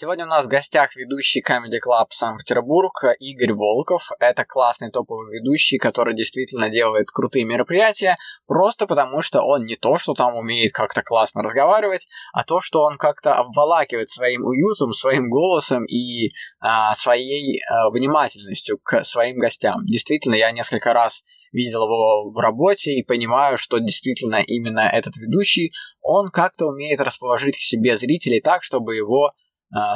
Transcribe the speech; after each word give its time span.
Сегодня 0.00 0.24
у 0.24 0.28
нас 0.28 0.46
в 0.46 0.48
гостях 0.48 0.96
ведущий 0.96 1.42
Comedy 1.46 1.76
Club 1.76 2.06
Санкт-Петербург 2.08 3.04
Игорь 3.18 3.52
Волков. 3.52 4.08
Это 4.18 4.46
классный 4.46 4.90
топовый 4.90 5.38
ведущий, 5.38 5.76
который 5.76 6.16
действительно 6.16 6.70
делает 6.70 7.10
крутые 7.10 7.44
мероприятия, 7.44 8.16
просто 8.46 8.86
потому 8.86 9.20
что 9.20 9.42
он 9.42 9.66
не 9.66 9.76
то, 9.76 9.98
что 9.98 10.14
там 10.14 10.36
умеет 10.36 10.72
как-то 10.72 11.02
классно 11.02 11.42
разговаривать, 11.42 12.06
а 12.32 12.44
то, 12.44 12.62
что 12.62 12.80
он 12.80 12.96
как-то 12.96 13.34
обволакивает 13.34 14.08
своим 14.08 14.46
уютом, 14.46 14.94
своим 14.94 15.28
голосом 15.28 15.84
и 15.84 16.30
а, 16.60 16.94
своей 16.94 17.60
а, 17.60 17.90
внимательностью 17.90 18.78
к 18.82 19.04
своим 19.04 19.38
гостям. 19.38 19.84
Действительно, 19.84 20.34
я 20.34 20.50
несколько 20.50 20.94
раз 20.94 21.24
видел 21.52 21.84
его 21.84 22.30
в 22.30 22.38
работе 22.38 22.92
и 22.92 23.04
понимаю, 23.04 23.58
что 23.58 23.76
действительно 23.76 24.36
именно 24.36 24.80
этот 24.80 25.18
ведущий, 25.18 25.72
он 26.00 26.30
как-то 26.30 26.68
умеет 26.68 27.02
расположить 27.02 27.58
к 27.58 27.60
себе 27.60 27.98
зрителей 27.98 28.40
так, 28.40 28.62
чтобы 28.62 28.96
его 28.96 29.32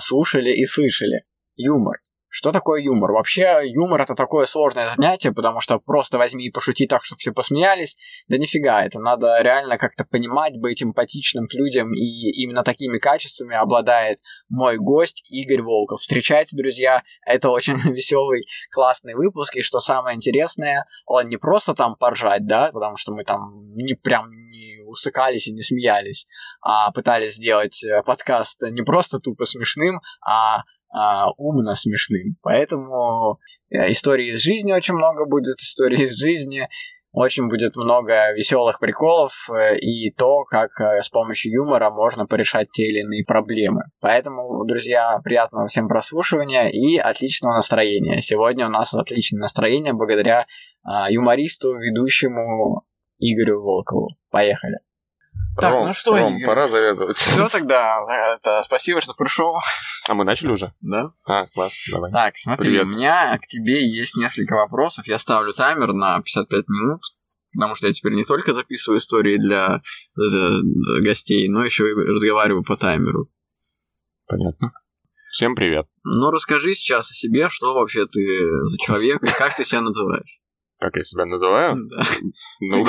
слушали 0.01 0.51
и 0.51 0.65
слышали. 0.65 1.25
Юмор. 1.57 2.01
Что 2.37 2.51
такое 2.51 2.83
юмор? 2.83 3.13
Вообще, 3.13 3.61
юмор 3.63 4.01
это 4.01 4.17
такое 4.17 4.45
сложное 4.45 4.93
занятие, 4.93 5.31
потому 5.31 5.61
что 5.61 5.79
просто 5.79 6.19
возьми 6.19 6.47
и 6.47 6.51
пошути 6.51 6.89
так, 6.89 7.05
чтобы 7.05 7.21
все 7.21 7.31
посмеялись. 7.31 7.97
Да 8.27 8.37
нифига, 8.39 8.85
это 8.85 8.99
надо 8.99 9.41
реально 9.41 9.79
как-то 9.79 10.05
понимать, 10.05 10.59
быть 10.59 10.83
эмпатичным 10.83 11.47
к 11.47 11.55
людям, 11.55 11.95
и 11.95 12.33
именно 12.43 12.65
такими 12.65 12.99
качествами 12.99 13.55
обладает 13.55 14.19
мой 14.49 14.79
гость 14.79 15.25
Игорь 15.31 15.63
Волков. 15.63 16.01
Встречайте, 16.01 16.57
друзья, 16.57 17.05
это 17.25 17.51
очень 17.51 17.77
веселый, 17.95 18.49
классный 18.73 19.15
выпуск, 19.15 19.55
и 19.55 19.63
что 19.63 19.79
самое 19.79 20.17
интересное, 20.17 20.87
он 21.07 21.29
не 21.29 21.37
просто 21.37 21.73
там 21.73 21.95
поржать, 21.95 22.47
да, 22.47 22.73
потому 22.73 22.97
что 22.97 23.13
мы 23.13 23.23
там 23.23 23.73
не 23.77 23.95
прям 23.95 24.29
не 24.51 24.83
усыкались 24.85 25.47
и 25.47 25.53
не 25.53 25.61
смеялись, 25.61 26.27
а 26.61 26.91
пытались 26.91 27.37
сделать 27.37 27.85
э, 27.85 28.03
подкаст 28.03 28.61
не 28.63 28.83
просто 28.83 29.21
тупо 29.21 29.45
смешным, 29.45 30.01
а 30.21 30.65
а, 30.95 31.31
умно 31.37 31.75
смешным. 31.75 32.37
Поэтому 32.43 33.41
э, 33.69 33.91
истории 33.91 34.31
из 34.31 34.41
жизни 34.41 34.73
очень 34.73 34.95
много 34.95 35.27
будет, 35.27 35.59
истории 35.59 36.03
из 36.03 36.17
жизни, 36.17 36.69
очень 37.11 37.49
будет 37.49 37.75
много 37.77 38.33
веселых 38.33 38.79
приколов 38.79 39.33
э, 39.51 39.77
и 39.79 40.13
то, 40.13 40.45
как 40.45 40.71
э, 40.81 41.03
с 41.03 41.09
помощью 41.11 41.53
юмора 41.53 41.91
можно 41.91 42.27
порешать 42.27 42.71
те 42.73 42.85
или 42.85 43.01
иные 43.01 43.25
проблемы. 43.25 43.83
Поэтому, 44.01 44.65
друзья, 44.67 45.19
приятного 45.25 45.67
всем 45.67 45.89
прослушивания 45.89 46.69
и 46.69 46.97
отличного 46.97 47.55
настроения. 47.55 48.21
Сегодня 48.21 48.67
у 48.67 48.71
нас 48.71 48.95
отличное 48.95 49.41
настроение 49.41 49.95
благодаря 49.95 50.47
а, 50.85 51.11
юмористу, 51.11 51.75
ведущему 51.77 52.83
Игорю 53.19 53.63
Волкову. 53.63 54.11
Поехали. 54.31 54.84
Так, 55.61 55.73
Ром, 55.73 55.87
ну 55.87 55.95
что, 55.95 56.17
Ром, 56.17 56.37
Игорь, 56.37 56.47
пора 56.47 56.69
завязывать. 56.69 57.17
Все 57.17 57.49
тогда, 57.49 58.01
это, 58.35 58.63
спасибо, 58.65 59.01
что 59.01 59.15
пришел. 59.15 59.57
А 60.09 60.15
мы 60.15 60.25
начали 60.25 60.51
уже? 60.51 60.73
Да. 60.81 61.13
А, 61.25 61.47
класс, 61.47 61.85
давай. 61.91 62.11
Так, 62.13 62.37
смотри, 62.37 62.71
Привет. 62.71 62.85
у 62.85 62.87
меня 62.89 63.39
к 63.39 63.47
тебе 63.47 63.87
есть 63.87 64.17
несколько 64.17 64.55
вопросов. 64.55 65.07
Я 65.07 65.19
ставлю 65.19 65.53
таймер 65.53 65.93
на 65.93 66.21
55 66.21 66.69
минут, 66.69 67.01
потому 67.53 67.75
что 67.75 67.87
я 67.87 67.93
теперь 67.93 68.15
не 68.15 68.25
только 68.25 68.53
записываю 68.53 68.99
истории 68.99 69.39
для, 69.39 69.81
для 70.17 71.03
гостей, 71.03 71.49
но 71.49 71.65
еще 71.65 71.91
и 71.91 71.95
разговариваю 71.95 72.65
по 72.65 72.77
таймеру. 72.77 73.31
Понятно. 74.27 74.73
Всем 75.31 75.55
привет. 75.55 75.87
Ну, 76.05 76.31
расскажи 76.31 76.75
сейчас 76.75 77.11
о 77.11 77.15
себе, 77.15 77.49
что 77.49 77.75
вообще 77.75 78.07
ты 78.07 78.21
за 78.67 78.79
человек 78.79 79.23
и 79.23 79.27
как 79.27 79.57
ты 79.57 79.65
себя 79.65 79.81
называешь. 79.81 80.41
Как 80.79 80.97
я 80.97 81.03
себя 81.03 81.25
называю? 81.25 81.77
Ну, 82.61 82.85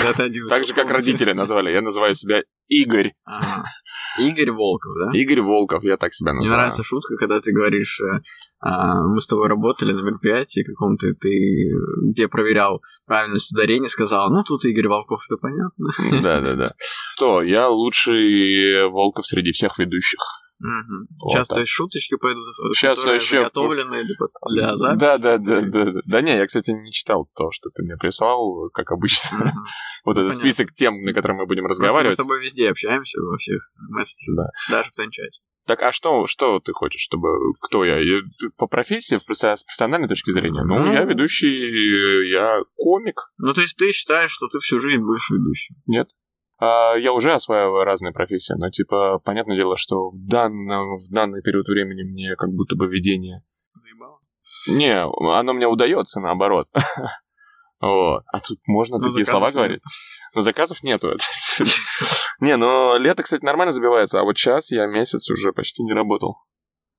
так 0.50 0.64
же, 0.64 0.74
как 0.74 0.90
родители 0.90 1.34
назвали. 1.34 1.72
Я 1.72 1.82
называю 1.82 2.16
себя 2.16 2.44
Игорь. 2.68 3.14
Игорь 4.20 4.52
Волков, 4.52 4.92
да? 5.00 5.18
Игорь 5.18 5.42
Волков, 5.42 5.84
я 5.84 5.98
так 5.98 6.14
себя 6.14 6.34
называю. 6.34 6.50
Мне 6.50 6.58
нравится 6.58 6.84
шутка, 6.84 7.16
когда 7.18 7.42
ты 7.42 7.52
говоришь, 7.52 8.00
э, 8.00 8.20
а, 8.62 9.04
мы 9.04 9.20
с 9.20 9.28
тобой 9.28 9.50
работали 9.50 9.92
на 9.92 10.02
мероприятии 10.02 10.64
каком-то, 10.64 11.14
ты 11.20 11.70
где 12.12 12.28
проверял 12.28 12.82
правильность 13.06 13.52
ударения, 13.52 13.90
сказал, 13.90 14.32
ну 14.32 14.44
тут 14.44 14.64
Игорь 14.66 14.88
Волков, 14.88 15.22
это 15.30 15.38
понятно. 15.38 16.22
Да-да-да. 16.22 16.74
То, 17.20 17.42
я 17.42 17.68
лучший 17.68 18.88
Волков 18.90 19.26
среди 19.26 19.52
всех 19.52 19.78
ведущих. 19.78 20.20
Угу. 20.60 21.08
Вот 21.22 21.32
Сейчас, 21.32 21.48
так. 21.48 21.56
то 21.56 21.60
есть, 21.62 21.72
шуточки 21.72 22.16
пойдут, 22.16 22.46
Сейчас 22.74 22.98
которые 22.98 23.18
еще... 23.18 23.40
заготовлены 23.40 24.04
для 24.50 24.76
записи? 24.78 25.00
Да, 25.00 25.18
да, 25.18 25.38
да, 25.38 25.62
да, 25.62 25.86
да. 25.86 26.02
Да 26.06 26.22
не, 26.22 26.38
я, 26.38 26.46
кстати, 26.46 26.72
не 26.72 26.92
читал 26.92 27.30
то, 27.36 27.52
что 27.52 27.70
ты 27.72 27.84
мне 27.84 27.98
прислал, 27.98 28.70
как 28.74 28.92
обычно. 28.92 29.54
Вот 30.06 30.18
этот 30.18 30.36
список 30.36 30.72
тем, 30.72 31.02
на 31.02 31.14
котором 31.14 31.38
мы 31.38 31.48
будем 31.48 31.66
разговаривать. 31.66 32.12
мы 32.12 32.14
с 32.14 32.18
тобой 32.18 32.40
везде 32.40 32.70
общаемся, 32.70 33.20
во 33.22 33.38
всех 33.38 33.72
мессенджерах, 33.90 34.52
да. 34.70 34.78
даже 34.78 34.92
в 34.92 34.94
Тенчате. 34.94 35.40
Так, 35.66 35.82
а 35.82 35.92
что, 35.92 36.28
что 36.28 36.60
ты 36.60 36.74
хочешь, 36.74 37.02
чтобы... 37.02 37.28
Кто 37.62 37.84
я? 37.84 37.98
я 37.98 38.22
по 38.56 38.68
профессии, 38.68 39.16
с 39.16 39.24
профессиональной 39.24 40.08
точки 40.08 40.30
зрения? 40.30 40.64
Ну, 40.64 40.78
ну, 40.78 40.94
я 40.94 41.04
ведущий, 41.06 42.30
я 42.32 42.60
комик. 42.76 43.32
Ну, 43.40 43.52
то 43.54 43.62
есть 43.62 43.76
ты 43.76 43.92
считаешь, 43.92 44.30
что 44.30 44.48
ты 44.48 44.60
всю 44.60 44.80
жизнь 44.80 45.02
будешь 45.02 45.30
ведущим? 45.32 45.76
Нет. 45.88 46.10
А, 46.58 46.96
я 46.96 47.12
уже 47.14 47.34
осваиваю 47.34 47.84
разные 47.84 48.14
профессии, 48.14 48.54
но, 48.58 48.70
типа, 48.70 49.20
понятное 49.20 49.58
дело, 49.58 49.78
что 49.78 50.12
в, 50.12 50.28
данном, 50.28 50.98
в 50.98 51.10
данный 51.10 51.42
период 51.42 51.68
времени 51.68 52.04
мне 52.04 52.36
как 52.36 52.50
будто 52.52 52.76
бы 52.76 52.88
ведение... 52.88 53.44
Заебало? 53.74 54.20
Не, 54.68 55.04
оно 55.38 55.54
мне 55.54 55.68
удается, 55.68 56.20
наоборот. 56.20 56.68
Вот. 57.82 58.24
А 58.32 58.40
тут 58.40 58.58
можно 58.66 58.98
но 58.98 59.10
такие 59.10 59.26
слова 59.26 59.52
говорить? 59.52 59.82
Но 60.34 60.42
заказов 60.42 60.82
нету. 60.82 61.12
Не, 62.40 62.56
ну 62.58 62.98
лето, 62.98 63.22
кстати, 63.22 63.44
нормально 63.44 63.74
забивается, 63.74 64.20
а 64.20 64.24
вот 64.24 64.38
сейчас 64.38 64.72
я 64.72 64.88
месяц 64.88 65.30
уже 65.30 65.52
почти 65.52 65.84
не 65.84 65.94
работал. 65.94 66.38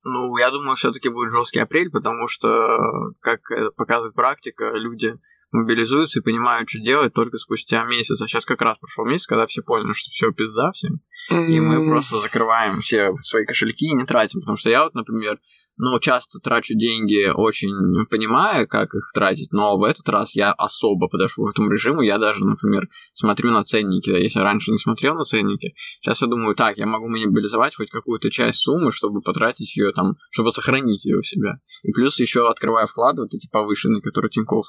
Ну, 0.03 0.37
я 0.37 0.51
думаю, 0.51 0.77
все-таки 0.77 1.09
будет 1.09 1.31
жесткий 1.31 1.59
апрель, 1.59 1.89
потому 1.89 2.27
что, 2.27 2.77
как 3.19 3.41
показывает 3.75 4.13
практика, 4.13 4.71
люди 4.75 5.15
мобилизуются 5.51 6.19
и 6.19 6.23
понимают, 6.23 6.69
что 6.69 6.79
делать 6.79 7.13
только 7.13 7.37
спустя 7.37 7.85
месяц. 7.85 8.21
А 8.21 8.27
сейчас 8.27 8.45
как 8.45 8.61
раз 8.61 8.77
прошел 8.77 9.05
месяц, 9.05 9.27
когда 9.27 9.45
все 9.45 9.61
поняли, 9.61 9.93
что 9.93 10.09
все 10.11 10.31
пизда 10.31 10.71
всем. 10.73 10.99
Mm-hmm. 11.31 11.47
И 11.47 11.59
мы 11.59 11.89
просто 11.89 12.19
закрываем 12.19 12.79
все 12.81 13.13
свои 13.21 13.45
кошельки 13.45 13.87
и 13.87 13.93
не 13.93 14.05
тратим. 14.05 14.41
Потому 14.41 14.57
что 14.57 14.69
я 14.69 14.83
вот, 14.83 14.93
например, 14.93 15.39
ну, 15.79 15.99
часто 15.99 16.39
трачу 16.39 16.73
деньги, 16.73 17.29
очень 17.31 17.69
понимая, 18.09 18.65
как 18.65 18.95
их 18.95 19.11
тратить, 19.13 19.51
но 19.51 19.77
в 19.77 19.83
этот 19.83 20.09
раз 20.09 20.35
я 20.35 20.51
особо 20.51 21.07
подошел 21.07 21.45
к 21.45 21.51
этому 21.51 21.69
режиму. 21.69 22.01
Я 22.01 22.17
даже, 22.17 22.43
например, 22.43 22.89
смотрю 23.13 23.51
на 23.51 23.63
ценники. 23.63 24.09
Если 24.09 24.39
раньше 24.39 24.71
не 24.71 24.79
смотрел 24.79 25.13
на 25.13 25.23
ценники, 25.23 25.75
сейчас 26.01 26.21
я 26.23 26.27
думаю, 26.27 26.55
так, 26.55 26.77
я 26.77 26.87
могу 26.87 27.07
мобилизовать 27.07 27.75
хоть 27.75 27.91
какую-то 27.91 28.31
часть 28.31 28.57
суммы, 28.59 28.91
чтобы 28.91 29.21
потратить 29.21 29.77
ее 29.77 29.91
там, 29.91 30.15
чтобы 30.31 30.51
сохранить 30.51 31.05
ее 31.05 31.19
у 31.19 31.23
себя. 31.23 31.59
И 31.83 31.91
плюс 31.91 32.19
еще 32.19 32.49
открывая 32.49 32.87
вклады, 32.87 33.21
вот 33.21 33.33
эти 33.35 33.47
повышенные, 33.47 34.01
которые 34.01 34.31
Тиньков 34.31 34.65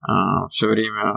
а, 0.00 0.46
все 0.48 0.68
время 0.68 1.14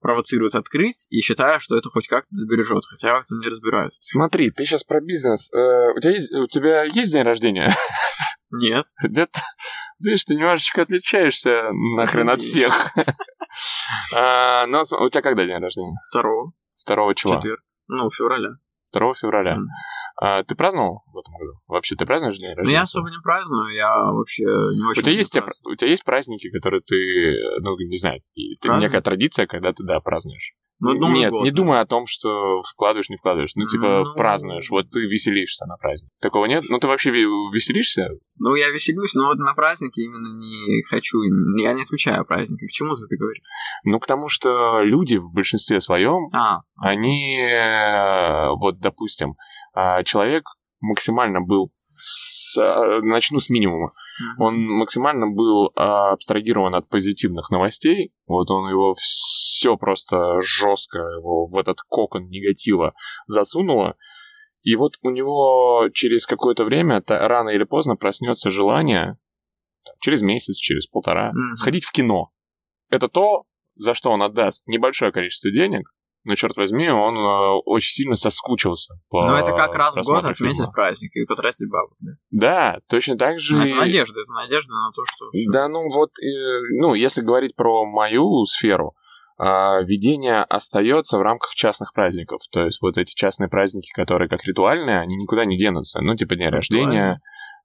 провоцирует 0.00 0.54
открыть 0.54 1.06
и 1.10 1.20
считаю, 1.20 1.60
что 1.60 1.76
это 1.76 1.90
хоть 1.90 2.08
как-то 2.08 2.28
сбережет, 2.30 2.84
хотя 2.86 3.14
в 3.14 3.20
этом 3.20 3.38
не 3.40 3.48
разбираюсь. 3.48 3.92
Смотри, 4.00 4.50
ты 4.50 4.64
сейчас 4.64 4.82
про 4.82 5.00
бизнес. 5.00 5.52
Э, 5.52 5.92
у, 5.94 6.00
тебя 6.00 6.12
есть, 6.12 6.32
у 6.32 6.46
тебя 6.46 6.84
есть 6.84 7.12
день 7.12 7.22
рождения? 7.22 7.74
Нет. 8.50 8.86
Нет? 9.02 9.30
Видишь, 9.98 10.24
ты 10.24 10.34
немножечко 10.34 10.82
отличаешься 10.82 11.70
нахрен 11.96 12.30
от 12.30 12.40
всех. 12.40 12.96
а, 14.14 14.66
но 14.66 14.82
ну, 14.90 15.04
у 15.04 15.10
тебя 15.10 15.22
когда 15.22 15.44
день 15.44 15.60
рождения? 15.60 15.96
Второго. 16.10 16.52
Второго 16.74 17.14
чего? 17.14 17.36
Четверг. 17.36 17.60
Ну, 17.88 18.10
февраля. 18.10 18.50
2 18.92 19.14
февраля. 19.14 19.58
А 20.22 20.42
ты 20.42 20.54
праздновал 20.54 21.02
в 21.06 21.18
этом 21.18 21.34
году? 21.38 21.52
Вообще, 21.66 21.96
ты 21.96 22.04
празднуешь 22.04 22.36
день 22.36 22.50
рождения? 22.54 22.66
Ну, 22.66 22.72
я 22.72 22.82
особо 22.82 23.08
не 23.08 23.18
праздную, 23.22 23.74
я 23.74 24.12
вообще 24.12 24.42
не 24.44 24.86
очень... 24.86 25.00
У 25.00 25.02
тебя, 25.02 25.12
есть, 25.12 25.36
у 25.64 25.74
тебя 25.74 25.88
есть 25.88 26.04
праздники, 26.04 26.50
которые 26.50 26.82
ты, 26.82 26.96
ну, 27.62 27.74
не 27.78 27.96
знаю, 27.96 28.20
ты, 28.34 28.68
некая 28.68 29.00
традиция, 29.00 29.46
когда 29.46 29.72
ты, 29.72 29.82
да, 29.82 29.98
празднуешь? 30.00 30.52
Ну, 30.80 30.94
Новый 30.94 31.18
Нет, 31.18 31.30
год, 31.30 31.44
не 31.44 31.50
да. 31.50 31.56
думай 31.56 31.80
о 31.80 31.86
том, 31.86 32.06
что 32.06 32.62
вкладываешь, 32.62 33.10
не 33.10 33.16
вкладываешь. 33.16 33.50
Ну, 33.54 33.66
типа, 33.66 34.02
ну... 34.02 34.14
празднуешь. 34.14 34.70
Вот 34.70 34.88
ты 34.90 35.00
веселишься 35.00 35.66
на 35.66 35.76
праздник. 35.76 36.08
Такого 36.20 36.46
нет? 36.46 36.64
Ну, 36.70 36.78
ты 36.78 36.86
вообще 36.86 37.10
веселишься? 37.10 38.08
Ну, 38.38 38.54
я 38.54 38.70
веселюсь, 38.70 39.12
но 39.12 39.26
вот 39.26 39.36
на 39.36 39.52
празднике 39.52 40.02
именно 40.02 40.38
не 40.38 40.82
хочу. 40.84 41.18
Я 41.58 41.74
не 41.74 41.82
отвечаю 41.82 42.24
праздники. 42.24 42.66
К 42.66 42.70
чему 42.70 42.96
ты 42.96 43.14
говоришь? 43.14 43.42
Ну, 43.84 44.00
к 44.00 44.06
тому, 44.06 44.28
что 44.28 44.80
люди 44.80 45.16
в 45.16 45.30
большинстве 45.34 45.82
своем, 45.82 46.28
а. 46.32 46.60
они, 46.76 47.38
э, 47.38 48.48
вот, 48.56 48.78
допустим, 48.78 49.34
человек 50.04 50.44
максимально 50.80 51.40
был 51.40 51.72
с, 51.92 52.56
начну 53.02 53.38
с 53.38 53.50
минимума. 53.50 53.92
Он 54.38 54.56
максимально 54.66 55.28
был 55.28 55.70
абстрагирован 55.74 56.74
от 56.74 56.88
позитивных 56.88 57.50
новостей. 57.50 58.12
Вот 58.26 58.50
он 58.50 58.68
его 58.68 58.94
все 58.98 59.76
просто 59.76 60.40
жестко 60.40 60.98
его 60.98 61.46
в 61.46 61.56
этот 61.58 61.80
кокон 61.82 62.28
негатива 62.28 62.94
засунуло. 63.26 63.96
И 64.62 64.76
вот 64.76 64.92
у 65.02 65.10
него 65.10 65.88
через 65.94 66.26
какое-то 66.26 66.64
время, 66.64 67.02
рано 67.06 67.48
или 67.48 67.64
поздно, 67.64 67.96
проснется 67.96 68.50
желание, 68.50 69.16
через 70.00 70.20
месяц, 70.20 70.56
через 70.56 70.86
полтора, 70.86 71.30
mm-hmm. 71.30 71.54
сходить 71.54 71.84
в 71.84 71.92
кино. 71.92 72.30
Это 72.90 73.08
то, 73.08 73.44
за 73.76 73.94
что 73.94 74.10
он 74.10 74.22
отдаст 74.22 74.66
небольшое 74.66 75.12
количество 75.12 75.50
денег, 75.50 75.90
но, 76.24 76.34
черт 76.34 76.56
возьми, 76.56 76.88
он 76.88 77.16
э, 77.16 77.60
очень 77.64 77.92
сильно 77.92 78.14
соскучился. 78.14 78.94
По 79.08 79.26
ну, 79.26 79.34
это 79.34 79.52
как 79.52 79.74
раз 79.74 79.94
в 79.94 80.02
год 80.02 80.24
отметить 80.24 80.70
праздник 80.72 81.10
и 81.14 81.24
потратить 81.24 81.68
бабок, 81.70 81.96
да? 82.00 82.12
Да, 82.30 82.78
точно 82.88 83.16
так 83.16 83.38
же... 83.38 83.56
Ну, 83.56 83.64
это 83.64 83.74
надежда, 83.74 84.20
это 84.20 84.32
надежда 84.32 84.72
на 84.72 84.92
то, 84.92 85.02
что... 85.06 85.26
Да, 85.50 85.68
ну 85.68 85.90
вот, 85.90 86.10
э, 86.18 86.60
ну, 86.78 86.94
если 86.94 87.22
говорить 87.22 87.56
про 87.56 87.86
мою 87.86 88.44
сферу, 88.44 88.94
э, 89.38 89.44
ведение 89.84 90.42
остается 90.42 91.16
в 91.16 91.22
рамках 91.22 91.54
частных 91.54 91.94
праздников. 91.94 92.42
То 92.50 92.66
есть 92.66 92.82
вот 92.82 92.98
эти 92.98 93.14
частные 93.14 93.48
праздники, 93.48 93.90
которые 93.94 94.28
как 94.28 94.44
ритуальные, 94.44 95.00
они 95.00 95.16
никуда 95.16 95.46
не 95.46 95.56
денутся. 95.56 96.02
Ну, 96.02 96.14
типа 96.16 96.36
день 96.36 96.50
рождения, 96.50 97.20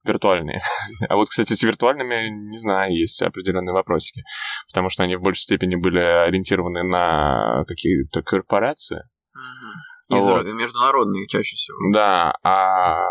виртуальные. 0.08 0.62
А 1.10 1.16
вот, 1.16 1.30
кстати, 1.30 1.54
с 1.54 1.64
виртуальными, 1.64 2.30
не 2.30 2.58
знаю, 2.58 2.96
есть 2.96 3.22
определенные 3.22 3.74
вопросики, 3.74 4.24
потому 4.70 4.90
что 4.90 5.04
они 5.04 5.16
в 5.16 5.22
большей 5.22 5.42
степени 5.42 5.76
были 5.76 6.00
ориентированы 6.00 6.84
на 6.84 7.64
какие-то 7.68 8.22
корпорации. 8.22 9.02
Угу. 9.34 10.20
Вот. 10.20 10.46
Международные 10.46 11.28
чаще 11.28 11.56
всего. 11.56 11.78
Да, 11.94 12.36
а 12.44 13.04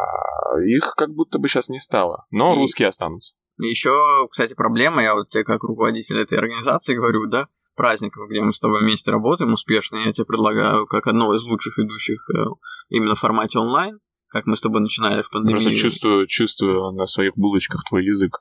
их 0.64 0.94
как 0.96 1.10
будто 1.10 1.38
бы 1.38 1.48
сейчас 1.48 1.68
не 1.68 1.78
стало, 1.78 2.26
но 2.30 2.54
И... 2.54 2.56
русские 2.56 2.88
останутся. 2.88 3.34
Еще, 3.58 4.28
кстати, 4.30 4.54
проблема, 4.54 5.02
я 5.02 5.14
вот 5.14 5.28
тебе 5.28 5.44
как 5.44 5.62
руководитель 5.62 6.18
этой 6.18 6.38
организации 6.38 6.94
говорю, 6.94 7.26
да, 7.26 7.46
праздников, 7.76 8.28
где 8.28 8.40
мы 8.40 8.52
с 8.52 8.58
тобой 8.58 8.82
вместе 8.82 9.10
работаем 9.10 9.52
успешно, 9.52 9.96
я 9.96 10.12
тебе 10.12 10.24
предлагаю 10.24 10.86
как 10.86 11.06
одного 11.06 11.36
из 11.36 11.42
лучших 11.42 11.78
ведущих 11.78 12.18
э, 12.30 12.44
именно 12.88 13.14
в 13.14 13.20
формате 13.20 13.58
онлайн, 13.58 13.98
как 14.34 14.46
мы 14.46 14.56
с 14.56 14.60
тобой 14.60 14.80
начинали 14.80 15.22
в 15.22 15.30
пандемии. 15.30 15.52
Просто 15.52 15.76
чувствую, 15.76 16.26
чувствую 16.26 16.90
на 16.90 17.06
своих 17.06 17.36
булочках 17.36 17.84
твой 17.88 18.04
язык. 18.04 18.40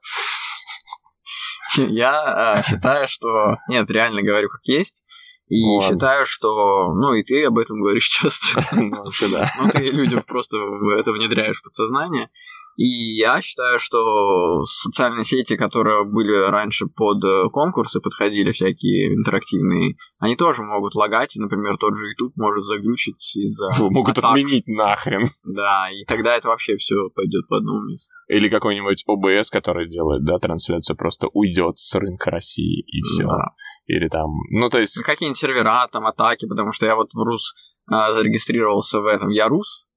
Я 1.77 2.19
а, 2.19 2.63
считаю, 2.63 3.07
что... 3.07 3.57
Нет, 3.69 3.91
реально 3.91 4.23
говорю 4.23 4.49
как 4.49 4.61
есть. 4.63 5.05
И 5.49 5.63
Ладно. 5.63 5.93
считаю, 5.93 6.25
что... 6.25 6.91
Ну, 6.95 7.13
и 7.13 7.23
ты 7.23 7.45
об 7.45 7.59
этом 7.59 7.79
говоришь 7.79 8.07
часто. 8.21 8.59
Ну, 8.71 8.89
вообще, 8.89 9.27
да. 9.27 9.53
Ну, 9.59 9.69
ты 9.69 9.91
людям 9.91 10.23
просто 10.23 10.57
это 10.97 11.11
внедряешь 11.11 11.59
в 11.59 11.63
подсознание. 11.63 12.31
И 12.75 13.17
я 13.17 13.41
считаю, 13.41 13.77
что 13.77 14.63
социальные 14.63 15.25
сети, 15.25 15.55
которые 15.55 16.05
были 16.05 16.49
раньше 16.49 16.87
под 16.87 17.23
э, 17.23 17.49
конкурсы, 17.51 17.99
подходили 17.99 18.51
всякие 18.51 19.13
интерактивные, 19.13 19.95
они 20.17 20.35
тоже 20.35 20.63
могут 20.63 20.95
лагать, 20.95 21.35
и, 21.35 21.39
например, 21.39 21.77
тот 21.77 21.95
же 21.95 22.07
YouTube 22.07 22.35
может 22.35 22.63
заглючить 22.63 23.35
из-за... 23.35 23.69
Могут 23.91 24.17
атак. 24.17 24.31
отменить 24.31 24.67
нахрен. 24.67 25.27
Да, 25.43 25.89
и 25.91 26.03
тогда 26.05 26.35
это 26.35 26.47
вообще 26.47 26.75
все 26.77 26.95
пойдет 27.13 27.47
по 27.47 27.57
одному 27.57 27.83
месту. 27.83 28.09
Или 28.27 28.49
какой-нибудь 28.49 29.03
OBS, 29.07 29.45
который 29.51 29.87
делает, 29.89 30.23
да, 30.23 30.39
трансляцию, 30.39 30.97
просто 30.97 31.27
уйдет 31.31 31.77
с 31.77 31.93
рынка 31.95 32.31
России, 32.31 32.81
и 32.87 33.01
все. 33.03 33.23
Да. 33.23 33.51
Или 33.85 34.07
там, 34.07 34.31
ну, 34.49 34.69
то 34.69 34.79
есть... 34.79 34.99
Какие-нибудь 35.03 35.37
сервера, 35.37 35.85
там, 35.91 36.07
атаки, 36.07 36.47
потому 36.47 36.71
что 36.71 36.87
я 36.87 36.95
вот 36.95 37.13
в 37.13 37.21
РУС 37.21 37.53
а, 37.87 38.13
зарегистрировался 38.13 39.01
в 39.01 39.05
этом, 39.05 39.29
я 39.29 39.47
РУС, 39.47 39.87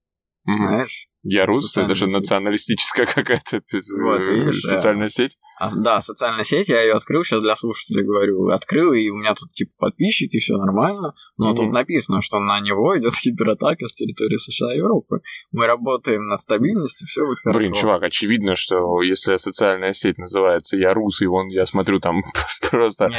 mm-hmm. 0.48 0.68
знаешь, 0.68 1.08
я 1.28 1.46
рус, 1.46 1.76
это 1.76 1.94
же 1.94 2.06
националистическая 2.06 3.06
какая-то 3.14 3.60
вот, 4.00 4.20
э, 4.20 4.34
видишь, 4.34 4.60
социальная 4.60 5.08
сеть. 5.08 5.36
А, 5.58 5.70
да, 5.74 6.02
социальная 6.02 6.44
сеть, 6.44 6.68
я 6.68 6.82
ее 6.82 6.92
открыл, 6.92 7.24
сейчас 7.24 7.42
для 7.42 7.56
слушателей 7.56 8.04
говорю, 8.04 8.50
открыл, 8.50 8.92
и 8.92 9.08
у 9.08 9.16
меня 9.16 9.34
тут 9.34 9.52
типа 9.52 9.72
подписчики, 9.78 10.38
все 10.38 10.56
нормально, 10.56 11.14
но 11.38 11.50
mm-hmm. 11.52 11.56
тут 11.56 11.72
написано, 11.72 12.20
что 12.20 12.40
на 12.40 12.60
него 12.60 12.98
идет 12.98 13.14
кибератака 13.22 13.86
с 13.86 13.94
территории 13.94 14.36
США 14.36 14.74
и 14.74 14.78
Европы. 14.78 15.20
Мы 15.52 15.66
работаем 15.66 16.26
над 16.26 16.40
стабильностью, 16.40 17.06
все 17.06 17.24
будет 17.24 17.38
хорошо. 17.38 17.58
Блин, 17.58 17.72
чувак, 17.72 18.02
очевидно, 18.02 18.54
что 18.54 19.00
если 19.00 19.36
социальная 19.36 19.94
сеть 19.94 20.18
называется 20.18 20.76
«Я 20.76 20.92
рус», 20.92 21.22
и 21.22 21.26
вон, 21.26 21.48
я 21.48 21.64
смотрю, 21.64 22.00
там 22.00 22.22
просто 22.70 23.10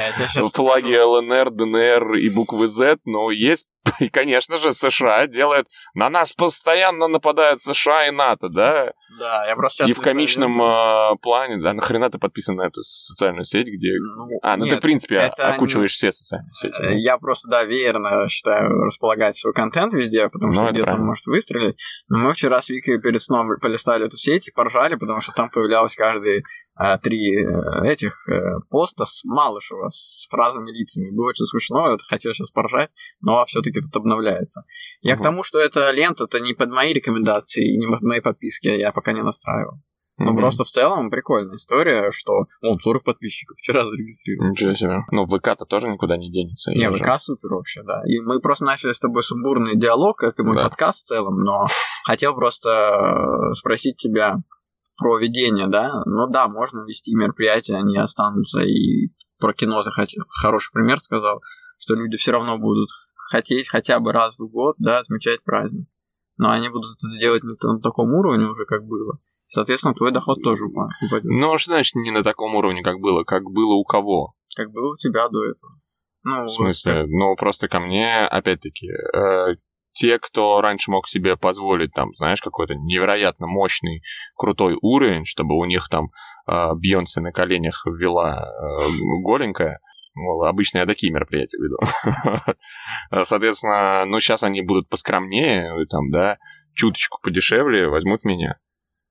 флаги 0.53 0.95
ЛНР, 0.95 1.49
ДНР 1.49 2.13
и 2.17 2.29
буквы 2.29 2.67
Z, 2.67 2.97
но 3.05 3.31
есть 3.31 3.67
и, 3.99 4.09
конечно 4.09 4.57
же, 4.57 4.73
США 4.73 5.27
делает... 5.27 5.67
На 5.93 6.09
нас 6.09 6.33
постоянно 6.33 7.07
нападают 7.07 7.61
США 7.61 8.07
и 8.07 8.11
НАТО, 8.11 8.49
да? 8.49 8.93
Да, 9.17 9.45
я 9.47 9.55
просто 9.55 9.83
сейчас... 9.83 9.89
И 9.89 9.93
в 9.93 10.03
комичном 10.03 10.61
э, 10.61 11.15
плане, 11.21 11.61
да, 11.61 11.73
нахрена 11.73 12.09
ты 12.09 12.19
подписан 12.19 12.55
на 12.55 12.67
эту 12.67 12.81
социальную 12.81 13.45
сеть, 13.45 13.67
где... 13.67 13.89
Ну, 13.99 14.27
а, 14.41 14.57
ну 14.57 14.65
нет, 14.65 14.75
ты, 14.75 14.77
в 14.77 14.81
принципе, 14.81 15.15
это 15.15 15.53
окучиваешь 15.53 15.91
не... 15.91 16.09
все 16.09 16.11
социальные 16.11 16.53
сети. 16.53 16.81
Да? 16.81 16.89
Я 16.91 17.17
просто, 17.17 17.49
да, 17.49 17.63
веерно 17.63 18.27
считаю 18.29 18.69
располагать 18.85 19.35
свой 19.35 19.53
контент 19.53 19.93
везде, 19.93 20.29
потому 20.29 20.53
что 20.53 20.63
ну, 20.63 20.71
где-то 20.71 20.93
он 20.93 21.05
может 21.05 21.25
выстрелить. 21.25 21.77
Но 22.09 22.19
мы 22.19 22.33
вчера 22.33 22.61
с 22.61 22.69
Викой 22.69 23.01
перед 23.01 23.21
сном 23.21 23.47
полистали 23.61 24.05
эту 24.05 24.17
сеть 24.17 24.47
и 24.47 24.51
поржали, 24.51 24.95
потому 24.95 25.21
что 25.21 25.31
там 25.31 25.49
появлялось 25.49 25.95
каждый 25.95 26.39
а, 26.39 26.43
три 27.01 27.35
э, 27.35 27.87
этих 27.87 28.27
э, 28.29 28.59
поста 28.69 29.05
с 29.05 29.23
Малышева 29.23 29.89
с 29.89 30.27
разными 30.31 30.71
лицами. 30.71 31.15
Было 31.15 31.29
очень 31.29 31.45
смешно, 31.45 31.93
это 31.93 32.03
хотел 32.05 32.33
сейчас 32.33 32.51
поржать, 32.51 32.91
но 33.21 33.43
все-таки 33.45 33.79
тут 33.81 33.95
обновляется. 33.95 34.63
Я 35.01 35.13
угу. 35.13 35.21
к 35.21 35.23
тому, 35.23 35.43
что 35.43 35.59
эта 35.59 35.91
лента-то 35.91 36.39
не 36.39 36.53
под 36.53 36.71
мои 36.71 36.93
рекомендации 36.93 37.73
и 37.73 37.77
не 37.77 37.87
под 37.87 38.01
мои 38.01 38.21
подписки, 38.21 38.67
я 38.67 38.91
пока 38.91 39.13
не 39.13 39.23
настраивал. 39.23 39.81
Ну, 40.19 40.33
mm 40.33 40.37
просто 40.37 40.63
в 40.63 40.67
целом 40.67 41.11
прикольная 41.11 41.57
история, 41.57 42.11
что 42.11 42.45
он 42.61 42.79
40 42.79 43.03
подписчиков 43.03 43.55
вчера 43.61 43.85
зарегистрировал. 43.85 44.49
Ничего 44.49 44.73
себе. 44.73 44.99
Ну, 45.11 45.27
ВК-то 45.27 45.65
тоже 45.65 45.89
никуда 45.89 46.17
не 46.17 46.31
денется. 46.31 46.71
Не, 46.71 46.89
ВК 46.91 47.05
же. 47.05 47.19
супер 47.19 47.53
вообще, 47.53 47.83
да. 47.83 48.01
И 48.05 48.19
мы 48.19 48.39
просто 48.39 48.65
начали 48.65 48.93
с 48.93 48.99
тобой 48.99 49.23
сумбурный 49.23 49.75
диалог, 49.75 50.17
как 50.17 50.39
и 50.39 50.43
мой 50.43 50.55
да. 50.55 50.63
подкаст 50.63 51.03
в 51.03 51.07
целом, 51.07 51.43
но 51.43 51.65
хотел 52.05 52.33
просто 52.35 52.69
э, 52.69 53.53
спросить 53.53 53.97
тебя, 53.97 54.37
про 54.97 55.17
ведение, 55.17 55.67
да, 55.67 56.03
ну 56.05 56.27
да, 56.27 56.47
можно 56.47 56.85
вести 56.85 57.15
мероприятия, 57.15 57.75
они 57.75 57.97
останутся, 57.97 58.61
и 58.61 59.09
про 59.37 59.53
кино 59.53 59.83
ты 59.83 59.91
хоть 59.91 60.15
хороший 60.41 60.71
пример 60.73 60.99
сказал, 60.99 61.41
что 61.77 61.95
люди 61.95 62.17
все 62.17 62.31
равно 62.31 62.57
будут 62.57 62.89
хотеть 63.29 63.67
хотя 63.67 63.99
бы 63.99 64.11
раз 64.11 64.37
в 64.37 64.47
год, 64.47 64.75
да, 64.79 64.99
отмечать 64.99 65.43
праздник. 65.43 65.87
Но 66.37 66.51
они 66.51 66.69
будут 66.69 66.97
это 66.97 67.19
делать 67.19 67.43
не 67.43 67.55
на 67.61 67.79
таком 67.79 68.13
уровне 68.13 68.45
уже, 68.45 68.65
как 68.65 68.85
было. 68.85 69.17
Соответственно, 69.41 69.93
твой 69.93 70.11
доход 70.11 70.43
тоже 70.43 70.65
упадет. 70.65 71.23
Ну, 71.23 71.57
что 71.57 71.71
значит 71.71 71.95
не 71.95 72.11
на 72.11 72.23
таком 72.23 72.55
уровне, 72.55 72.83
как 72.83 72.99
было? 72.99 73.23
Как 73.23 73.43
было 73.43 73.73
у 73.73 73.83
кого? 73.85 74.33
Как 74.55 74.71
было 74.71 74.93
у 74.93 74.97
тебя 74.97 75.27
до 75.29 75.43
этого. 75.45 75.79
Ну, 76.23 76.43
в 76.43 76.49
смысле? 76.49 77.01
Вот. 77.01 77.09
Ну, 77.09 77.35
просто 77.37 77.67
ко 77.67 77.79
мне, 77.79 78.27
опять-таки, 78.27 78.87
э, 78.87 79.55
те, 79.97 80.19
кто 80.19 80.61
раньше 80.61 80.91
мог 80.91 81.07
себе 81.07 81.35
позволить, 81.35 81.91
там, 81.93 82.13
знаешь, 82.13 82.39
какой-то 82.39 82.75
невероятно 82.75 83.47
мощный, 83.47 84.03
крутой 84.35 84.77
уровень, 84.79 85.25
чтобы 85.25 85.55
у 85.57 85.65
них 85.65 85.89
там 85.89 86.11
э, 86.47 86.69
Бьонсе 86.75 87.19
на 87.19 87.31
коленях 87.31 87.83
ввела 87.87 88.45
э, 88.45 89.23
голенькая, 89.23 89.79
ну, 90.13 90.43
обычно 90.43 90.79
я 90.79 90.85
такие 90.85 91.11
мероприятия 91.11 91.57
веду. 91.57 91.77
Соответственно, 93.23 94.05
ну, 94.05 94.19
сейчас 94.19 94.43
они 94.43 94.61
будут 94.61 94.87
поскромнее, 94.87 95.73
там, 95.89 96.11
да, 96.11 96.37
чуточку 96.75 97.19
подешевле, 97.21 97.89
возьмут 97.89 98.23
меня. 98.23 98.59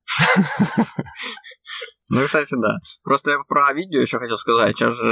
Ну, 2.09 2.25
кстати, 2.25 2.55
да. 2.55 2.76
Просто 3.02 3.33
я 3.33 3.38
про 3.49 3.73
видео 3.73 4.00
еще 4.00 4.21
хотел 4.21 4.38
сказать. 4.38 4.76
Сейчас 4.76 4.95
же 4.95 5.09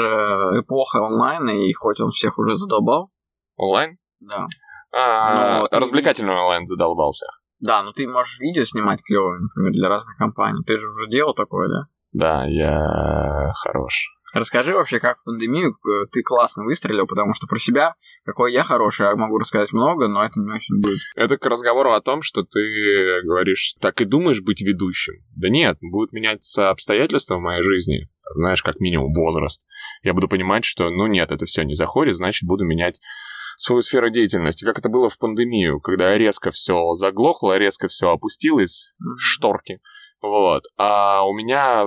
эпоха 0.60 1.04
онлайна, 1.04 1.50
и 1.50 1.72
хоть 1.72 1.98
он 1.98 2.12
всех 2.12 2.38
уже 2.38 2.54
задолбал. 2.54 3.10
Онлайн? 3.56 3.98
Да. 4.20 4.46
А, 4.94 5.60
но 5.60 5.68
развлекательный 5.70 6.34
онлайн 6.34 6.66
задолбался. 6.66 7.26
Да, 7.60 7.82
но 7.82 7.92
ты 7.92 8.06
можешь 8.06 8.38
видео 8.38 8.64
снимать 8.64 9.00
клевое, 9.02 9.40
например, 9.40 9.72
для 9.72 9.88
разных 9.88 10.16
компаний. 10.16 10.62
Ты 10.66 10.78
же 10.78 10.88
уже 10.88 11.08
делал 11.08 11.34
такое, 11.34 11.68
да? 11.68 11.86
Да, 12.12 12.46
я 12.46 13.52
хорош. 13.62 14.08
Расскажи 14.34 14.74
вообще, 14.74 14.98
как 14.98 15.18
в 15.18 15.24
пандемию 15.24 15.70
э, 15.70 16.06
ты 16.10 16.22
классно 16.22 16.64
выстрелил, 16.64 17.06
потому 17.06 17.34
что 17.34 17.46
про 17.46 17.56
себя, 17.58 17.94
какой 18.24 18.52
я 18.52 18.64
хороший, 18.64 19.06
я 19.06 19.14
могу 19.14 19.38
рассказать 19.38 19.72
много, 19.72 20.08
но 20.08 20.24
это 20.24 20.40
не 20.40 20.52
очень 20.52 20.82
будет. 20.82 20.98
Это 21.14 21.38
к 21.38 21.46
разговору 21.46 21.92
о 21.92 22.00
том, 22.00 22.20
что 22.20 22.42
ты 22.42 23.22
говоришь, 23.24 23.76
так 23.80 24.00
и 24.00 24.04
думаешь 24.04 24.42
быть 24.42 24.60
ведущим. 24.60 25.14
Да 25.36 25.48
нет, 25.48 25.78
будут 25.80 26.12
меняться 26.12 26.70
обстоятельства 26.70 27.36
в 27.36 27.42
моей 27.42 27.62
жизни, 27.62 28.08
знаешь, 28.34 28.62
как 28.64 28.80
минимум 28.80 29.12
возраст. 29.12 29.64
Я 30.02 30.14
буду 30.14 30.26
понимать, 30.26 30.64
что, 30.64 30.90
ну 30.90 31.06
нет, 31.06 31.30
это 31.30 31.46
все 31.46 31.62
не 31.62 31.74
заходит, 31.74 32.16
значит, 32.16 32.48
буду 32.48 32.64
менять 32.64 33.00
свою 33.56 33.82
сферу 33.82 34.10
деятельности, 34.10 34.64
как 34.64 34.78
это 34.78 34.88
было 34.88 35.08
в 35.08 35.18
пандемию, 35.18 35.80
когда 35.80 36.16
резко 36.16 36.50
все 36.50 36.94
заглохло, 36.94 37.56
резко 37.56 37.88
все 37.88 38.10
опустилось, 38.10 38.92
шторки, 39.16 39.80
вот. 40.22 40.62
А 40.78 41.26
у 41.26 41.34
меня, 41.34 41.84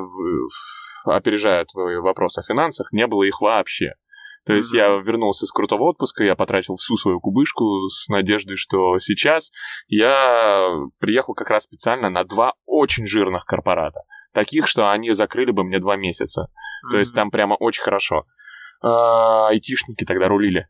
опережая 1.06 1.66
твой 1.66 2.00
вопрос 2.00 2.38
о 2.38 2.44
финансах, 2.44 2.92
не 2.92 3.08
было 3.08 3.24
их 3.24 3.42
вообще. 3.42 3.94
То 4.46 4.54
есть 4.54 4.74
mm-hmm. 4.74 4.78
я 4.78 4.88
вернулся 5.04 5.46
с 5.46 5.52
крутого 5.52 5.90
отпуска, 5.90 6.24
я 6.24 6.36
потратил 6.36 6.76
всю 6.76 6.96
свою 6.96 7.20
кубышку 7.20 7.88
с 7.90 8.08
надеждой, 8.08 8.56
что 8.56 8.98
сейчас 9.00 9.52
я 9.88 10.70
приехал 11.00 11.34
как 11.34 11.50
раз 11.50 11.64
специально 11.64 12.10
на 12.10 12.24
два 12.24 12.54
очень 12.66 13.08
жирных 13.08 13.46
корпората. 13.46 14.02
таких, 14.34 14.68
что 14.68 14.92
они 14.92 15.12
закрыли 15.12 15.52
бы 15.52 15.64
мне 15.64 15.80
два 15.80 15.98
месяца. 15.98 16.44
Mm-hmm. 16.44 16.92
То 16.92 16.98
есть 17.00 17.16
там 17.16 17.32
прямо 17.32 17.56
очень 17.56 17.82
хорошо. 17.82 18.26
А, 18.82 19.48
айтишники 19.48 20.06
тогда 20.06 20.28
рулили. 20.28 20.68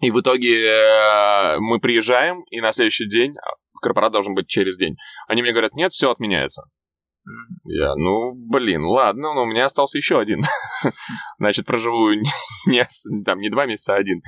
И 0.00 0.10
в 0.10 0.20
итоге 0.20 0.66
э, 0.66 1.56
мы 1.58 1.80
приезжаем, 1.80 2.42
и 2.50 2.60
на 2.60 2.72
следующий 2.72 3.08
день 3.08 3.34
корпорат 3.80 4.12
должен 4.12 4.34
быть 4.34 4.48
через 4.48 4.76
день. 4.76 4.96
Они 5.28 5.42
мне 5.42 5.52
говорят, 5.52 5.74
нет, 5.74 5.92
все 5.92 6.10
отменяется. 6.10 6.62
Я, 7.64 7.94
ну, 7.94 8.32
блин, 8.34 8.84
ладно, 8.84 9.32
но 9.34 9.42
у 9.42 9.46
меня 9.46 9.66
остался 9.66 9.96
еще 9.96 10.18
один. 10.18 10.40
Значит, 11.38 11.66
проживу 11.66 12.10
не, 12.66 12.86
там, 13.24 13.38
не 13.38 13.48
два 13.48 13.66
месяца, 13.66 13.94
а 13.94 13.98
один. 13.98 14.22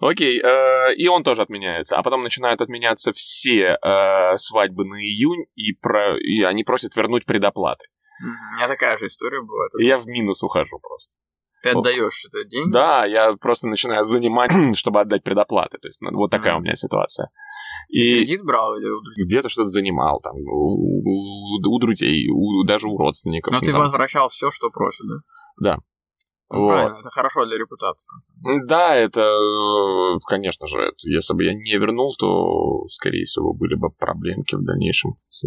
Окей, 0.00 0.40
э, 0.40 0.94
и 0.94 1.08
он 1.08 1.24
тоже 1.24 1.42
отменяется. 1.42 1.96
А 1.96 2.02
потом 2.02 2.22
начинают 2.22 2.60
отменяться 2.60 3.12
все 3.12 3.76
э, 3.82 4.36
свадьбы 4.36 4.84
на 4.84 4.94
июнь, 4.94 5.44
и, 5.56 5.72
про, 5.72 6.16
и 6.18 6.42
они 6.42 6.64
просят 6.64 6.96
вернуть 6.96 7.26
предоплаты. 7.26 7.86
У 8.20 8.56
меня 8.56 8.68
такая 8.68 8.96
же 8.98 9.06
история 9.06 9.42
была. 9.42 9.66
И 9.80 9.86
я 9.86 9.98
в 9.98 10.06
минус 10.06 10.42
ухожу 10.42 10.78
просто. 10.80 11.14
Ты 11.62 11.70
отдаешь 11.70 12.24
это 12.26 12.44
деньги? 12.44 12.72
Да, 12.72 13.04
я 13.04 13.34
просто 13.36 13.68
начинаю 13.68 14.04
занимать, 14.04 14.52
чтобы 14.76 15.00
отдать 15.00 15.22
предоплаты. 15.22 15.78
То 15.78 15.88
есть 15.88 16.00
ну, 16.00 16.16
вот 16.16 16.30
такая 16.30 16.56
у 16.56 16.60
меня 16.60 16.74
ситуация. 16.74 17.30
И 17.88 18.18
Кредит 18.18 18.42
брал 18.44 18.76
или 18.76 19.24
Где-то 19.24 19.48
что-то 19.48 19.68
занимал 19.68 20.20
там 20.20 20.36
у, 20.36 21.02
у, 21.02 21.74
у 21.74 21.78
друзей, 21.78 22.28
у, 22.30 22.64
даже 22.64 22.86
у 22.88 22.96
родственников. 22.96 23.52
Но 23.52 23.60
ты 23.60 23.72
там. 23.72 23.80
возвращал 23.80 24.28
все, 24.28 24.50
что 24.50 24.70
просят, 24.70 25.06
да? 25.06 25.16
Да. 25.60 25.78
Ну, 26.50 26.60
вот. 26.60 26.68
Правильно, 26.68 26.98
это 27.00 27.10
хорошо 27.10 27.44
для 27.44 27.58
репутации. 27.58 28.08
Да, 28.66 28.94
это, 28.94 29.38
конечно 30.26 30.66
же, 30.66 30.78
это, 30.78 30.96
если 31.02 31.34
бы 31.34 31.44
я 31.44 31.52
не 31.52 31.76
вернул, 31.76 32.14
то, 32.18 32.86
скорее 32.88 33.24
всего, 33.24 33.52
были 33.52 33.74
бы 33.74 33.90
проблемки 33.90 34.54
в 34.54 34.64
дальнейшем 34.64 35.16
с, 35.28 35.44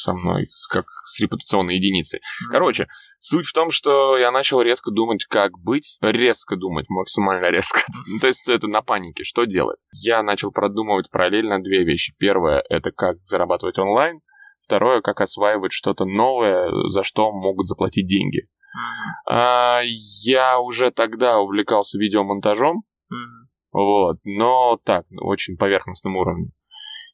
со 0.00 0.12
мной, 0.12 0.46
как 0.70 0.86
с 1.04 1.20
репутационной 1.20 1.76
единицей. 1.76 2.20
Короче, 2.50 2.88
суть 3.18 3.46
в 3.46 3.52
том, 3.52 3.70
что 3.70 4.16
я 4.16 4.30
начал 4.30 4.60
резко 4.60 4.90
думать, 4.90 5.24
как 5.24 5.58
быть, 5.58 5.98
резко 6.00 6.56
думать, 6.56 6.86
максимально 6.88 7.50
резко. 7.50 7.80
То 8.20 8.26
есть 8.26 8.48
это 8.48 8.66
на 8.66 8.82
панике, 8.82 9.24
что 9.24 9.44
делать? 9.44 9.78
Я 9.92 10.22
начал 10.22 10.50
продумывать 10.50 11.10
параллельно 11.10 11.62
две 11.62 11.84
вещи. 11.84 12.14
Первое— 12.18 12.62
это 12.68 12.90
как 12.92 13.18
зарабатывать 13.22 13.78
онлайн. 13.78 14.20
Второе— 14.64 15.00
как 15.02 15.20
осваивать 15.20 15.72
что-то 15.72 16.04
новое, 16.04 16.70
за 16.90 17.02
что 17.02 17.32
могут 17.32 17.66
заплатить 17.66 18.06
деньги. 18.06 18.48
А, 19.28 19.80
я 19.82 20.60
уже 20.60 20.92
тогда 20.92 21.38
увлекался 21.38 21.98
видеомонтажом, 21.98 22.84
вот, 23.72 24.18
но 24.24 24.78
так, 24.84 25.06
очень 25.20 25.56
поверхностным 25.56 26.16
уровнем 26.16 26.52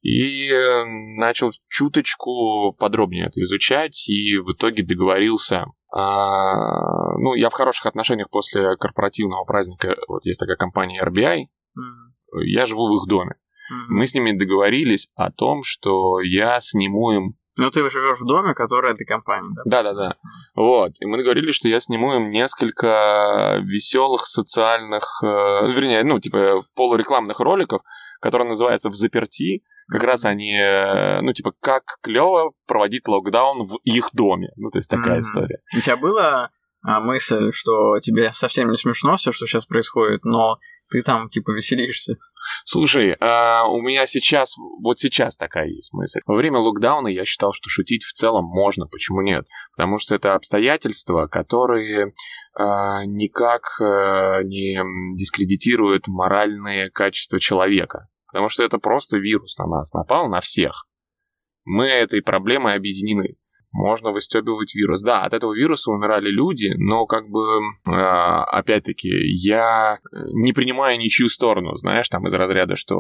и 0.07 0.49
э, 0.53 0.85
начал 1.19 1.51
чуточку 1.69 2.73
подробнее 2.79 3.27
это 3.27 3.41
изучать, 3.43 4.09
и 4.09 4.39
в 4.39 4.53
итоге 4.53 4.85
договорился. 4.85 5.67
А, 5.93 7.19
ну, 7.19 7.35
я 7.35 7.51
в 7.51 7.55
хороших 7.55 7.87
отношениях 7.87 8.31
после 8.31 8.77
корпоративного 8.77 9.45
праздника, 9.45 9.97
вот 10.07 10.25
есть 10.25 10.39
такая 10.39 10.57
компания 10.57 11.03
RBI, 11.05 11.39
mm-hmm. 11.41 12.45
я 12.45 12.67
живу 12.67 12.87
в 12.87 13.03
их 13.03 13.09
доме. 13.09 13.33
Mm-hmm. 13.33 13.87
Мы 13.89 14.07
с 14.07 14.15
ними 14.15 14.39
договорились 14.39 15.09
о 15.17 15.33
том, 15.33 15.65
что 15.65 16.21
я 16.21 16.61
сниму 16.61 17.11
им 17.11 17.35
ну, 17.59 17.71
ты 17.71 17.89
живешь 17.89 18.21
в 18.21 18.27
доме, 18.27 18.53
который 18.53 18.93
этой 18.93 19.07
компании, 19.07 19.49
да? 19.55 19.63
Да, 19.65 19.83
да, 19.83 19.95
да. 19.95 20.17
Вот. 20.55 20.93
И 21.01 21.07
мы 21.07 21.17
договорились, 21.17 21.55
что 21.55 21.69
я 21.69 21.81
сниму 21.81 22.15
им 22.15 22.31
несколько 22.31 23.59
веселых 23.63 24.27
социальных, 24.27 25.23
э, 25.23 25.27
вернее, 25.73 26.05
ну, 26.05 26.21
типа 26.21 26.61
полурекламных 26.77 27.41
роликов, 27.41 27.81
которые 28.21 28.47
называются 28.47 28.91
«В 28.91 28.95
заперти», 28.95 29.63
как 29.89 30.03
раз 30.03 30.25
они, 30.25 30.57
э, 30.57 31.21
ну, 31.21 31.33
типа, 31.33 31.53
как 31.61 31.99
клево 32.03 32.53
проводить 32.67 33.07
локдаун 33.09 33.65
в 33.65 33.77
их 33.85 34.09
доме. 34.13 34.51
Ну, 34.57 34.71
то 34.71 34.79
есть 34.79 34.91
такая 34.91 35.19
mm-hmm. 35.19 35.21
история. 35.21 35.59
У 35.77 35.81
тебя 35.81 35.97
была 35.97 36.51
а, 36.83 37.01
мысль, 37.01 37.51
что 37.53 37.99
тебе 38.01 38.33
совсем 38.33 38.71
не 38.71 38.77
смешно 38.77 39.17
все, 39.17 39.33
что 39.33 39.47
сейчас 39.47 39.67
происходит, 39.67 40.25
но 40.25 40.59
ты 40.89 41.03
там, 41.03 41.29
типа, 41.29 41.51
веселишься. 41.51 42.15
Слушай, 42.65 43.17
а 43.21 43.65
у 43.69 43.81
меня 43.81 44.07
сейчас, 44.07 44.55
вот 44.83 45.01
сейчас 45.01 45.37
такая 45.37 45.67
есть 45.67 45.93
мысль. 45.93 46.21
Во 46.27 46.37
время 46.37 46.59
локдауна 46.59 47.09
я 47.09 47.25
считал, 47.25 47.53
что 47.53 47.69
шутить 47.69 48.05
в 48.05 48.13
целом 48.13 48.45
можно, 48.45 48.87
почему 48.87 49.21
нет? 49.21 49.47
Потому 49.77 49.99
что 49.99 50.15
это 50.15 50.35
обстоятельства, 50.35 51.27
которые 51.27 52.13
а, 52.55 53.05
никак 53.05 53.63
а, 53.81 54.43
не 54.45 54.79
дискредитируют 55.17 56.07
моральные 56.07 56.91
качества 56.91 57.41
человека. 57.41 58.09
Потому 58.29 58.49
что 58.49 58.63
это 58.63 58.79
просто 58.79 59.19
вирус 59.19 59.57
на 59.59 59.67
нас 59.67 59.93
напал, 59.93 60.29
на 60.29 60.41
всех. 60.41 60.87
Мы 61.65 61.87
этой 61.87 62.23
проблемой 62.23 62.75
объединены. 62.75 63.37
Можно 63.73 64.11
выстебывать 64.11 64.75
вирус. 64.75 65.03
Да, 65.03 65.25
от 65.25 65.35
этого 65.35 65.53
вируса 65.53 65.91
умирали 65.91 66.31
люди, 66.31 66.73
но 66.79 67.05
как 67.05 67.29
бы, 67.29 67.45
э, 67.87 67.91
опять-таки, 67.91 69.09
я 69.09 69.99
не 70.33 70.55
принимаю 70.55 70.99
ничью 70.99 71.29
сторону, 71.29 71.77
знаешь, 71.77 72.09
там 72.09 72.27
из 72.27 72.33
разряда, 72.33 72.77
что 72.77 72.97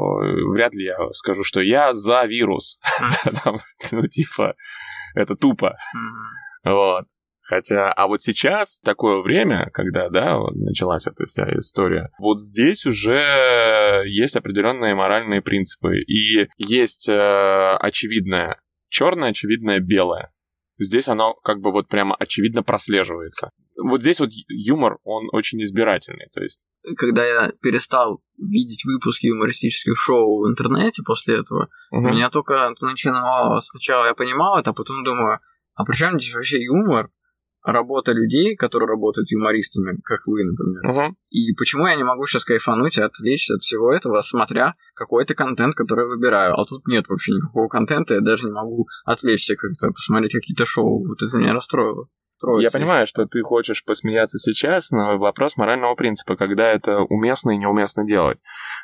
вряд 0.52 0.74
ли 0.74 0.84
я 0.84 1.08
скажу, 1.12 1.44
что 1.44 1.60
я 1.60 1.94
за 1.94 2.24
вирус. 2.24 2.78
Ну, 3.92 4.02
типа, 4.02 4.54
это 5.14 5.34
тупо. 5.36 5.78
Вот. 6.64 7.06
Хотя, 7.48 7.92
а 7.92 8.08
вот 8.08 8.22
сейчас 8.22 8.80
такое 8.80 9.22
время, 9.22 9.70
когда, 9.72 10.08
да, 10.08 10.36
вот 10.38 10.56
началась 10.56 11.06
эта 11.06 11.24
вся 11.26 11.44
история, 11.56 12.10
вот 12.18 12.40
здесь 12.40 12.86
уже 12.86 14.02
есть 14.06 14.36
определенные 14.36 14.94
моральные 14.94 15.42
принципы. 15.42 15.98
И 15.98 16.48
есть 16.58 17.08
э, 17.08 17.76
очевидное 17.80 18.58
черное, 18.88 19.30
очевидное 19.30 19.80
белое. 19.80 20.32
Здесь 20.78 21.08
оно 21.08 21.34
как 21.42 21.60
бы 21.60 21.72
вот 21.72 21.88
прямо 21.88 22.14
очевидно 22.16 22.62
прослеживается. 22.62 23.50
Вот 23.82 24.02
здесь 24.02 24.20
вот 24.20 24.30
юмор, 24.48 24.98
он 25.04 25.28
очень 25.32 25.62
избирательный, 25.62 26.28
то 26.32 26.42
есть... 26.42 26.60
Когда 26.98 27.26
я 27.26 27.52
перестал 27.62 28.20
видеть 28.38 28.84
выпуски 28.84 29.26
юмористических 29.26 29.94
шоу 29.96 30.42
в 30.42 30.50
интернете 30.50 31.02
после 31.02 31.40
этого, 31.40 31.68
угу. 31.90 32.08
меня 32.08 32.28
только 32.30 32.72
начинало... 32.80 33.60
Сначала 33.60 34.06
я 34.06 34.14
понимал 34.14 34.58
это, 34.58 34.70
а 34.70 34.74
потом 34.74 35.02
думаю, 35.02 35.40
а 35.74 35.84
при 35.84 35.96
чем 35.96 36.18
здесь 36.18 36.34
вообще 36.34 36.62
юмор? 36.62 37.10
Работа 37.66 38.12
людей, 38.12 38.56
которые 38.56 38.88
работают 38.88 39.30
юмористами, 39.30 39.98
как 40.04 40.26
вы, 40.26 40.44
например. 40.44 41.10
Uh-huh. 41.10 41.14
И 41.30 41.52
почему 41.54 41.86
я 41.86 41.96
не 41.96 42.04
могу 42.04 42.26
сейчас 42.26 42.44
кайфануть 42.44 42.96
и 42.96 43.02
отвлечься 43.02 43.54
от 43.54 43.62
всего 43.62 43.92
этого, 43.92 44.20
смотря 44.22 44.74
какой-то 44.94 45.34
контент, 45.34 45.74
который 45.74 46.04
я 46.04 46.08
выбираю. 46.08 46.54
А 46.54 46.64
тут 46.64 46.86
нет 46.86 47.06
вообще 47.08 47.32
никакого 47.32 47.68
контента, 47.68 48.14
я 48.14 48.20
даже 48.20 48.46
не 48.46 48.52
могу 48.52 48.86
отвлечься 49.04 49.56
как-то, 49.56 49.88
посмотреть 49.88 50.32
какие-то 50.32 50.64
шоу. 50.64 51.06
Вот 51.06 51.20
это 51.22 51.36
меня 51.36 51.52
расстроило. 51.52 52.08
Я 52.58 52.70
понимаю, 52.70 53.06
что 53.06 53.26
ты 53.26 53.40
хочешь 53.40 53.82
посмеяться 53.82 54.38
сейчас, 54.38 54.90
но 54.90 55.16
вопрос 55.16 55.56
морального 55.56 55.94
принципа, 55.94 56.36
когда 56.36 56.70
это 56.70 56.98
уместно 57.00 57.52
и 57.52 57.56
неуместно 57.56 58.04
делать. 58.04 58.38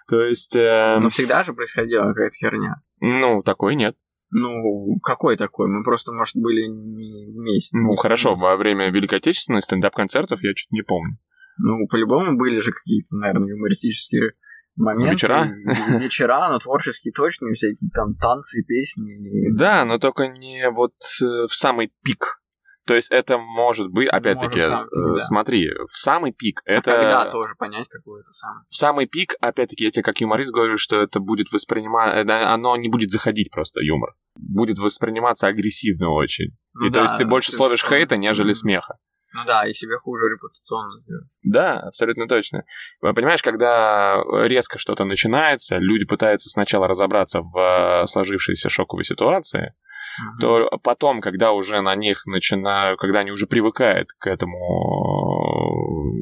То 0.08 0.22
есть... 0.22 0.56
Э... 0.56 0.98
Но 0.98 1.10
всегда 1.10 1.44
же 1.44 1.52
происходила 1.52 2.08
какая-то 2.08 2.34
херня. 2.34 2.76
Ну, 3.00 3.42
такой 3.42 3.74
нет. 3.74 3.94
Ну, 4.34 4.98
какой 5.02 5.36
такой? 5.36 5.68
Мы 5.68 5.84
просто, 5.84 6.10
может, 6.12 6.36
были 6.36 6.66
не 6.66 7.30
вместе. 7.30 7.76
Ну, 7.76 7.94
хорошо, 7.96 8.34
во 8.34 8.56
время 8.56 8.90
Великой 8.90 9.18
Отечественной 9.18 9.60
стендап-концертов 9.60 10.42
я 10.42 10.52
что-то 10.56 10.74
не 10.74 10.82
помню. 10.82 11.18
Ну, 11.58 11.86
по-любому 11.86 12.36
были 12.38 12.60
же 12.60 12.72
какие-то, 12.72 13.16
наверное, 13.18 13.50
юмористические 13.50 14.32
моменты. 14.76 15.12
Вечера? 15.12 15.48
Вечера, 15.98 16.48
но 16.48 16.58
творческие 16.58 17.12
точно, 17.12 17.52
всякие 17.52 17.90
там 17.90 18.14
танцы, 18.14 18.62
песни. 18.62 19.54
Да, 19.54 19.84
но 19.84 19.98
только 19.98 20.28
не 20.28 20.70
вот 20.70 20.94
э, 21.20 21.46
в 21.46 21.54
самый 21.54 21.92
пик 22.02 22.41
то 22.84 22.94
есть 22.94 23.10
это 23.10 23.38
может 23.38 23.88
быть, 23.88 24.08
опять-таки, 24.08 24.58
э, 24.58 24.68
да. 24.68 25.18
смотри, 25.18 25.68
в 25.68 25.96
самый 25.96 26.32
пик 26.32 26.62
а 26.66 26.72
это... 26.72 26.90
когда 26.90 27.30
тоже 27.30 27.54
понять, 27.56 27.86
какой 27.88 28.20
это 28.20 28.30
самый? 28.30 28.64
В 28.68 28.74
самый 28.74 29.06
пик, 29.06 29.34
опять-таки, 29.40 29.84
я 29.84 29.90
тебе 29.90 30.02
как 30.02 30.20
юморист 30.20 30.52
говорю, 30.52 30.76
что 30.76 31.00
это 31.00 31.20
будет 31.20 31.52
восприниматься... 31.52 32.52
Оно 32.52 32.76
не 32.76 32.88
будет 32.88 33.10
заходить 33.10 33.50
просто, 33.52 33.80
юмор. 33.80 34.14
Будет 34.34 34.78
восприниматься 34.78 35.46
агрессивно 35.46 36.10
очень. 36.10 36.56
Ну, 36.74 36.86
И 36.86 36.90
да, 36.90 37.00
то 37.00 37.04
есть 37.04 37.16
ты 37.18 37.26
больше 37.26 37.52
словишь 37.52 37.80
что... 37.80 37.90
хейта, 37.90 38.16
нежели 38.16 38.50
mm-hmm. 38.50 38.54
смеха. 38.54 38.98
Ну 39.34 39.44
да, 39.46 39.66
и 39.66 39.72
себе 39.72 39.96
хуже 39.96 40.26
репутационно 40.28 41.00
сделать. 41.00 41.28
Да, 41.42 41.80
абсолютно 41.80 42.28
точно. 42.28 42.64
Понимаешь, 43.00 43.42
когда 43.42 44.22
резко 44.44 44.78
что-то 44.78 45.04
начинается, 45.04 45.78
люди 45.78 46.04
пытаются 46.04 46.50
сначала 46.50 46.86
разобраться 46.86 47.40
в 47.40 48.04
сложившейся 48.06 48.68
шоковой 48.68 49.04
ситуации, 49.04 49.74
mm-hmm. 50.20 50.40
то 50.40 50.78
потом, 50.82 51.20
когда 51.20 51.52
уже 51.52 51.80
на 51.80 51.94
них 51.94 52.26
начинают, 52.26 52.98
когда 52.98 53.20
они 53.20 53.30
уже 53.30 53.46
привыкают 53.46 54.08
к 54.18 54.26
этому 54.26 54.58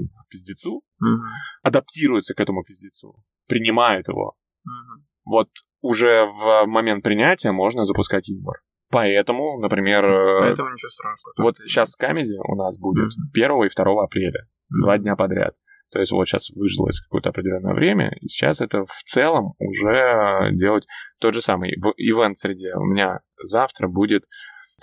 э, 0.05 0.09
пиздецу, 0.29 0.83
mm-hmm. 1.03 1.19
адаптируются 1.63 2.35
к 2.35 2.41
этому 2.41 2.63
пиздецу, 2.65 3.15
принимают 3.47 4.09
его, 4.09 4.37
mm-hmm. 4.67 5.03
вот 5.25 5.49
уже 5.81 6.27
в 6.27 6.67
момент 6.67 7.03
принятия 7.03 7.53
можно 7.53 7.85
запускать 7.85 8.29
юмор. 8.29 8.57
Поэтому, 8.91 9.61
например... 9.61 10.05
Э, 10.05 10.41
Поэтому 10.41 10.71
ничего 10.73 10.91
страшного. 10.91 11.35
Вот 11.39 11.57
сейчас 11.59 11.95
камеди 11.95 12.37
у 12.37 12.57
нас 12.57 12.79
будет 12.79 13.13
mm-hmm. 13.13 13.45
1 13.45 13.65
и 13.65 13.69
2 13.75 14.05
апреля. 14.05 14.41
Mm-hmm. 14.43 14.83
Два 14.83 14.99
дня 14.99 15.17
подряд. 15.17 15.55
То 15.91 15.99
есть 15.99 16.13
вот 16.13 16.27
сейчас 16.27 16.51
выжилось 16.51 17.01
какое-то 17.01 17.31
определенное 17.31 17.75
время, 17.75 18.17
и 18.21 18.29
сейчас 18.29 18.61
это 18.61 18.85
в 18.85 19.03
целом 19.05 19.55
уже 19.59 20.51
делать 20.53 20.87
тот 21.19 21.35
же 21.35 21.41
самый. 21.41 21.77
В 21.81 21.93
ивент-среде 21.97 22.75
у 22.75 22.85
меня 22.85 23.21
завтра 23.43 23.89
будет 23.89 24.25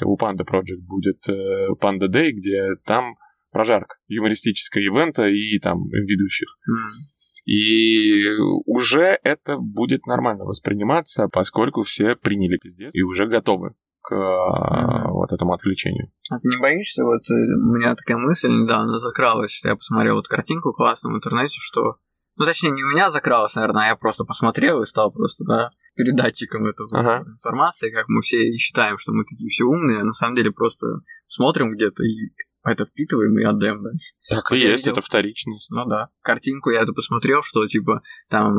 у 0.04 0.18
Panda 0.18 0.46
Project 0.46 0.82
будет 0.82 1.28
э, 1.28 1.70
Panda 1.82 2.08
Day, 2.08 2.32
где 2.32 2.76
там 2.86 3.16
прожарка 3.52 3.96
юмористическая 4.08 4.84
ивента 4.84 5.26
и 5.28 5.58
там 5.60 5.88
ведущих. 5.90 6.48
Mm. 6.70 7.18
И 7.46 8.28
уже 8.66 9.18
это 9.24 9.58
будет 9.58 10.06
нормально 10.06 10.44
восприниматься, 10.44 11.30
поскольку 11.30 11.84
все 11.84 12.16
приняли 12.16 12.58
пиздец 12.58 12.94
и 12.94 13.02
уже 13.02 13.26
готовы 13.26 13.74
к 14.02 14.14
mm-hmm. 14.14 15.12
вот 15.12 15.32
этому 15.32 15.54
отвлечению. 15.54 16.12
А 16.30 16.40
ты 16.40 16.48
не 16.50 16.58
боишься? 16.62 17.04
Вот 17.04 17.22
э, 17.30 17.34
у 17.34 17.76
меня 17.76 17.96
такая 17.96 18.18
мысль 18.18 18.50
недавно 18.50 19.00
закралась, 19.00 19.52
что 19.52 19.70
я 19.70 19.76
посмотрел 19.76 20.16
вот 20.16 20.28
картинку 20.28 20.74
классную 20.74 21.14
в 21.14 21.18
интернете, 21.18 21.56
что... 21.60 21.94
Ну, 22.36 22.46
точнее, 22.46 22.70
не 22.70 22.84
у 22.84 22.90
меня 22.90 23.10
закралась, 23.12 23.56
наверное, 23.56 23.86
а 23.86 23.88
я 23.88 23.96
просто 23.96 24.24
посмотрел 24.24 24.82
и 24.82 24.86
стал 24.86 25.12
просто, 25.12 25.44
да, 25.46 25.72
передатчиком 25.98 26.66
этой 26.66 26.88
ага. 26.92 27.26
информации, 27.28 27.92
как 27.92 28.06
мы 28.08 28.22
все 28.22 28.56
считаем, 28.58 28.98
что 28.98 29.12
мы 29.12 29.26
такие 29.26 29.50
все 29.50 29.64
умные, 29.66 30.02
а 30.02 30.06
на 30.06 30.14
самом 30.14 30.36
деле 30.36 30.52
просто 30.52 30.88
смотрим 31.28 31.74
где-то 31.74 32.04
и 32.04 32.32
это 32.64 32.86
впитываем 32.86 33.38
и 33.40 33.44
отдаем 33.44 33.82
дальше. 33.82 34.14
Так 34.30 34.52
и 34.52 34.58
есть, 34.58 34.86
видел, 34.86 34.92
это 34.94 35.02
вторичность. 35.02 35.70
Ну 35.72 35.86
да. 35.86 36.10
Картинку 36.22 36.70
я 36.70 36.82
это 36.82 36.92
посмотрел, 36.92 37.42
что 37.42 37.66
типа 37.66 38.02
там 38.30 38.56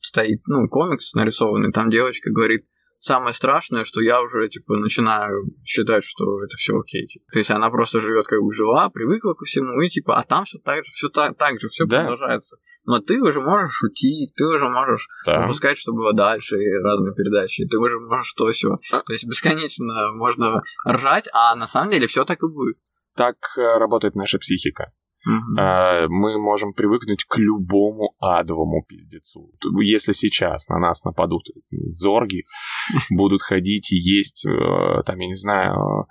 стоит, 0.00 0.40
ну, 0.46 0.68
комикс 0.68 1.14
нарисованный, 1.14 1.72
там 1.72 1.90
девочка 1.90 2.30
говорит, 2.30 2.66
самое 3.04 3.34
страшное, 3.34 3.84
что 3.84 4.00
я 4.00 4.22
уже, 4.22 4.48
типа, 4.48 4.76
начинаю 4.76 5.44
считать, 5.64 6.04
что 6.04 6.42
это 6.42 6.56
все 6.56 6.78
окей. 6.78 7.06
Типа. 7.06 7.24
То 7.32 7.38
есть 7.38 7.50
она 7.50 7.68
просто 7.70 8.00
живет 8.00 8.26
как 8.26 8.40
бы 8.40 8.52
жила, 8.54 8.88
привыкла 8.88 9.34
ко 9.34 9.44
всему, 9.44 9.80
и 9.82 9.88
типа, 9.88 10.18
а 10.18 10.22
там 10.24 10.44
все 10.44 10.58
так 10.58 10.84
же, 10.84 10.90
все 10.92 11.08
так, 11.10 11.36
так 11.36 11.60
же, 11.60 11.68
все 11.68 11.84
да. 11.84 12.00
продолжается. 12.00 12.56
Но 12.86 13.00
ты 13.00 13.20
уже 13.20 13.40
можешь 13.40 13.74
шутить, 13.74 14.34
ты 14.34 14.44
уже 14.44 14.68
можешь 14.68 15.06
да. 15.26 15.42
выпускать, 15.42 15.78
что 15.78 15.92
было 15.92 16.14
дальше, 16.14 16.56
и 16.56 16.82
разные 16.82 17.14
передачи, 17.14 17.66
ты 17.66 17.78
уже 17.78 18.00
можешь 18.00 18.32
то 18.32 18.50
все. 18.52 18.70
А? 18.90 19.00
То 19.00 19.12
есть 19.12 19.26
бесконечно 19.26 20.12
можно 20.12 20.62
ржать, 20.88 21.28
а 21.32 21.54
на 21.54 21.66
самом 21.66 21.90
деле 21.90 22.06
все 22.06 22.24
так 22.24 22.38
и 22.42 22.46
будет. 22.46 22.78
Так 23.16 23.36
э, 23.56 23.78
работает 23.78 24.14
наша 24.14 24.38
психика. 24.38 24.92
Uh-huh. 25.26 26.06
Мы 26.08 26.38
можем 26.38 26.74
привыкнуть 26.74 27.24
к 27.24 27.38
любому 27.38 28.14
адовому 28.18 28.84
пиздецу. 28.86 29.50
Если 29.82 30.12
сейчас 30.12 30.68
на 30.68 30.78
нас 30.78 31.02
нападут 31.02 31.44
зорги, 31.70 32.42
будут 33.10 33.42
ходить 33.42 33.92
и 33.92 33.96
есть, 33.96 34.46
э, 34.46 35.02
там, 35.06 35.18
я 35.18 35.26
не 35.26 35.34
знаю, 35.34 36.06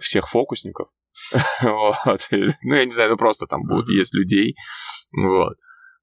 всех 0.00 0.28
фокусников, 0.28 0.88
вот. 1.62 2.28
ну, 2.30 2.74
я 2.74 2.84
не 2.84 2.90
знаю, 2.90 3.10
ну 3.10 3.16
просто 3.16 3.46
там 3.46 3.62
будут 3.62 3.88
есть 3.88 4.14
людей, 4.14 4.56
вот. 5.12 5.56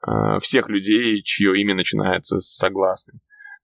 Э, 0.08 0.40
всех 0.40 0.70
людей, 0.70 1.22
чье 1.24 1.60
имя 1.62 1.76
начинается 1.76 2.40
с 2.40 2.56
согласной. 2.56 3.20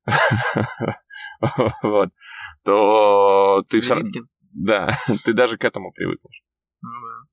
вот. 1.84 2.10
То 2.64 3.64
ты 3.70 3.82
все 3.82 4.02
Да, 4.54 4.90
ты 5.24 5.34
даже 5.34 5.58
к 5.58 5.64
этому 5.64 5.92
привыкнешь. 5.92 6.42
Ну, 6.82 6.90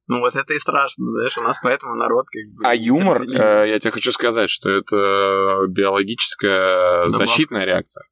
ну 0.06 0.20
вот 0.20 0.36
это 0.36 0.54
и 0.54 0.58
страшно, 0.58 1.04
знаешь, 1.10 1.36
у 1.36 1.42
нас 1.42 1.58
поэтому 1.62 1.94
народ 1.94 2.26
как 2.26 2.42
бы... 2.56 2.66
А 2.66 2.74
юмор, 2.74 3.22
э, 3.22 3.68
я 3.68 3.78
тебе 3.78 3.90
хочу 3.90 4.10
сказать, 4.12 4.48
что 4.48 4.70
это 4.70 5.66
биологическая 5.68 7.06
добавка. 7.06 7.26
защитная 7.26 7.64
реакция. 7.64 8.04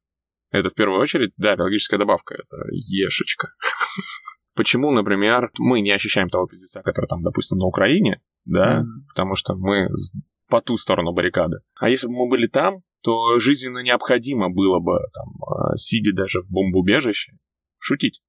Это 0.51 0.69
в 0.69 0.75
первую 0.75 1.01
очередь, 1.01 1.31
да, 1.37 1.55
биологическая 1.55 1.99
добавка, 1.99 2.35
это 2.35 2.57
ешечка. 2.71 3.53
Почему, 4.55 4.91
например, 4.91 5.49
мы 5.57 5.81
не 5.81 5.91
ощущаем 5.91 6.29
того 6.29 6.45
пиздеца, 6.45 6.81
который 6.83 7.07
там, 7.07 7.23
допустим, 7.23 7.57
на 7.57 7.65
Украине, 7.65 8.21
да, 8.45 8.81
mm-hmm. 8.81 9.07
потому 9.09 9.35
что 9.35 9.55
мы 9.55 9.89
по 10.49 10.61
ту 10.61 10.77
сторону 10.77 11.13
баррикады. 11.13 11.57
А 11.75 11.89
если 11.89 12.05
бы 12.05 12.13
мы 12.13 12.29
были 12.29 12.45
там, 12.45 12.83
то 13.01 13.39
жизненно 13.39 13.79
необходимо 13.79 14.49
было 14.49 14.79
бы, 14.79 14.99
там, 15.13 15.73
э, 15.73 15.77
сидя 15.77 16.13
даже 16.13 16.41
в 16.41 16.49
бомбоубежище, 16.49 17.33
шутить. 17.79 18.21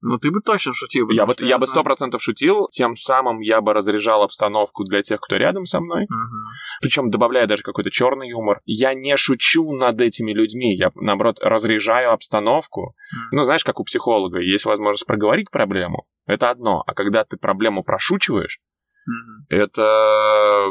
Ну, 0.00 0.18
ты 0.18 0.30
бы 0.30 0.40
точно 0.40 0.72
шутил. 0.74 1.10
Я 1.10 1.26
бы, 1.26 1.34
я 1.40 1.58
бы 1.58 1.66
сто 1.66 1.82
процентов 1.82 2.22
шутил, 2.22 2.68
тем 2.70 2.94
самым 2.94 3.40
я 3.40 3.60
бы 3.60 3.72
разряжал 3.72 4.22
обстановку 4.22 4.84
для 4.84 5.02
тех, 5.02 5.20
кто 5.20 5.36
рядом 5.36 5.64
со 5.64 5.80
мной. 5.80 6.04
Угу. 6.04 6.36
Причем 6.80 7.10
добавляя 7.10 7.46
даже 7.46 7.62
какой-то 7.62 7.90
черный 7.90 8.28
юмор. 8.28 8.60
Я 8.64 8.94
не 8.94 9.16
шучу 9.16 9.72
над 9.72 10.00
этими 10.00 10.32
людьми, 10.32 10.76
я, 10.76 10.92
наоборот, 10.94 11.38
разряжаю 11.42 12.12
обстановку. 12.12 12.80
Угу. 12.82 13.36
Ну, 13.36 13.42
знаешь, 13.42 13.64
как 13.64 13.80
у 13.80 13.84
психолога, 13.84 14.40
есть 14.40 14.66
возможность 14.66 15.06
проговорить 15.06 15.50
проблему, 15.50 16.06
это 16.26 16.50
одно. 16.50 16.84
А 16.86 16.94
когда 16.94 17.24
ты 17.24 17.36
проблему 17.36 17.82
прошучиваешь, 17.82 18.60
угу. 19.06 19.46
это, 19.48 20.66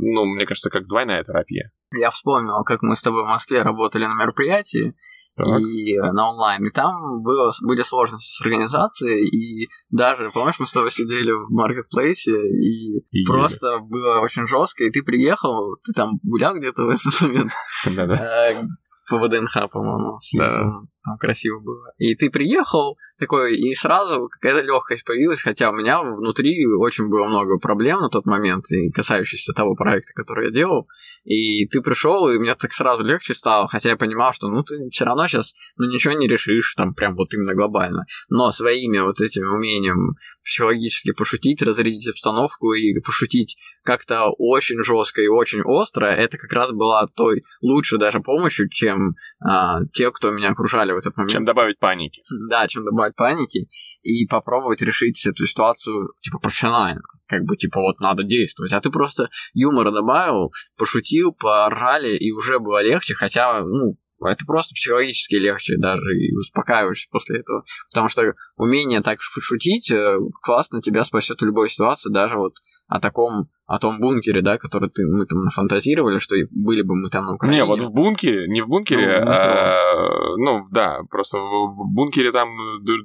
ну, 0.00 0.24
мне 0.24 0.46
кажется, 0.46 0.70
как 0.70 0.86
двойная 0.86 1.22
терапия. 1.22 1.70
Я 1.92 2.10
вспомнил, 2.10 2.64
как 2.64 2.82
мы 2.82 2.96
с 2.96 3.02
тобой 3.02 3.24
в 3.24 3.28
Москве 3.28 3.62
работали 3.62 4.06
на 4.06 4.14
мероприятии, 4.14 4.94
так. 5.44 5.60
и 5.60 5.96
э, 5.96 6.12
на 6.12 6.30
онлайн. 6.30 6.66
И 6.66 6.70
там 6.70 7.22
было, 7.22 7.52
были 7.62 7.82
сложности 7.82 8.32
с 8.32 8.40
организацией, 8.40 9.26
и 9.26 9.68
даже, 9.90 10.30
помнишь, 10.30 10.58
мы 10.58 10.66
с 10.66 10.72
тобой 10.72 10.90
сидели 10.90 11.30
в 11.30 11.50
маркетплейсе, 11.50 12.32
и, 12.32 12.98
и 13.10 13.24
просто 13.24 13.78
было 13.80 14.20
очень 14.20 14.46
жестко, 14.46 14.84
и 14.84 14.90
ты 14.90 15.02
приехал, 15.02 15.76
ты 15.84 15.92
там 15.92 16.18
гулял 16.22 16.56
где-то 16.56 16.84
в 16.84 16.88
этот 16.88 17.20
момент. 17.22 17.52
Да-да. 17.86 18.50
Э, 18.50 18.62
по 19.08 19.18
ВДНХ, 19.18 19.70
по-моему, 19.72 20.18
да. 20.38 20.70
Там 21.04 21.16
красиво 21.18 21.60
было. 21.60 21.92
И 21.98 22.14
ты 22.14 22.30
приехал 22.30 22.96
такой, 23.18 23.54
и 23.54 23.74
сразу 23.74 24.28
какая-то 24.28 24.62
легкость 24.62 25.04
появилась, 25.04 25.42
хотя 25.42 25.70
у 25.70 25.74
меня 25.74 26.02
внутри 26.02 26.66
очень 26.66 27.08
было 27.08 27.26
много 27.26 27.58
проблем 27.58 28.00
на 28.00 28.08
тот 28.08 28.26
момент, 28.26 28.70
и 28.70 28.90
касающихся 28.90 29.52
того 29.52 29.74
проекта, 29.74 30.12
который 30.14 30.46
я 30.46 30.52
делал. 30.52 30.86
И 31.24 31.66
ты 31.66 31.82
пришел, 31.82 32.28
и 32.30 32.38
мне 32.38 32.54
так 32.54 32.72
сразу 32.72 33.04
легче 33.04 33.34
стало, 33.34 33.68
хотя 33.68 33.90
я 33.90 33.96
понимал, 33.96 34.32
что 34.32 34.48
ну 34.48 34.62
ты 34.62 34.88
все 34.90 35.04
равно 35.04 35.26
сейчас 35.26 35.52
ну, 35.76 35.90
ничего 35.90 36.14
не 36.14 36.26
решишь, 36.26 36.74
там 36.74 36.94
прям 36.94 37.14
вот 37.14 37.32
именно 37.34 37.54
глобально. 37.54 38.04
Но 38.30 38.50
своими 38.50 38.98
вот 38.98 39.20
этими 39.20 39.44
умением 39.44 40.16
психологически 40.42 41.12
пошутить, 41.12 41.62
разрядить 41.62 42.08
обстановку 42.08 42.72
и 42.72 42.98
пошутить 43.00 43.58
как-то 43.82 44.30
очень 44.38 44.82
жестко 44.82 45.20
и 45.20 45.28
очень 45.28 45.62
остро, 45.62 46.06
это 46.06 46.38
как 46.38 46.52
раз 46.52 46.72
была 46.72 47.06
той 47.06 47.42
лучшей 47.60 47.98
даже 47.98 48.20
помощью, 48.20 48.68
чем 48.70 49.14
а, 49.40 49.84
те, 49.92 50.10
кто 50.10 50.30
меня 50.30 50.48
окружали 50.48 50.89
в 50.94 50.98
этот 50.98 51.16
момент. 51.16 51.32
Чем 51.32 51.44
добавить 51.44 51.78
паники. 51.78 52.22
Да, 52.48 52.66
чем 52.68 52.84
добавить 52.84 53.16
паники 53.16 53.68
и 54.02 54.26
попробовать 54.26 54.82
решить 54.82 55.24
эту 55.26 55.46
ситуацию, 55.46 56.12
типа, 56.22 56.38
профессионально. 56.38 57.02
Как 57.26 57.42
бы, 57.44 57.56
типа, 57.56 57.80
вот 57.80 58.00
надо 58.00 58.22
действовать. 58.24 58.72
А 58.72 58.80
ты 58.80 58.90
просто 58.90 59.28
юмора 59.52 59.90
добавил, 59.90 60.52
пошутил, 60.76 61.32
поржали, 61.32 62.16
и 62.16 62.32
уже 62.32 62.58
было 62.58 62.82
легче, 62.82 63.14
хотя, 63.14 63.62
ну, 63.62 63.96
это 64.28 64.44
просто 64.44 64.74
психологически 64.74 65.34
легче 65.36 65.76
даже 65.78 66.16
и 66.16 66.34
успокаиваешься 66.36 67.08
после 67.10 67.40
этого. 67.40 67.64
Потому 67.90 68.08
что 68.08 68.34
умение 68.56 69.00
так 69.00 69.20
шутить 69.20 69.90
э, 69.90 70.18
классно 70.42 70.82
тебя 70.82 71.04
спасет 71.04 71.40
в 71.40 71.44
любой 71.44 71.68
ситуации, 71.68 72.10
даже 72.12 72.36
вот 72.36 72.54
о 72.88 73.00
таком, 73.00 73.48
о 73.66 73.78
том 73.78 74.00
бункере, 74.00 74.42
да, 74.42 74.58
который 74.58 74.90
ты, 74.90 75.06
мы 75.06 75.24
там 75.24 75.44
нафантазировали, 75.44 76.18
что 76.18 76.36
были 76.50 76.82
бы 76.82 76.96
мы 76.96 77.08
там 77.08 77.26
на 77.26 77.34
Украине. 77.34 77.58
Не, 77.58 77.64
вот 77.64 77.80
в 77.80 77.92
бункере, 77.92 78.48
не 78.48 78.60
в 78.62 78.68
бункере, 78.68 79.20
ну, 79.24 79.30
а, 79.30 80.36
ну 80.36 80.68
да, 80.72 80.98
просто 81.08 81.38
в, 81.38 81.76
в 81.76 81.94
бункере 81.94 82.32
там 82.32 82.48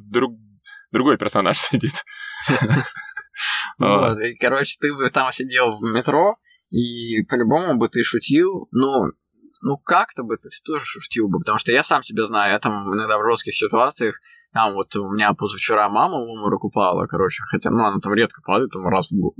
друг, 0.09 0.33
другой 0.91 1.17
персонаж 1.17 1.57
сидит. 1.59 1.93
И, 3.79 4.35
короче, 4.39 4.77
ты 4.79 4.93
бы 4.93 5.09
там 5.11 5.31
сидел 5.31 5.71
в 5.71 5.81
метро, 5.81 6.33
и 6.71 7.21
по-любому 7.23 7.77
бы 7.77 7.89
ты 7.89 8.01
шутил, 8.01 8.67
ну, 8.71 9.11
ну 9.65 9.77
как-то 9.77 10.21
бы 10.21 10.37
ты 10.37 10.49
тоже 10.63 10.85
шутил 10.85 11.27
бы, 11.27 11.39
потому 11.39 11.57
что 11.57 11.71
я 11.71 11.83
сам 11.83 12.03
себя 12.03 12.25
знаю, 12.25 12.53
я 12.53 12.59
там 12.59 12.93
иногда 12.93 13.17
в 13.17 13.25
жестких 13.27 13.55
ситуациях, 13.55 14.21
там 14.53 14.75
вот 14.75 14.95
у 14.95 15.11
меня 15.11 15.33
позавчера 15.33 15.89
мама 15.89 16.19
в 16.19 16.29
обморок 16.29 16.63
упала, 16.63 17.07
короче, 17.07 17.41
хотя, 17.47 17.71
ну, 17.71 17.83
она 17.83 17.99
там 17.99 18.13
редко 18.13 18.41
падает, 18.43 18.71
там 18.71 18.87
раз 18.87 19.09
в 19.09 19.33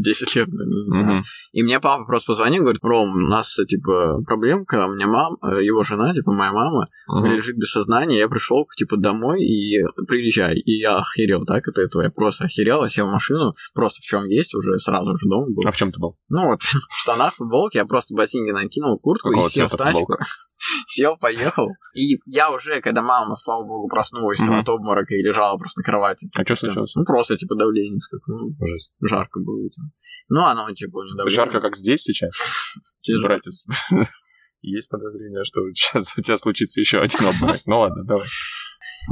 10 0.00 0.36
лет, 0.36 0.48
наверное, 0.48 0.82
не 0.84 0.88
знаю. 0.88 1.18
Угу. 1.18 1.24
И 1.52 1.62
мне 1.62 1.80
папа 1.80 2.04
просто 2.04 2.32
позвонил, 2.32 2.62
говорит, 2.62 2.82
Ром, 2.82 3.14
у 3.14 3.28
нас, 3.28 3.54
типа, 3.68 4.22
проблемка, 4.26 4.86
у 4.86 4.94
меня 4.94 5.06
мама, 5.06 5.36
э, 5.42 5.64
его 5.64 5.82
жена, 5.82 6.12
типа, 6.14 6.32
моя 6.32 6.52
мама, 6.52 6.84
угу. 7.08 7.26
лежит 7.26 7.56
без 7.56 7.72
сознания, 7.72 8.18
я 8.18 8.28
пришел, 8.28 8.66
типа, 8.76 8.96
домой 8.96 9.42
и 9.42 9.82
приезжай. 10.06 10.56
И 10.56 10.78
я 10.80 10.96
охерел, 10.96 11.44
так, 11.44 11.66
это 11.68 11.82
этого, 11.82 12.02
я 12.02 12.10
просто 12.10 12.44
охерел, 12.44 12.82
я 12.82 12.88
сел 12.88 13.06
в 13.06 13.12
машину, 13.12 13.52
просто 13.74 14.00
в 14.00 14.04
чем 14.04 14.26
есть, 14.26 14.54
уже 14.54 14.78
сразу 14.78 15.16
же 15.16 15.28
дома 15.28 15.46
был. 15.48 15.62
А 15.66 15.70
в 15.70 15.76
чем 15.76 15.92
ты 15.92 16.00
был? 16.00 16.16
Ну, 16.28 16.46
вот, 16.46 16.62
в 16.62 17.02
штанах, 17.02 17.34
футболке, 17.34 17.78
я 17.78 17.84
просто 17.84 18.14
ботинки 18.14 18.50
накинул, 18.50 18.98
куртку 18.98 19.30
Какого 19.30 19.46
и 19.46 19.50
сел 19.50 19.66
в 19.66 19.76
тачку. 19.76 20.16
сел, 20.86 21.16
поехал. 21.18 21.68
И 21.94 22.18
я 22.26 22.50
уже, 22.50 22.80
когда 22.80 23.02
мама, 23.02 23.36
слава 23.36 23.64
богу, 23.64 23.88
проснулась 23.88 24.40
угу. 24.40 24.54
от 24.54 24.68
обморока 24.68 25.14
и 25.14 25.22
лежала 25.22 25.58
просто 25.58 25.80
на 25.80 25.84
кровати. 25.84 26.28
А 26.34 26.44
что 26.44 26.56
случилось? 26.56 26.94
Ну, 26.94 27.04
просто, 27.04 27.36
типа, 27.36 27.54
давление 27.54 28.00
скакнуло. 28.00 28.54
Ну, 28.58 29.08
жарко 29.08 29.40
было, 29.40 29.58
видимо. 29.58 29.81
Ну, 30.28 30.40
оно 30.40 30.72
типа 30.72 31.02
не 31.04 31.16
давление. 31.16 31.34
Жарко, 31.34 31.60
как 31.60 31.76
здесь 31.76 32.02
сейчас, 32.02 32.32
братец. 33.22 33.66
Есть 34.62 34.88
подозрение, 34.88 35.44
что 35.44 35.60
сейчас 35.74 36.16
у 36.16 36.22
тебя 36.22 36.36
случится 36.36 36.80
еще 36.80 37.00
один 37.00 37.26
обморок. 37.26 37.60
Ну 37.66 37.80
ладно, 37.80 38.04
давай. 38.04 38.28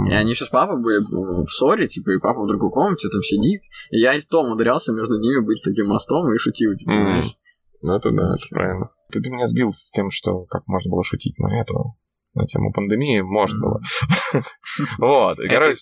И 0.09 0.13
они 0.13 0.35
сейчас 0.35 0.49
папа 0.49 0.81
были 0.81 0.99
в 1.01 1.51
ссоре, 1.51 1.89
типа, 1.89 2.11
и 2.11 2.21
папа 2.21 2.45
в 2.45 2.47
другой 2.47 2.71
комнате 2.71 3.09
там 3.09 3.23
сидит. 3.23 3.63
И 3.91 3.99
я 3.99 4.15
и 4.15 4.21
то 4.21 4.43
умудрялся 4.43 4.93
между 4.93 5.19
ними 5.19 5.45
быть 5.45 5.63
таким 5.65 5.89
мостом 5.89 6.33
и 6.33 6.39
шутил, 6.39 6.75
типа, 6.77 6.93
знаешь. 6.93 7.35
Ну, 7.83 7.97
это 7.97 8.11
да, 8.13 8.37
это 8.37 8.47
правильно. 8.51 8.91
Ты, 9.11 9.21
ты 9.21 9.31
меня 9.31 9.47
сбил 9.47 9.73
с 9.73 9.91
тем, 9.91 10.11
что 10.11 10.45
как 10.45 10.67
можно 10.69 10.91
было 10.91 11.03
шутить, 11.03 11.37
но 11.39 11.49
этого 11.61 11.97
на 12.35 12.47
тему 12.47 12.73
пандемии, 12.73 13.21
может 13.21 13.59
было. 13.61 13.81
Вот, 14.99 15.39
короче, 15.49 15.77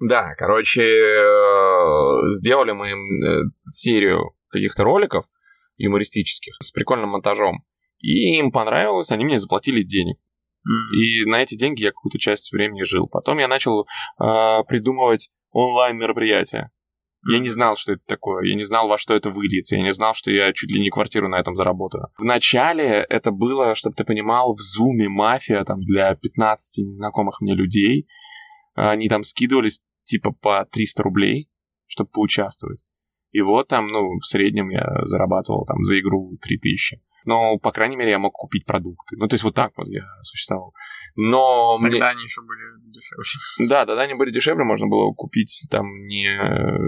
да, 0.00 0.34
короче, 0.34 0.82
э, 0.82 2.30
сделали 2.32 2.72
мы 2.72 2.88
э, 2.88 3.42
серию 3.66 4.32
каких-то 4.48 4.84
роликов 4.84 5.26
юмористических 5.76 6.54
с 6.60 6.70
прикольным 6.72 7.10
монтажом. 7.10 7.64
И 8.00 8.36
им 8.38 8.50
понравилось, 8.50 9.10
они 9.10 9.24
мне 9.24 9.38
заплатили 9.38 9.82
денег. 9.82 10.18
И 10.96 11.24
на 11.24 11.42
эти 11.42 11.56
деньги 11.56 11.82
я 11.82 11.90
какую-то 11.90 12.18
часть 12.18 12.52
времени 12.52 12.82
жил. 12.82 13.08
Потом 13.08 13.38
я 13.38 13.48
начал 13.48 13.82
э, 13.82 13.84
придумывать 14.68 15.30
онлайн 15.50 15.98
мероприятия. 15.98 16.70
Я 17.28 17.38
не 17.38 17.48
знал, 17.48 17.76
что 17.76 17.92
это 17.92 18.02
такое, 18.06 18.44
я 18.46 18.56
не 18.56 18.64
знал, 18.64 18.88
во 18.88 18.98
что 18.98 19.14
это 19.14 19.30
выльется, 19.30 19.76
я 19.76 19.82
не 19.82 19.92
знал, 19.92 20.12
что 20.14 20.30
я 20.30 20.52
чуть 20.52 20.70
ли 20.70 20.80
не 20.80 20.90
квартиру 20.90 21.28
на 21.28 21.38
этом 21.38 21.54
заработаю. 21.54 22.08
Вначале 22.18 23.06
это 23.08 23.30
было, 23.30 23.74
чтобы 23.76 23.94
ты 23.94 24.04
понимал, 24.04 24.54
в 24.54 24.60
зуме 24.60 25.08
мафия 25.08 25.64
там 25.64 25.80
для 25.80 26.14
15 26.16 26.84
незнакомых 26.86 27.40
мне 27.40 27.54
людей. 27.54 28.08
Они 28.74 29.08
там 29.08 29.22
скидывались 29.22 29.80
типа 30.04 30.32
по 30.32 30.66
300 30.70 31.02
рублей, 31.02 31.48
чтобы 31.86 32.10
поучаствовать. 32.10 32.80
И 33.32 33.40
вот 33.40 33.68
там, 33.68 33.88
ну, 33.88 34.18
в 34.18 34.24
среднем 34.24 34.70
я 34.70 34.86
зарабатывал 35.06 35.64
там 35.66 35.82
за 35.82 35.98
игру 35.98 36.36
3000 36.42 37.00
но, 37.24 37.58
по 37.58 37.72
крайней 37.72 37.96
мере, 37.96 38.10
я 38.10 38.18
мог 38.18 38.32
купить 38.32 38.64
продукты. 38.66 39.16
Ну, 39.16 39.28
то 39.28 39.34
есть 39.34 39.44
вот 39.44 39.54
так 39.54 39.72
вот 39.76 39.88
я 39.88 40.02
существовал. 40.22 40.74
Но 41.14 41.78
Тогда 41.80 41.88
мне... 41.88 42.04
они 42.04 42.24
еще 42.24 42.40
были 42.42 42.60
дешевле. 42.90 43.68
Да, 43.68 43.86
тогда 43.86 44.02
они 44.02 44.14
были 44.14 44.32
дешевле, 44.32 44.64
можно 44.64 44.86
было 44.86 45.12
купить 45.12 45.66
там 45.70 45.86
не, 46.06 46.26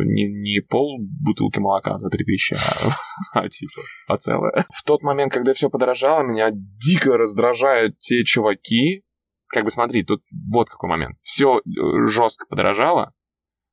не, 0.04 0.24
не 0.28 0.60
пол 0.60 0.98
бутылки 1.00 1.58
молока 1.58 1.98
за 1.98 2.08
3000, 2.08 2.54
а, 2.54 2.58
а 3.40 3.48
типа, 3.48 3.82
а 4.08 4.16
целое. 4.16 4.66
В 4.74 4.82
тот 4.84 5.02
момент, 5.02 5.32
когда 5.32 5.52
все 5.52 5.70
подорожало, 5.70 6.22
меня 6.22 6.50
дико 6.52 7.16
раздражают 7.16 7.98
те 7.98 8.24
чуваки, 8.24 9.04
как 9.48 9.64
бы 9.64 9.70
смотри, 9.70 10.04
тут 10.04 10.22
вот 10.52 10.68
какой 10.68 10.88
момент. 10.88 11.16
Все 11.22 11.58
э, 11.58 11.60
жестко 12.08 12.46
подорожало, 12.48 13.12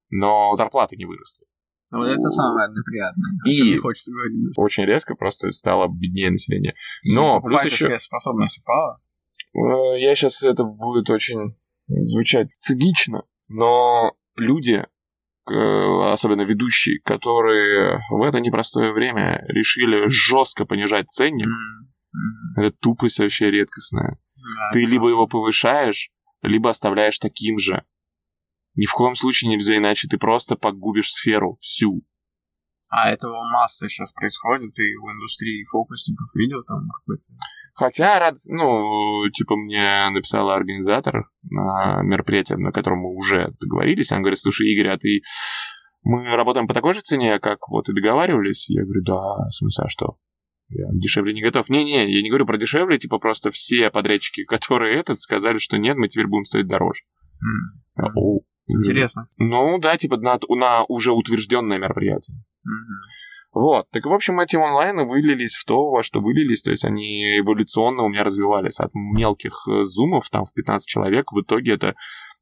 но 0.10 0.54
зарплаты 0.56 0.96
не 0.96 1.06
выросли. 1.06 1.46
Вот 1.92 2.06
это 2.06 2.30
самое 2.30 2.70
неприятное. 2.70 3.32
И 3.46 3.78
хочется 3.78 4.12
говорить. 4.12 4.54
очень 4.58 4.86
резко 4.86 5.16
просто 5.16 5.52
стало 5.52 5.90
беднее 5.90 6.32
население. 6.32 6.74
Но 7.04 7.42
плюс 7.42 7.66
еще... 7.66 7.98
способность 7.98 8.60
упала? 8.60 8.96
Э, 9.54 10.00
я 10.00 10.16
сейчас 10.16 10.42
это 10.44 10.64
будет 10.64 11.10
очень 11.10 11.54
звучать 11.88 12.54
цинично, 12.60 13.24
но 13.50 14.14
люди, 14.38 14.86
особенно 15.46 16.44
ведущие, 16.44 17.02
которые 17.04 18.00
в 18.10 18.22
это 18.24 18.40
непростое 18.40 18.94
время 18.94 19.44
решили 19.50 20.08
жестко 20.10 20.66
понижать 20.66 21.10
ценник, 21.10 21.48
mm-hmm. 21.48 22.62
это 22.62 22.76
тупость 22.80 23.20
вообще 23.20 23.52
редкостная. 23.52 24.18
Да, 24.36 24.72
Ты 24.72 24.86
либо 24.86 25.10
его 25.10 25.28
повышаешь, 25.28 26.10
либо 26.42 26.70
оставляешь 26.70 27.20
таким 27.20 27.58
же. 27.58 27.84
Ни 28.76 28.86
в 28.86 28.94
коем 28.94 29.16
случае 29.16 29.50
нельзя 29.50 29.78
иначе, 29.78 30.08
ты 30.08 30.18
просто 30.18 30.56
погубишь 30.56 31.12
сферу 31.12 31.58
всю. 31.60 32.04
А 32.90 33.10
этого 33.10 33.42
масса 33.52 33.88
сейчас 33.88 34.12
происходит, 34.12 34.78
и 34.78 34.96
в 34.96 35.12
индустрии 35.14 35.66
фокусников 35.72 36.28
видел 36.36 36.64
там 36.68 36.88
какой-то... 36.90 37.24
Хотя, 37.74 38.20
рад, 38.20 38.36
ну, 38.50 39.30
типа, 39.30 39.56
мне 39.56 40.10
написал 40.10 40.50
организатор 40.50 41.30
на 41.50 42.02
мероприятии, 42.04 42.56
на 42.56 42.72
котором 42.72 43.00
мы 43.00 43.16
уже 43.16 43.54
договорились. 43.62 44.12
Он 44.12 44.22
говорит, 44.22 44.40
слушай, 44.40 44.68
Игорь, 44.68 44.90
а 44.90 44.98
ты... 44.98 45.22
Мы 46.04 46.36
работаем 46.36 46.68
по 46.68 46.74
такой 46.74 46.94
же 46.94 47.00
цене, 47.00 47.40
как 47.40 47.70
вот 47.70 47.88
и 47.88 47.94
договаривались? 47.94 48.70
Я 48.70 48.84
говорю, 48.84 49.04
да, 49.04 49.48
в 49.50 49.56
смысле, 49.56 49.86
а 49.86 49.90
что? 49.90 50.18
Я 50.68 50.86
дешевле 50.94 51.34
не 51.34 51.42
готов. 51.42 51.70
Не-не, 51.70 52.12
я 52.12 52.22
не 52.22 52.30
говорю 52.30 52.46
про 52.46 52.58
дешевле, 52.58 52.98
типа 52.98 53.20
просто 53.20 53.52
все 53.52 53.90
подрядчики, 53.90 54.44
которые 54.46 55.00
этот, 55.00 55.20
сказали, 55.20 55.58
что 55.58 55.78
нет, 55.78 55.96
мы 55.98 56.08
теперь 56.08 56.28
будем 56.28 56.46
стоить 56.46 56.68
дороже. 56.68 57.04
Mm. 57.42 58.08
О, 58.16 58.40
Интересно. 58.68 59.26
Ну 59.38 59.80
да, 59.80 59.98
типа 59.98 60.18
на, 60.18 60.40
на 60.50 60.84
уже 60.86 61.12
утвержденное 61.12 61.78
мероприятие. 61.78 62.38
Угу. 62.64 63.02
Вот. 63.54 63.90
Так, 63.92 64.06
в 64.06 64.14
общем, 64.14 64.40
эти 64.40 64.56
онлайны 64.56 65.06
вылились 65.06 65.58
в 65.58 65.66
то, 65.66 65.90
во 65.90 66.04
что 66.04 66.22
вылились. 66.22 66.62
То 66.62 66.72
есть 66.72 66.86
они 66.86 67.40
эволюционно 67.40 68.04
у 68.04 68.10
меня 68.10 68.24
развивались 68.24 68.80
от 68.80 68.92
мелких 68.94 69.68
э, 69.70 69.84
зумов, 69.84 70.30
там, 70.30 70.46
в 70.46 70.54
15 70.54 70.88
человек. 70.88 71.32
В 71.32 71.42
итоге 71.42 71.74
это... 71.74 71.96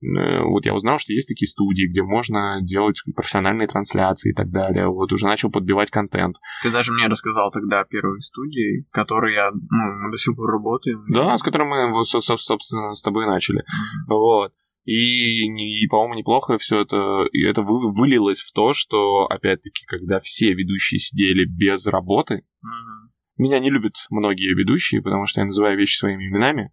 Э, 0.03 0.43
вот 0.43 0.65
я 0.65 0.75
узнал, 0.75 0.99
что 0.99 1.13
есть 1.13 1.27
такие 1.27 1.47
студии, 1.47 1.89
где 1.89 2.03
можно 2.03 2.59
делать 2.61 3.01
профессиональные 3.15 3.67
трансляции 3.67 4.31
и 4.31 4.35
так 4.35 4.51
далее. 4.51 4.87
Вот 4.87 5.11
уже 5.11 5.25
начал 5.25 5.49
подбивать 5.49 5.89
контент. 5.89 6.35
Ты 6.61 6.71
даже 6.71 6.91
мне 6.91 7.07
рассказал 7.07 7.49
тогда 7.49 7.79
о 7.79 7.85
первой 7.85 8.21
студии, 8.21 8.85
которой 8.91 9.33
я 9.33 9.49
ну, 9.51 10.11
до 10.11 10.17
сих 10.17 10.35
пор 10.35 10.51
работаю. 10.51 11.03
Да, 11.09 11.35
с 11.35 11.41
которой 11.41 11.67
мы, 11.67 12.03
собственно, 12.03 12.93
с 12.93 13.01
тобой 13.01 13.25
начали. 13.25 13.61
Mm-hmm. 13.61 14.05
Вот. 14.09 14.53
И, 14.89 15.45
и 15.45 15.87
по-моему, 15.87 16.15
неплохо 16.15 16.57
все 16.57 16.81
это, 16.81 17.25
и 17.31 17.43
это 17.43 17.61
вы, 17.61 17.93
вылилось 17.93 18.41
в 18.41 18.51
то, 18.51 18.73
что, 18.73 19.25
опять-таки, 19.25 19.85
когда 19.85 20.19
все 20.19 20.55
ведущие 20.55 20.97
сидели 20.97 21.45
без 21.45 21.85
работы, 21.85 22.37
mm-hmm. 22.65 23.09
меня 23.37 23.59
не 23.59 23.69
любят 23.69 23.93
многие 24.09 24.55
ведущие, 24.55 25.03
потому 25.03 25.27
что 25.27 25.41
я 25.41 25.45
называю 25.45 25.77
вещи 25.77 25.99
своими 25.99 26.27
именами. 26.27 26.71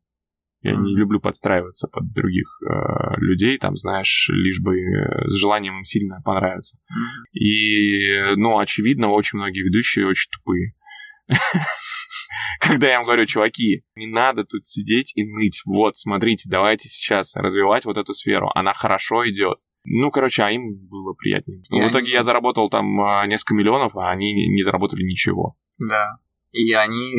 Я 0.63 0.73
mm-hmm. 0.73 0.81
не 0.81 0.97
люблю 0.97 1.21
подстраиваться 1.21 1.89
под 1.89 2.11
других 2.15 2.49
э, 2.67 3.21
людей, 3.21 3.59
там, 3.59 3.77
знаешь, 3.77 4.31
лишь 4.33 4.63
бы 4.63 4.81
э, 4.81 5.29
с 5.29 5.35
желанием 5.35 5.77
им 5.77 5.85
сильно 5.85 6.23
понравиться. 6.25 6.79
Mm-hmm. 6.79 7.39
И, 7.39 8.35
ну, 8.37 8.57
очевидно, 8.57 9.09
очень 9.09 9.37
многие 9.37 9.61
ведущие 9.61 10.07
очень 10.07 10.31
тупые. 10.31 10.73
когда 12.61 12.89
я 12.89 12.97
им 12.97 13.05
говорю, 13.05 13.27
чуваки, 13.27 13.85
не 13.95 14.07
надо 14.07 14.45
тут 14.45 14.65
сидеть 14.65 15.13
и 15.17 15.25
ныть. 15.25 15.63
Вот, 15.65 15.97
смотрите, 15.97 16.49
давайте 16.49 16.89
сейчас 16.89 17.35
развивать 17.37 17.85
вот 17.85 17.97
эту 17.97 18.13
сферу. 18.13 18.51
Она 18.55 18.73
хорошо 18.73 19.29
идет. 19.29 19.59
Ну, 19.85 20.11
короче, 20.11 20.43
а 20.43 20.51
им 20.51 20.77
было 20.89 21.15
приятнее. 21.15 21.63
в 21.71 21.91
итоге 21.91 22.07
они... 22.07 22.13
я 22.13 22.23
заработал 22.25 22.69
там 22.69 23.01
а, 23.01 23.27
несколько 23.27 23.55
миллионов, 23.55 23.97
а 23.97 24.11
они 24.11 24.49
не 24.49 24.63
заработали 24.63 25.05
ничего. 25.05 25.57
Да. 25.79 26.19
И 26.51 26.73
они 26.73 27.13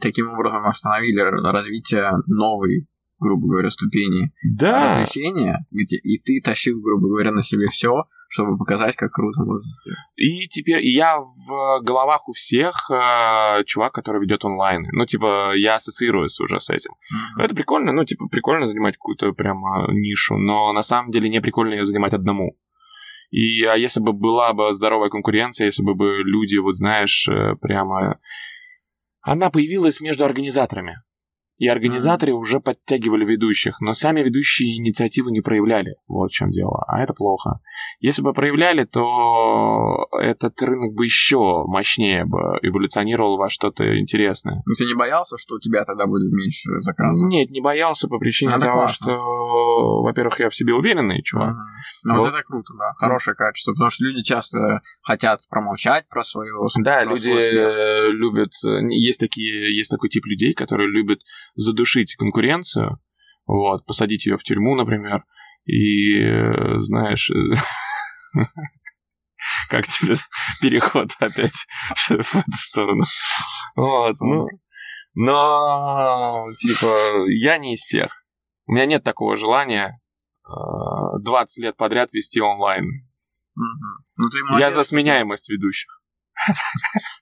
таким 0.00 0.28
образом 0.30 0.64
остановили 0.66 1.20
развитие 1.20 2.12
новой, 2.26 2.86
грубо 3.18 3.48
говоря, 3.48 3.70
ступени 3.70 4.32
да. 4.44 5.02
развлечения, 5.02 5.66
где 5.72 5.96
и 5.96 6.18
ты 6.18 6.40
тащил, 6.40 6.80
грубо 6.80 7.08
говоря, 7.08 7.32
на 7.32 7.42
себе 7.42 7.68
все, 7.68 8.04
чтобы 8.34 8.58
показать, 8.58 8.96
как 8.96 9.12
круто 9.12 9.40
можно 9.44 9.70
сделать. 9.80 9.98
И 10.16 10.48
теперь 10.48 10.84
и 10.84 10.90
я 10.90 11.18
в 11.20 11.82
головах 11.82 12.28
у 12.28 12.32
всех 12.32 12.90
э, 12.90 13.62
чувак, 13.64 13.92
который 13.92 14.20
ведет 14.20 14.44
онлайн. 14.44 14.86
Ну, 14.92 15.06
типа, 15.06 15.52
я 15.54 15.76
ассоциируюсь 15.76 16.40
уже 16.40 16.58
с 16.58 16.68
этим. 16.68 16.90
Mm-hmm. 16.92 17.44
Это 17.44 17.54
прикольно, 17.54 17.92
ну, 17.92 18.04
типа, 18.04 18.26
прикольно 18.28 18.66
занимать 18.66 18.94
какую-то 18.94 19.32
прямо 19.32 19.86
нишу, 19.92 20.36
но 20.36 20.72
на 20.72 20.82
самом 20.82 21.12
деле 21.12 21.28
не 21.28 21.40
прикольно 21.40 21.74
ее 21.74 21.86
занимать 21.86 22.12
одному. 22.12 22.56
И 23.30 23.64
а 23.64 23.74
если 23.76 24.00
бы 24.00 24.12
была 24.12 24.52
бы 24.52 24.74
здоровая 24.74 25.10
конкуренция, 25.10 25.66
если 25.66 25.82
бы 25.82 25.94
люди, 26.24 26.56
вот 26.56 26.76
знаешь, 26.76 27.28
э, 27.28 27.54
прямо... 27.60 28.18
Она 29.20 29.50
появилась 29.50 30.00
между 30.00 30.24
организаторами. 30.24 30.98
И 31.56 31.68
организаторы 31.68 32.32
mm-hmm. 32.32 32.36
уже 32.36 32.58
подтягивали 32.58 33.24
ведущих, 33.24 33.80
но 33.80 33.92
сами 33.92 34.22
ведущие 34.22 34.76
инициативу 34.76 35.30
не 35.30 35.40
проявляли. 35.40 35.96
Вот 36.08 36.30
в 36.30 36.34
чем 36.34 36.50
дело. 36.50 36.84
А 36.88 37.00
это 37.00 37.14
плохо. 37.14 37.60
Если 38.00 38.22
бы 38.22 38.32
проявляли, 38.32 38.84
то 38.84 40.08
этот 40.20 40.60
рынок 40.60 40.94
бы 40.94 41.04
еще 41.04 41.64
мощнее 41.66 42.24
бы 42.24 42.58
эволюционировал 42.62 43.36
во 43.36 43.48
что-то 43.48 43.98
интересное. 44.00 44.62
Но 44.66 44.74
ты 44.74 44.84
не 44.84 44.94
боялся, 44.94 45.36
что 45.38 45.54
у 45.54 45.60
тебя 45.60 45.84
тогда 45.84 46.06
будет 46.06 46.32
меньше 46.32 46.70
заказов? 46.80 47.28
Нет, 47.28 47.50
не 47.50 47.60
боялся 47.60 48.08
по 48.08 48.18
причине 48.18 48.50
это 48.50 48.60
того, 48.60 48.78
классно. 48.78 49.12
что, 49.12 50.02
во-первых, 50.02 50.40
я 50.40 50.48
в 50.48 50.54
себе 50.56 50.74
уверенный 50.74 51.22
чувак. 51.22 51.50
Mm-hmm. 51.50 52.06
Ну, 52.06 52.16
вот. 52.16 52.30
вот 52.30 52.34
это 52.34 52.42
круто, 52.42 52.74
да. 52.76 52.94
Хорошее 52.96 53.36
качество. 53.36 53.72
Потому 53.72 53.90
что 53.90 54.04
люди 54.04 54.22
часто 54.22 54.80
хотят 55.02 55.40
промолчать 55.48 56.08
про 56.08 56.24
свою 56.24 56.66
Да, 56.82 57.02
про 57.02 57.10
люди 57.10 57.28
свой 57.28 58.12
любят... 58.12 58.50
Есть, 58.90 59.20
такие, 59.20 59.76
есть 59.76 59.90
такой 59.90 60.08
тип 60.08 60.26
людей, 60.26 60.52
которые 60.52 60.90
любят 60.90 61.20
задушить 61.54 62.16
конкуренцию, 62.16 62.98
вот, 63.46 63.84
посадить 63.86 64.26
ее 64.26 64.36
в 64.36 64.42
тюрьму, 64.42 64.74
например, 64.74 65.24
и, 65.64 66.20
знаешь, 66.78 67.30
как 69.70 69.86
тебе 69.86 70.16
переход 70.60 71.10
опять 71.18 71.66
в 72.08 72.34
эту 72.36 72.52
сторону. 72.52 73.04
Вот, 73.76 74.16
ну, 74.20 74.46
но, 75.14 76.46
типа, 76.58 77.24
я 77.28 77.58
не 77.58 77.74
из 77.74 77.86
тех. 77.86 78.24
У 78.66 78.72
меня 78.72 78.86
нет 78.86 79.04
такого 79.04 79.36
желания 79.36 80.00
20 80.44 81.58
э, 81.58 81.62
лет 81.62 81.76
подряд 81.76 82.12
вести 82.12 82.40
онлайн. 82.40 82.84
Ну, 84.16 84.30
ты 84.30 84.38
я 84.58 84.70
за 84.70 84.82
сменяемость 84.82 85.48
ведущих. 85.48 86.00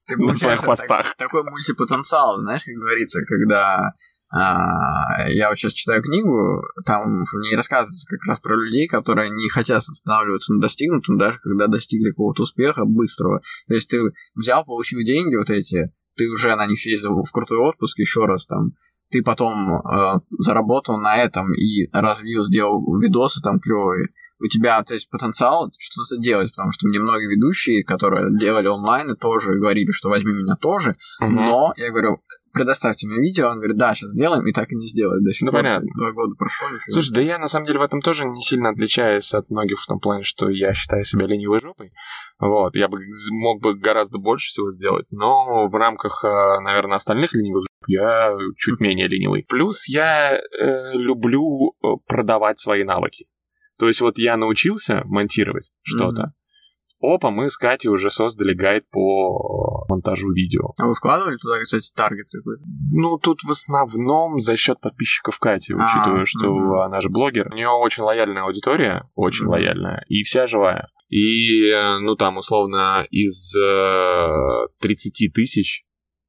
Ты 0.07 0.16
на 0.16 0.35
своих 0.35 0.64
постах. 0.64 1.14
Такой 1.16 1.42
мультипотенциал, 1.45 2.40
знаешь, 2.40 2.62
как 2.64 2.75
говорится, 2.75 3.21
когда 3.27 3.92
я 4.35 5.49
вот 5.49 5.59
сейчас 5.59 5.73
читаю 5.73 6.03
книгу, 6.03 6.62
там 6.87 7.25
в 7.25 7.40
ней 7.42 7.55
рассказывается 7.55 8.07
как 8.09 8.21
раз 8.27 8.40
про 8.40 8.57
людей, 8.57 8.88
которые 8.88 9.31
не 9.31 9.49
хотят 9.49 9.79
останавливаться 9.79 10.55
на 10.55 10.61
достигнутом, 10.61 11.18
даже 11.18 11.38
когда 11.38 11.66
достигли 11.66 12.11
какого-то 12.11 12.42
успеха 12.42 12.85
быстрого. 12.85 13.40
То 13.68 13.75
есть 13.75 13.90
ты 13.90 13.99
взял, 14.35 14.64
получил 14.64 15.01
деньги 15.01 15.37
вот 15.37 15.51
эти, 15.51 15.92
ты 16.16 16.29
уже 16.29 16.55
на 16.57 16.66
них 16.66 16.79
съездил 16.79 17.23
в 17.23 17.31
крутой 17.31 17.59
отпуск 17.59 17.99
еще 17.99 18.25
раз 18.25 18.47
там, 18.47 18.73
ты 19.11 19.23
потом 19.23 19.75
э, 19.75 20.21
заработал 20.38 20.99
на 20.99 21.23
этом 21.23 21.53
и 21.53 21.88
развил, 21.92 22.45
сделал 22.45 22.83
видосы 22.99 23.42
там 23.42 23.61
клевые, 23.61 24.09
у 24.42 24.49
тебя, 24.49 24.83
то 24.83 24.95
есть, 24.95 25.09
потенциал 25.09 25.71
что-то 25.79 26.21
делать, 26.21 26.51
потому 26.51 26.73
что 26.73 26.88
мне 26.88 26.99
многие 26.99 27.37
ведущие, 27.37 27.85
которые 27.85 28.37
делали 28.37 28.66
онлайн, 28.66 29.14
тоже 29.16 29.55
говорили, 29.55 29.92
что 29.92 30.09
возьми 30.09 30.33
меня 30.33 30.57
тоже, 30.57 30.95
угу. 31.21 31.31
но 31.31 31.73
я 31.77 31.90
говорю, 31.90 32.23
предоставьте 32.53 33.07
мне 33.07 33.21
видео, 33.21 33.49
он 33.49 33.57
говорит, 33.57 33.77
да, 33.77 33.95
сейчас 33.95 34.11
сделаем, 34.11 34.47
и 34.47 34.53
так 34.53 34.71
и 34.73 34.77
не 34.77 34.87
сделали 34.87 35.23
до 35.23 35.33
сих 35.33 35.47
ну, 35.47 35.53
пор. 35.53 35.61
понятно. 35.61 35.88
Два 35.97 36.12
года 36.12 36.35
прошло. 36.37 36.69
Слушай, 36.88 37.15
да 37.15 37.21
я 37.21 37.38
на 37.38 37.49
самом 37.49 37.67
деле 37.67 37.79
в 37.79 37.83
этом 37.83 38.01
тоже 38.01 38.25
не 38.25 38.41
сильно 38.41 38.71
отличаюсь 38.71 39.33
от 39.35 39.51
многих 39.51 39.79
в 39.81 39.87
том 39.87 40.01
плане, 40.01 40.23
что 40.23 40.49
я 40.51 40.75
считаю 40.75 41.05
себя 41.05 41.27
ленивой 41.27 41.61
жопой. 41.61 41.93
Вот, 42.38 42.77
я 42.77 42.88
бы 42.88 42.99
мог 43.31 43.62
бы 43.62 43.75
гораздо 43.75 44.19
больше 44.19 44.49
всего 44.49 44.71
сделать, 44.71 45.07
но 45.11 45.69
в 45.69 45.75
рамках, 45.75 46.25
э, 46.25 46.61
наверное, 46.61 46.97
остальных 46.97 47.35
ленивых 47.35 47.62
жоп 47.62 47.88
я 47.88 48.37
чуть 48.57 48.81
менее 48.81 49.09
ленивый. 49.09 49.45
Плюс 49.49 49.88
я 49.88 50.37
э, 50.37 50.93
люблю 50.95 51.75
э, 51.83 51.87
продавать 52.07 52.59
свои 52.59 52.85
навыки. 52.85 53.27
То 53.79 53.88
есть 53.88 54.01
вот 54.01 54.19
я 54.19 54.37
научился 54.37 55.03
монтировать 55.05 55.71
что-то, 55.83 56.23
mm-hmm. 56.23 56.43
Опа, 57.03 57.31
мы 57.33 57.51
с 57.51 57.57
Катей 57.57 57.91
уже 57.91 58.11
создали 58.11 58.55
гайд 58.55 58.88
по 58.91 59.72
монтажу 59.88 60.33
видео. 60.33 60.73
А 60.79 60.87
вы 60.87 60.95
вкладывали 60.95 61.37
туда, 61.37 61.59
кстати, 61.61 61.90
таргет 61.95 62.27
какой-то? 62.31 62.62
Ну, 62.92 63.18
тут 63.18 63.42
в 63.42 63.51
основном 63.51 64.38
за 64.38 64.57
счет 64.57 64.81
подписчиков 64.81 65.38
Кати, 65.38 65.73
а, 65.73 65.77
учитывая, 65.77 66.25
что 66.25 66.51
угу. 66.51 66.81
она 66.81 67.01
же 67.01 67.09
блогер. 67.09 67.49
У 67.51 67.55
нее 67.55 67.68
очень 67.68 68.03
лояльная 68.03 68.45
аудитория, 68.45 69.09
очень 69.14 69.45
угу. 69.45 69.53
лояльная, 69.53 70.05
и 70.09 70.23
вся 70.23 70.47
живая. 70.47 70.88
И, 71.09 71.71
ну, 72.01 72.16
там, 72.16 72.38
условно, 72.38 73.07
из 73.11 73.55
э, 73.55 74.68
30 74.81 75.33
тысяч 75.35 75.85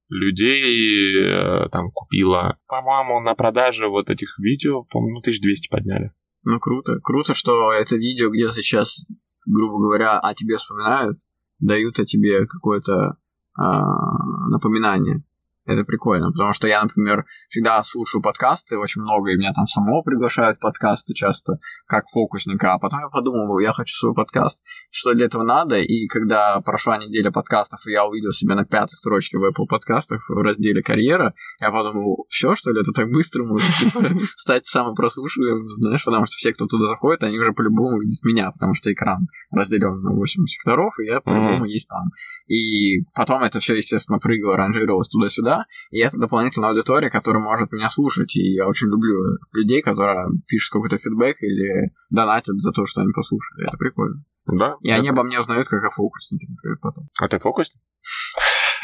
людей 0.09 1.23
э, 1.23 1.69
там 1.69 1.89
купила, 1.91 2.57
по-моему, 2.67 3.21
на 3.21 3.33
продаже 3.33 3.87
вот 3.87 4.09
этих 4.09 4.37
видео, 4.39 4.83
по-моему, 4.83 5.19
1200 5.19 5.69
подняли. 5.69 6.11
Ну, 6.43 6.59
круто. 6.59 6.99
Круто, 7.01 7.33
что 7.33 7.71
это 7.71 7.95
видео 7.95 8.29
где 8.29 8.49
сейчас 8.49 9.05
грубо 9.45 9.79
говоря, 9.79 10.19
о 10.19 10.33
тебе 10.33 10.57
вспоминают, 10.57 11.19
дают 11.59 11.99
о 11.99 12.05
тебе 12.05 12.45
какое-то 12.45 13.17
напоминание. 13.57 15.23
Это 15.65 15.85
прикольно, 15.85 16.31
потому 16.31 16.51
что 16.51 16.67
я, 16.67 16.83
например, 16.83 17.25
всегда 17.47 17.81
слушаю 17.83 18.21
подкасты 18.21 18.77
очень 18.77 19.01
много, 19.01 19.31
и 19.31 19.37
меня 19.37 19.53
там 19.53 19.65
самого 19.65 20.01
приглашают 20.01 20.59
подкасты 20.59 21.13
часто, 21.13 21.53
как 21.87 22.03
фокусника, 22.09 22.73
а 22.73 22.79
потом 22.79 22.99
я 22.99 23.07
подумал, 23.07 23.59
я 23.59 23.71
хочу 23.71 23.95
свой 23.95 24.13
подкаст, 24.13 24.61
что 24.91 25.13
для 25.13 25.27
этого 25.27 25.43
надо, 25.43 25.77
и 25.77 26.07
когда 26.07 26.59
прошла 26.59 26.97
неделя 26.97 27.31
подкастов, 27.31 27.79
и 27.87 27.91
я 27.91 28.05
увидел 28.05 28.31
себя 28.33 28.55
на 28.55 28.65
пятой 28.65 28.95
строчке 28.95 29.37
в 29.37 29.43
Apple 29.45 29.65
подкастах 29.69 30.27
в 30.27 30.41
разделе 30.41 30.81
«Карьера», 30.81 31.33
я 31.61 31.71
подумал, 31.71 32.25
все, 32.27 32.55
что 32.55 32.71
ли, 32.71 32.81
это 32.81 32.91
так 32.91 33.09
быстро 33.09 33.45
может 33.45 33.71
типа, 33.75 34.01
стать 34.35 34.65
самым 34.65 34.95
прослушиваемым, 34.95 35.79
знаешь, 35.79 36.03
потому 36.03 36.25
что 36.25 36.35
все, 36.35 36.51
кто 36.51 36.67
туда 36.67 36.87
заходит, 36.87 37.23
они 37.23 37.39
уже 37.39 37.53
по-любому 37.53 38.01
видят 38.01 38.21
меня, 38.23 38.51
потому 38.51 38.73
что 38.73 38.91
экран 38.91 39.27
разделен 39.51 40.01
на 40.01 40.11
8 40.11 40.45
секторов, 40.45 40.93
и 40.99 41.05
я 41.05 41.21
по-любому 41.21 41.63
есть 41.65 41.87
там. 41.87 42.03
И 42.47 43.05
потом 43.13 43.43
это 43.43 43.61
все, 43.61 43.75
естественно, 43.75 44.19
прыгало, 44.19 44.57
ранжировалось 44.57 45.07
туда-сюда, 45.07 45.52
да, 45.57 45.65
и 45.91 45.99
это 45.99 46.17
дополнительная 46.17 46.69
аудитория, 46.69 47.09
которая 47.09 47.43
может 47.43 47.71
меня 47.71 47.89
слушать, 47.89 48.35
и 48.35 48.53
я 48.53 48.67
очень 48.67 48.87
люблю 48.87 49.15
людей, 49.51 49.81
которые 49.81 50.27
пишут 50.47 50.71
какой-то 50.71 50.97
фидбэк 50.97 51.37
или 51.41 51.91
донатят 52.09 52.59
за 52.59 52.71
то, 52.71 52.85
что 52.85 53.01
они 53.01 53.11
послушали, 53.13 53.67
это 53.67 53.77
прикольно. 53.77 54.23
Да. 54.45 54.75
И 54.81 54.89
это... 54.89 54.99
они 54.99 55.09
обо 55.09 55.23
мне 55.23 55.39
узнают 55.39 55.67
как 55.67 55.83
о 55.83 55.91
фокуснике, 55.91 56.47
например, 56.49 56.77
потом. 56.81 57.09
А 57.21 57.27
ты 57.27 57.39
фокусник? 57.39 57.81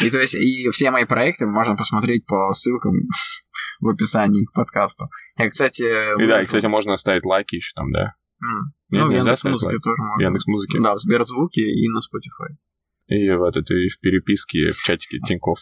И 0.01 0.09
то 0.09 0.19
есть, 0.19 0.35
и 0.35 0.69
все 0.69 0.91
мои 0.91 1.05
проекты 1.05 1.45
можно 1.45 1.75
посмотреть 1.75 2.25
по 2.25 2.53
ссылкам 2.53 2.93
в 3.81 3.89
описании 3.89 4.45
к 4.45 4.53
подкасту. 4.53 5.09
Я, 5.37 5.49
кстати... 5.49 5.83
И 5.83 6.27
да, 6.27 6.41
и, 6.41 6.45
кстати, 6.45 6.67
можно 6.67 6.93
оставить 6.93 7.25
лайки 7.25 7.55
еще 7.55 7.73
там, 7.75 7.91
да. 7.91 8.15
Mm. 8.41 8.71
Нет, 8.91 9.03
ну, 9.03 9.09
в 9.09 9.13
Яндекс 9.13 9.43
Музыке 9.43 9.77
тоже 9.79 10.01
можно. 10.01 10.23
Яндекс 10.23 10.47
Музыке. 10.47 10.79
Да, 10.79 10.93
в 10.95 10.99
Сберзвуке 10.99 11.61
и 11.61 11.89
на 11.89 11.99
Spotify. 11.99 12.55
И 13.07 13.29
в, 13.31 13.43
этот, 13.43 13.69
и 13.69 13.89
в 13.89 13.99
переписке, 13.99 14.67
в 14.69 14.77
чатике 14.77 15.19
Тинькофф. 15.19 15.59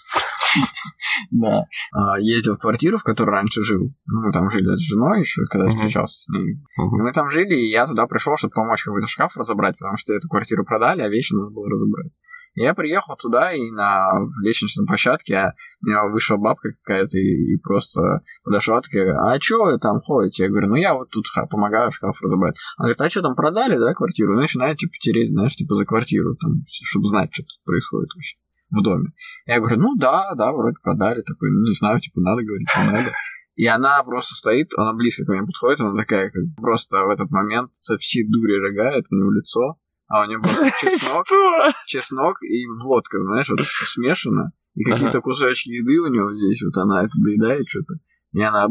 Да. 1.32 1.66
А, 1.94 2.20
ездил 2.20 2.56
в 2.56 2.60
квартиру, 2.60 2.98
в 2.98 3.04
которой 3.04 3.32
раньше 3.32 3.64
жил. 3.64 3.90
Ну, 4.06 4.22
мы 4.22 4.32
там 4.32 4.50
жили 4.50 4.76
с 4.76 4.88
женой 4.88 5.20
еще, 5.20 5.42
когда 5.50 5.70
встречался 5.70 6.22
с 6.22 6.28
ней. 6.28 6.60
Мы 6.78 7.12
там 7.12 7.30
жили, 7.30 7.56
и 7.56 7.70
я 7.70 7.88
туда 7.88 8.08
пришел, 8.08 8.38
чтобы 8.38 8.54
помочь 8.54 8.84
какой-то 8.84 9.08
шкаф 9.08 9.36
разобрать, 9.36 9.78
потому 9.78 9.98
что 9.98 10.14
эту 10.14 10.28
квартиру 10.28 10.64
продали, 10.64 11.02
а 11.02 11.10
вещи 11.10 11.34
надо 11.34 11.50
было 11.50 11.70
разобрать. 11.70 12.12
Я 12.60 12.74
приехал 12.74 13.16
туда, 13.18 13.54
и 13.54 13.70
на 13.70 14.10
лестничной 14.44 14.88
площадке 14.88 15.52
у 15.84 15.88
меня 15.88 16.06
вышла 16.06 16.38
бабка 16.38 16.70
какая-то 16.84 17.20
и, 17.20 17.54
и 17.54 17.58
просто 17.58 18.22
подошла 18.44 18.82
такая, 18.82 19.16
а 19.16 19.40
что 19.40 19.66
вы 19.66 19.78
там 19.78 20.02
ходите? 20.02 20.44
Я 20.44 20.50
говорю, 20.50 20.70
ну 20.70 20.76
я 20.76 20.96
вот 20.96 21.10
тут 21.12 21.26
помогаю 21.52 21.92
шкаф 21.92 22.20
разобрать. 22.20 22.56
Она 22.78 22.88
говорит, 22.88 23.02
а 23.02 23.10
что 23.10 23.22
там 23.22 23.36
продали, 23.36 23.78
да, 23.78 23.94
квартиру? 23.94 24.34
И 24.34 24.42
начинает, 24.42 24.78
типа, 24.78 24.94
тереть, 25.00 25.30
знаешь, 25.30 25.56
типа 25.56 25.76
за 25.76 25.86
квартиру, 25.86 26.36
там, 26.36 26.64
чтобы 26.68 27.08
знать, 27.08 27.30
что 27.32 27.44
тут 27.44 27.64
происходит 27.64 28.10
вообще 28.16 28.38
в 28.70 28.82
доме. 28.82 29.12
Я 29.46 29.60
говорю, 29.60 29.78
ну 29.80 29.96
да, 29.98 30.34
да, 30.36 30.52
вроде 30.52 30.78
продали. 30.82 31.22
Такой, 31.22 31.50
ну 31.52 31.68
не 31.68 31.74
знаю, 31.74 32.00
типа, 32.00 32.20
надо 32.22 32.44
говорить, 32.44 32.68
не 32.78 32.92
надо. 32.92 33.12
И 33.56 33.66
она 33.66 34.04
просто 34.04 34.36
стоит, 34.36 34.70
она 34.78 34.94
близко 34.94 35.26
ко 35.26 35.32
мне 35.34 35.46
подходит, 35.46 35.82
она 35.82 35.98
такая, 35.98 36.30
как 36.30 36.44
просто 36.58 37.04
в 37.06 37.10
этот 37.10 37.32
момент 37.32 37.72
со 37.80 37.98
всей 37.98 38.24
дури 38.30 38.54
рыгает 38.54 39.06
мне 39.10 39.26
в 39.26 39.32
лицо, 39.32 39.80
а 40.08 40.24
у 40.24 40.26
нее 40.28 40.40
просто 40.40 40.66
чеснок, 40.82 41.26
чеснок 41.88 42.38
и 42.44 42.68
водка, 42.84 43.20
знаешь, 43.20 43.50
вот 43.50 43.64
смешано. 43.64 44.52
И 44.76 44.84
какие-то 44.84 45.22
кусочки 45.22 45.70
еды 45.70 46.00
у 46.00 46.08
нее 46.08 46.38
здесь, 46.38 46.62
вот 46.64 46.80
она 46.80 47.02
это 47.02 47.14
доедает 47.16 47.68
что-то. 47.68 47.96
И 48.34 48.42
она, 48.42 48.68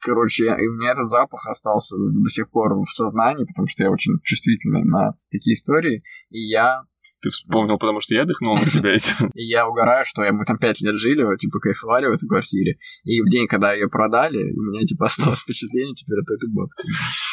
короче, 0.00 0.46
и 0.46 0.66
у 0.66 0.72
меня 0.72 0.90
этот 0.90 1.08
запах 1.08 1.46
остался 1.46 1.96
до 1.96 2.28
сих 2.28 2.50
пор 2.50 2.74
в 2.74 2.90
сознании, 2.90 3.44
потому 3.44 3.68
что 3.68 3.84
я 3.84 3.90
очень 3.90 4.18
чувствительный 4.24 4.82
на 4.82 5.14
такие 5.30 5.54
истории. 5.54 6.02
И 6.30 6.40
я 6.48 6.82
ты 7.24 7.30
вспомнил, 7.30 7.78
потому 7.78 8.00
что 8.00 8.14
я 8.14 8.26
дыхнул 8.26 8.54
на 8.54 8.64
тебя 8.66 8.90
этим. 8.92 9.30
Я 9.34 9.66
угораю, 9.66 10.04
что 10.06 10.22
мы 10.30 10.44
там 10.44 10.58
пять 10.58 10.80
лет 10.82 10.96
жили, 10.96 11.24
типа, 11.38 11.58
кайфовали 11.58 12.06
в 12.06 12.10
этой 12.10 12.28
квартире. 12.28 12.76
И 13.04 13.22
в 13.22 13.30
день, 13.30 13.46
когда 13.46 13.72
ее 13.72 13.88
продали, 13.88 14.52
у 14.52 14.60
меня, 14.60 14.86
типа, 14.86 15.06
осталось 15.06 15.40
впечатление 15.40 15.94
теперь 15.94 16.18
от 16.18 16.30
этой 16.30 16.48
бабки. 16.52 16.84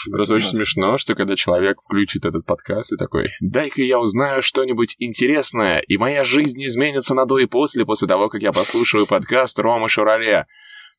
Просто 0.10 0.36
очень 0.36 0.47
смешно, 0.47 0.97
что 0.97 1.13
когда 1.13 1.36
человек 1.36 1.82
включит 1.82 2.23
этот 2.25 2.45
подкаст 2.45 2.93
и 2.93 2.95
такой, 2.95 3.32
дай-ка 3.41 3.82
я 3.82 3.99
узнаю 3.99 4.41
что-нибудь 4.41 4.95
интересное, 4.99 5.80
и 5.80 5.97
моя 5.97 6.23
жизнь 6.23 6.63
изменится 6.63 7.13
на 7.13 7.25
до 7.25 7.39
и 7.39 7.45
после, 7.45 7.86
после 7.86 8.08
того, 8.08 8.30
как 8.30 8.41
я 8.41 8.54
послушаю 8.54 9.06
подкаст 9.08 9.60
Рома 9.60 9.89
Шурале. 9.89 10.47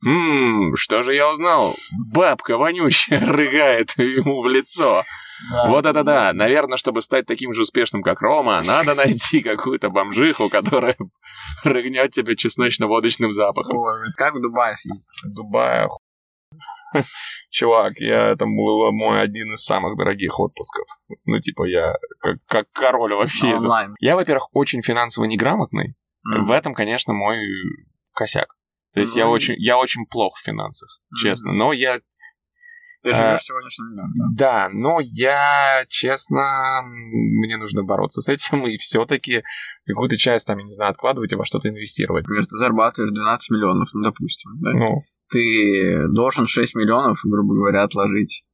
Ммм, 0.04 0.76
что 0.76 1.02
же 1.02 1.14
я 1.14 1.30
узнал? 1.30 1.74
Бабка 2.12 2.58
вонючая 2.58 3.20
рыгает 3.32 3.94
ему 3.96 4.42
в 4.42 4.48
лицо. 4.48 5.04
Да, 5.50 5.68
вот 5.68 5.86
это 5.86 6.04
да. 6.04 6.32
Наверное, 6.32 6.76
чтобы 6.76 7.02
стать 7.02 7.26
таким 7.26 7.52
же 7.54 7.62
успешным, 7.62 8.02
как 8.02 8.20
Рома, 8.20 8.62
надо 8.64 8.94
найти 8.94 9.42
какую-то 9.42 9.90
бомжиху, 9.90 10.48
которая 10.48 10.96
рыгнет 11.64 12.12
тебя 12.12 12.34
чесночно-водочным 12.34 13.32
запахом. 13.32 13.76
Ой, 13.76 14.12
как 14.16 14.34
в 14.34 14.40
Дубае 14.40 14.76
съездить? 14.76 15.04
В 15.24 15.34
Дубае 15.34 15.88
Чувак, 17.50 17.94
я 17.98 18.30
это 18.32 18.44
был 18.44 18.92
мой 18.92 19.20
один 19.20 19.52
из 19.52 19.64
самых 19.64 19.96
дорогих 19.96 20.38
отпусков. 20.38 20.86
Ну, 21.24 21.38
типа, 21.38 21.64
я 21.64 21.94
как, 22.20 22.36
как 22.46 22.66
король 22.72 23.14
вообще. 23.14 23.54
Онлайн. 23.54 23.94
Я, 24.00 24.16
во-первых, 24.16 24.48
очень 24.52 24.82
финансово 24.82 25.24
неграмотный. 25.24 25.94
Mm. 26.26 26.44
В 26.44 26.50
этом, 26.50 26.74
конечно, 26.74 27.12
мой 27.12 27.38
косяк. 28.14 28.54
То 28.94 29.00
есть 29.00 29.16
mm-hmm. 29.16 29.20
я 29.20 29.28
очень, 29.28 29.54
я 29.56 29.78
очень 29.78 30.06
плох 30.06 30.36
в 30.36 30.44
финансах, 30.44 31.00
mm-hmm. 31.00 31.22
честно. 31.22 31.52
Но 31.52 31.72
я 31.72 31.98
ты 33.02 33.14
живешь 33.14 33.20
а, 33.20 33.38
сегодняшним 33.38 33.94
днем, 33.94 34.12
да? 34.16 34.26
Да, 34.36 34.68
но 34.72 34.98
я, 35.00 35.84
честно, 35.88 36.82
мне 36.84 37.56
нужно 37.56 37.82
бороться 37.82 38.20
с 38.20 38.28
этим 38.28 38.66
и 38.66 38.76
все-таки 38.76 39.42
какую-то 39.86 40.16
часть, 40.16 40.46
там, 40.46 40.58
я 40.58 40.64
не 40.64 40.70
знаю, 40.70 40.92
откладывать 40.92 41.32
и 41.32 41.36
во 41.36 41.44
что-то 41.44 41.68
инвестировать. 41.68 42.24
Например, 42.24 42.46
ты 42.46 42.56
зарабатываешь 42.56 43.12
12 43.12 43.50
миллионов, 43.50 43.88
ну, 43.92 44.02
допустим, 44.02 44.50
да? 44.60 44.72
Ну. 44.72 45.02
Ты 45.30 46.08
должен 46.08 46.46
6 46.46 46.74
миллионов, 46.74 47.20
грубо 47.24 47.54
говоря, 47.54 47.82
отложить 47.82 48.44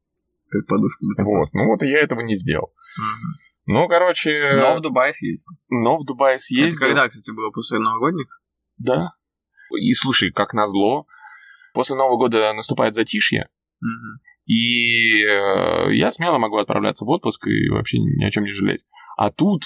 как 0.50 0.66
подушку. 0.66 1.04
Вот, 1.18 1.48
ну 1.52 1.66
вот 1.66 1.82
и 1.82 1.88
я 1.88 1.98
этого 1.98 2.20
не 2.20 2.34
сделал. 2.34 2.68
Угу. 2.68 3.74
Ну, 3.74 3.88
короче... 3.88 4.30
Но 4.56 4.78
в 4.78 4.80
Дубае 4.80 5.12
съездил. 5.12 5.52
Но 5.68 5.98
в 5.98 6.04
Дубае 6.06 6.38
съездил. 6.38 6.70
Это 6.70 6.86
когда, 6.86 7.08
кстати, 7.08 7.30
было 7.32 7.50
после 7.50 7.78
новогодних? 7.78 8.40
Да. 8.78 9.12
И 9.78 9.92
слушай, 9.92 10.30
как 10.32 10.54
назло, 10.54 11.06
после 11.74 11.96
Нового 11.96 12.16
года 12.16 12.52
наступает 12.54 12.94
затишье, 12.94 13.48
угу. 13.82 14.22
И 14.48 15.24
э, 15.24 15.94
я 15.94 16.10
смело 16.10 16.38
могу 16.38 16.56
отправляться 16.56 17.04
в 17.04 17.08
отпуск 17.10 17.46
и 17.46 17.68
вообще 17.68 17.98
ни 17.98 18.24
о 18.24 18.30
чем 18.30 18.44
не 18.44 18.50
жалеть. 18.50 18.84
А 19.18 19.30
тут 19.30 19.64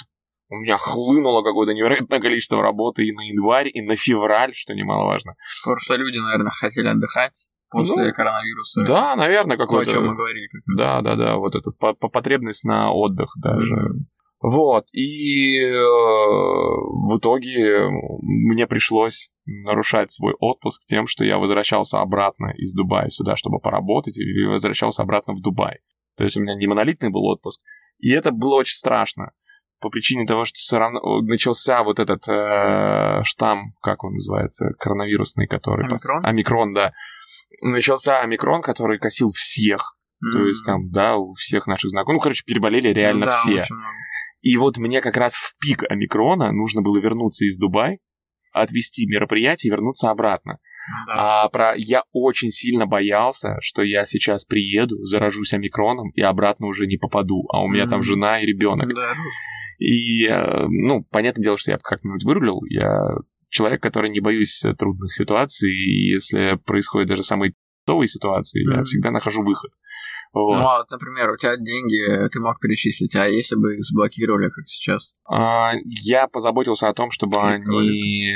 у 0.49 0.55
меня 0.57 0.75
хлынуло 0.77 1.41
какое-то 1.41 1.73
невероятное 1.73 2.19
количество 2.19 2.61
работы 2.61 3.05
и 3.05 3.13
на 3.13 3.21
январь, 3.21 3.69
и 3.73 3.81
на 3.81 3.95
февраль, 3.95 4.53
что 4.53 4.73
немаловажно. 4.73 5.35
Просто 5.63 5.95
люди, 5.95 6.17
наверное, 6.17 6.51
хотели 6.51 6.87
отдыхать 6.87 7.47
после 7.69 8.07
ну, 8.07 8.13
коронавируса. 8.13 8.83
Да, 8.83 9.15
наверное, 9.15 9.57
какой-то... 9.57 9.85
То, 9.85 9.91
о 9.91 9.93
чем 9.93 10.09
мы 10.09 10.15
говорили. 10.15 10.47
Да, 10.77 11.01
да, 11.01 11.15
да, 11.15 11.37
вот 11.37 11.55
этот 11.55 11.77
по, 11.79 11.93
по 11.93 12.09
потребность 12.09 12.65
на 12.65 12.91
отдых 12.91 13.29
даже. 13.41 13.73
Mm-hmm. 13.73 14.12
Вот, 14.43 14.87
и 14.91 15.57
э, 15.57 15.71
в 15.71 17.17
итоге 17.17 17.87
мне 18.21 18.67
пришлось 18.67 19.31
нарушать 19.45 20.11
свой 20.11 20.33
отпуск 20.37 20.85
тем, 20.85 21.07
что 21.07 21.23
я 21.23 21.37
возвращался 21.37 22.01
обратно 22.01 22.51
из 22.57 22.73
Дубая 22.73 23.07
сюда, 23.07 23.37
чтобы 23.37 23.59
поработать, 23.59 24.17
и 24.17 24.45
возвращался 24.45 25.01
обратно 25.01 25.33
в 25.33 25.41
Дубай. 25.41 25.77
То 26.17 26.25
есть 26.25 26.35
у 26.35 26.41
меня 26.41 26.55
не 26.55 26.67
монолитный 26.67 27.09
был 27.09 27.23
отпуск, 27.23 27.61
и 27.99 28.11
это 28.11 28.31
было 28.31 28.55
очень 28.55 28.75
страшно 28.75 29.31
по 29.79 29.89
причине 29.89 30.25
того, 30.25 30.43
что 30.43 30.55
все 30.55 30.77
равно 30.77 31.21
начался 31.21 31.81
вот 31.83 31.99
этот 31.99 32.27
э, 32.27 33.21
штамм, 33.23 33.67
как 33.81 34.03
он 34.03 34.15
называется, 34.15 34.71
коронавирусный, 34.77 35.47
который... 35.47 35.87
Омикрон? 35.87 36.25
Омикрон, 36.25 36.73
да. 36.73 36.93
Начался 37.61 38.19
омикрон, 38.19 38.61
который 38.61 38.99
косил 38.99 39.31
всех. 39.33 39.95
Mm-hmm. 40.23 40.31
То 40.33 40.47
есть 40.47 40.65
там, 40.65 40.89
да, 40.89 41.15
у 41.15 41.33
всех 41.33 41.67
наших 41.67 41.91
знакомых. 41.91 42.19
Ну, 42.19 42.23
короче, 42.23 42.43
переболели 42.45 42.89
реально 42.89 43.25
ну, 43.25 43.31
да, 43.31 43.37
все. 43.37 43.65
И 44.43 44.57
вот 44.57 44.77
мне 44.77 45.01
как 45.01 45.15
раз 45.17 45.33
в 45.35 45.55
пик 45.57 45.83
омикрона 45.89 46.51
нужно 46.51 46.81
было 46.81 46.99
вернуться 46.99 47.45
из 47.45 47.57
Дубая, 47.57 47.97
отвести 48.51 49.07
мероприятие 49.07 49.69
и 49.69 49.71
вернуться 49.71 50.11
обратно. 50.11 50.59
Да. 51.07 51.45
А 51.45 51.49
про 51.49 51.73
я 51.77 52.03
очень 52.11 52.49
сильно 52.49 52.85
боялся, 52.85 53.55
что 53.61 53.83
я 53.83 54.03
сейчас 54.03 54.43
приеду, 54.43 54.97
заражусь 55.05 55.53
омикроном 55.53 56.11
и 56.11 56.21
обратно 56.21 56.67
уже 56.67 56.87
не 56.87 56.97
попаду, 56.97 57.45
а 57.53 57.63
у 57.63 57.69
меня 57.69 57.85
mm-hmm. 57.85 57.89
там 57.89 58.03
жена 58.03 58.41
и 58.41 58.45
ребенок. 58.45 58.93
Да. 58.93 59.13
И, 59.79 60.27
э, 60.27 60.65
ну, 60.67 61.05
понятное 61.09 61.43
дело, 61.43 61.57
что 61.57 61.71
я 61.71 61.77
как-нибудь 61.77 62.25
вырулил. 62.25 62.59
Я 62.69 62.99
человек, 63.49 63.81
который 63.81 64.09
не 64.09 64.19
боюсь 64.19 64.61
трудных 64.77 65.13
ситуаций, 65.13 65.71
и 65.71 66.11
если 66.11 66.57
происходит 66.65 67.07
даже 67.07 67.23
самые 67.23 67.53
товые 67.85 68.09
ситуации, 68.09 68.61
mm-hmm. 68.61 68.77
я 68.77 68.83
всегда 68.83 69.11
нахожу 69.11 69.41
выход. 69.41 69.71
Вот. 70.33 70.57
Ну, 70.57 70.67
а 70.67 70.79
вот, 70.79 70.89
например, 70.89 71.29
у 71.29 71.37
тебя 71.37 71.57
деньги 71.57 72.27
ты 72.29 72.39
мог 72.39 72.59
перечислить, 72.59 73.15
а 73.15 73.27
если 73.27 73.55
бы 73.55 73.75
их 73.75 73.83
заблокировали, 73.83 74.49
как 74.49 74.67
сейчас? 74.67 75.13
А, 75.29 75.73
я 75.83 76.27
позаботился 76.27 76.89
о 76.89 76.93
том, 76.93 77.11
чтобы 77.11 77.39
они... 77.39 78.33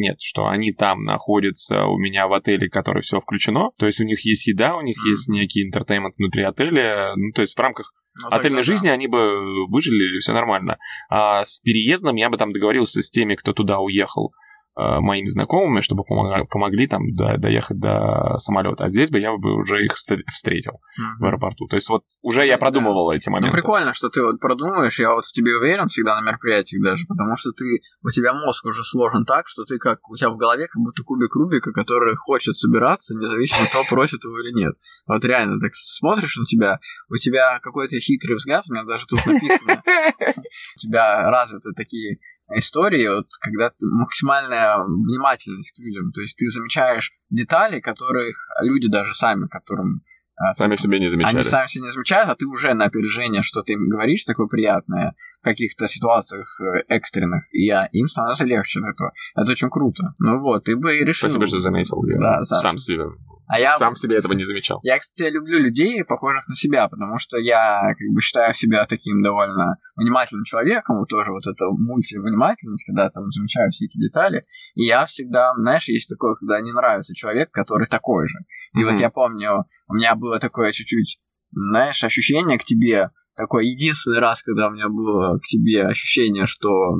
Нет, 0.00 0.20
что 0.20 0.48
они 0.48 0.72
там 0.72 1.04
находятся 1.04 1.86
у 1.86 1.96
меня 1.96 2.26
в 2.26 2.32
отеле, 2.32 2.68
который 2.68 3.02
все 3.02 3.20
включено. 3.20 3.70
То 3.78 3.86
есть 3.86 4.00
у 4.00 4.04
них 4.04 4.24
есть 4.24 4.48
еда, 4.48 4.76
у 4.76 4.80
них 4.80 4.96
mm-hmm. 4.96 5.10
есть 5.10 5.28
некий 5.28 5.62
интертеймент 5.62 6.16
внутри 6.18 6.42
отеля. 6.42 7.12
Ну, 7.14 7.30
то 7.32 7.42
есть 7.42 7.56
в 7.56 7.60
рамках 7.60 7.92
ну, 8.20 8.28
отельной 8.30 8.64
жизни 8.64 8.88
да. 8.88 8.94
они 8.94 9.06
бы 9.06 9.68
выжили, 9.68 10.18
все 10.18 10.32
нормально. 10.32 10.78
А 11.08 11.44
с 11.44 11.60
переездом 11.60 12.16
я 12.16 12.30
бы 12.30 12.36
там 12.36 12.52
договорился 12.52 13.00
с 13.00 13.10
теми, 13.10 13.36
кто 13.36 13.52
туда 13.52 13.78
уехал. 13.78 14.32
Э, 14.80 15.00
моими 15.00 15.26
знакомыми, 15.26 15.80
чтобы 15.80 16.04
помогли, 16.04 16.46
помогли 16.46 16.86
там 16.86 17.12
до, 17.12 17.36
доехать 17.36 17.80
до 17.80 18.36
самолета. 18.38 18.84
А 18.84 18.88
здесь 18.88 19.10
бы 19.10 19.18
я 19.18 19.36
бы 19.36 19.56
уже 19.56 19.84
их 19.84 19.94
встретил 19.94 20.74
mm-hmm. 20.74 21.18
в 21.18 21.24
аэропорту. 21.24 21.66
То 21.66 21.74
есть 21.74 21.88
вот 21.88 22.04
уже 22.22 22.46
я 22.46 22.58
продумывал 22.58 23.10
да. 23.10 23.16
эти 23.16 23.28
моменты. 23.28 23.56
Ну 23.56 23.60
прикольно, 23.60 23.92
что 23.92 24.08
ты 24.08 24.22
вот 24.22 24.38
продумываешь. 24.38 25.00
Я 25.00 25.14
вот 25.14 25.24
в 25.24 25.32
тебе 25.32 25.56
уверен 25.56 25.88
всегда 25.88 26.20
на 26.20 26.24
мероприятиях 26.24 26.84
даже, 26.84 27.06
потому 27.08 27.36
что 27.36 27.50
ты 27.50 27.64
у 28.04 28.10
тебя 28.10 28.32
мозг 28.34 28.66
уже 28.66 28.84
сложен 28.84 29.24
так, 29.24 29.48
что 29.48 29.64
ты 29.64 29.78
как 29.78 30.08
у 30.08 30.16
тебя 30.16 30.30
в 30.30 30.36
голове 30.36 30.68
как 30.68 30.80
будто 30.80 31.02
кубик 31.02 31.34
Рубика, 31.34 31.72
который 31.72 32.14
хочет 32.14 32.54
собираться, 32.54 33.16
независимо 33.16 33.64
от 33.64 33.72
того, 33.72 33.84
просит 33.88 34.22
его 34.22 34.38
или 34.38 34.52
нет. 34.52 34.74
Вот 35.08 35.24
реально, 35.24 35.58
так 35.58 35.72
смотришь 35.74 36.36
на 36.36 36.44
тебя, 36.44 36.78
у 37.10 37.16
тебя 37.16 37.58
какой-то 37.58 37.98
хитрый 37.98 38.36
взгляд, 38.36 38.62
у 38.68 38.72
меня 38.72 38.84
даже 38.84 39.06
тут 39.06 39.26
написано, 39.26 39.82
у 40.36 40.78
тебя 40.78 41.28
развиты 41.28 41.72
такие 41.74 42.20
истории, 42.54 43.08
вот, 43.08 43.26
когда 43.40 43.72
максимальная 43.80 44.78
внимательность 44.78 45.72
к 45.72 45.78
людям. 45.78 46.12
То 46.12 46.20
есть 46.20 46.36
ты 46.36 46.48
замечаешь 46.48 47.12
детали, 47.30 47.80
которых 47.80 48.36
люди 48.62 48.88
даже 48.88 49.14
сами, 49.14 49.46
которым 49.48 50.02
а, 50.36 50.54
сами 50.54 50.76
в 50.76 50.80
себе 50.80 51.00
не 51.00 51.08
замечали. 51.08 51.34
Они 51.34 51.42
сами 51.42 51.66
себе 51.66 51.84
не 51.86 51.90
замечают, 51.90 52.30
а 52.30 52.36
ты 52.36 52.46
уже 52.46 52.72
на 52.74 52.84
опережение 52.84 53.42
что-то 53.42 53.72
им 53.72 53.88
говоришь 53.88 54.24
такое 54.24 54.46
приятное 54.46 55.14
в 55.40 55.44
каких-то 55.44 55.86
ситуациях 55.88 56.60
э, 56.60 56.84
экстренных, 56.88 57.44
и 57.52 57.64
я, 57.64 57.86
им 57.86 58.06
становится 58.06 58.44
легче 58.44 58.80
от 58.80 58.94
этого. 58.94 59.12
Это 59.36 59.52
очень 59.52 59.70
круто. 59.70 60.14
Ну 60.18 60.40
вот, 60.40 60.64
ты 60.64 60.76
бы 60.76 60.96
и 60.96 61.04
решил. 61.04 61.28
Спасибо, 61.28 61.46
что 61.46 61.58
заметил. 61.58 62.04
Я 62.06 62.18
да, 62.18 62.44
сам 62.44 62.78
себе 62.78 63.04
а 63.48 63.58
я 63.58 63.72
сам 63.72 63.96
себе 63.96 64.16
этого 64.16 64.34
не 64.34 64.44
замечал. 64.44 64.78
Я, 64.82 64.98
кстати, 64.98 65.30
люблю 65.30 65.58
людей, 65.58 66.04
похожих 66.04 66.46
на 66.48 66.54
себя, 66.54 66.86
потому 66.88 67.18
что 67.18 67.38
я 67.38 67.80
как 67.98 68.14
бы 68.14 68.20
считаю 68.20 68.54
себя 68.54 68.86
таким 68.86 69.22
довольно 69.22 69.76
внимательным 69.96 70.44
человеком, 70.44 70.98
вот 70.98 71.08
тоже 71.08 71.30
вот 71.32 71.46
эта 71.46 71.66
мультивнимательность, 71.66 72.84
когда 72.86 73.10
там 73.10 73.30
замечаю 73.30 73.70
все 73.70 73.86
эти 73.86 73.98
детали, 73.98 74.42
и 74.74 74.84
я 74.84 75.06
всегда, 75.06 75.54
знаешь, 75.56 75.88
есть 75.88 76.08
такое, 76.08 76.34
когда 76.36 76.60
не 76.60 76.72
нравится 76.72 77.14
человек, 77.14 77.50
который 77.50 77.86
такой 77.88 78.28
же. 78.28 78.38
И 78.74 78.78
mm-hmm. 78.78 78.90
вот 78.90 79.00
я 79.00 79.10
помню, 79.10 79.64
у 79.88 79.94
меня 79.94 80.14
было 80.14 80.38
такое 80.38 80.72
чуть-чуть, 80.72 81.18
знаешь, 81.50 82.04
ощущение 82.04 82.58
к 82.58 82.64
тебе, 82.64 83.10
такой 83.34 83.68
единственный 83.68 84.18
раз, 84.18 84.42
когда 84.42 84.68
у 84.68 84.72
меня 84.72 84.88
было 84.88 85.38
к 85.38 85.44
тебе 85.44 85.86
ощущение, 85.86 86.46
что 86.46 86.96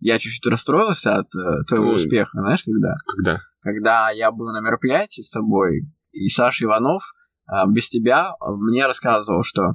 я 0.00 0.18
чуть-чуть 0.18 0.46
расстроился 0.46 1.16
от 1.16 1.34
э, 1.34 1.64
твоего 1.68 1.90
Ой. 1.90 1.96
успеха, 1.96 2.30
знаешь, 2.32 2.62
когда? 2.64 2.94
Когда? 3.06 3.40
Когда 3.66 4.10
я 4.10 4.30
был 4.30 4.46
на 4.52 4.60
мероприятии 4.60 5.22
с 5.22 5.30
тобой, 5.30 5.90
и 6.12 6.28
Саша 6.28 6.64
Иванов 6.64 7.02
э, 7.50 7.68
без 7.68 7.88
тебя 7.88 8.36
мне 8.40 8.86
рассказывал, 8.86 9.42
что 9.42 9.74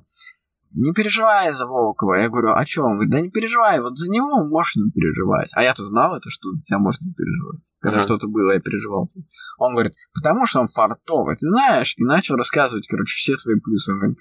не 0.73 0.93
переживай 0.93 1.51
за 1.51 1.67
Волкова. 1.67 2.13
Я 2.13 2.29
говорю, 2.29 2.53
о 2.55 2.63
чем? 2.63 2.85
Он 2.85 2.93
говорит, 2.93 3.11
да 3.11 3.19
не 3.19 3.29
переживай, 3.29 3.81
вот 3.81 3.97
за 3.97 4.09
него 4.09 4.47
можешь 4.47 4.77
не 4.77 4.89
переживать. 4.91 5.49
А 5.55 5.63
я-то 5.63 5.83
знал 5.83 6.15
это, 6.15 6.29
что 6.29 6.53
за 6.53 6.63
тебя 6.63 6.79
можно 6.79 7.05
не 7.05 7.13
переживать. 7.13 7.59
Когда 7.81 7.99
uh-huh. 7.99 8.03
что-то 8.03 8.29
было, 8.29 8.53
я 8.53 8.61
переживал. 8.61 9.09
Он 9.57 9.73
говорит, 9.73 9.93
потому 10.13 10.45
что 10.45 10.61
он 10.61 10.67
фартовый, 10.69 11.35
ты 11.35 11.49
знаешь, 11.49 11.93
и 11.97 12.03
начал 12.05 12.35
рассказывать, 12.35 12.87
короче, 12.87 13.13
все 13.17 13.35
свои 13.35 13.59
плюсы. 13.59 13.91
Он 13.91 13.99
говорит, 13.99 14.19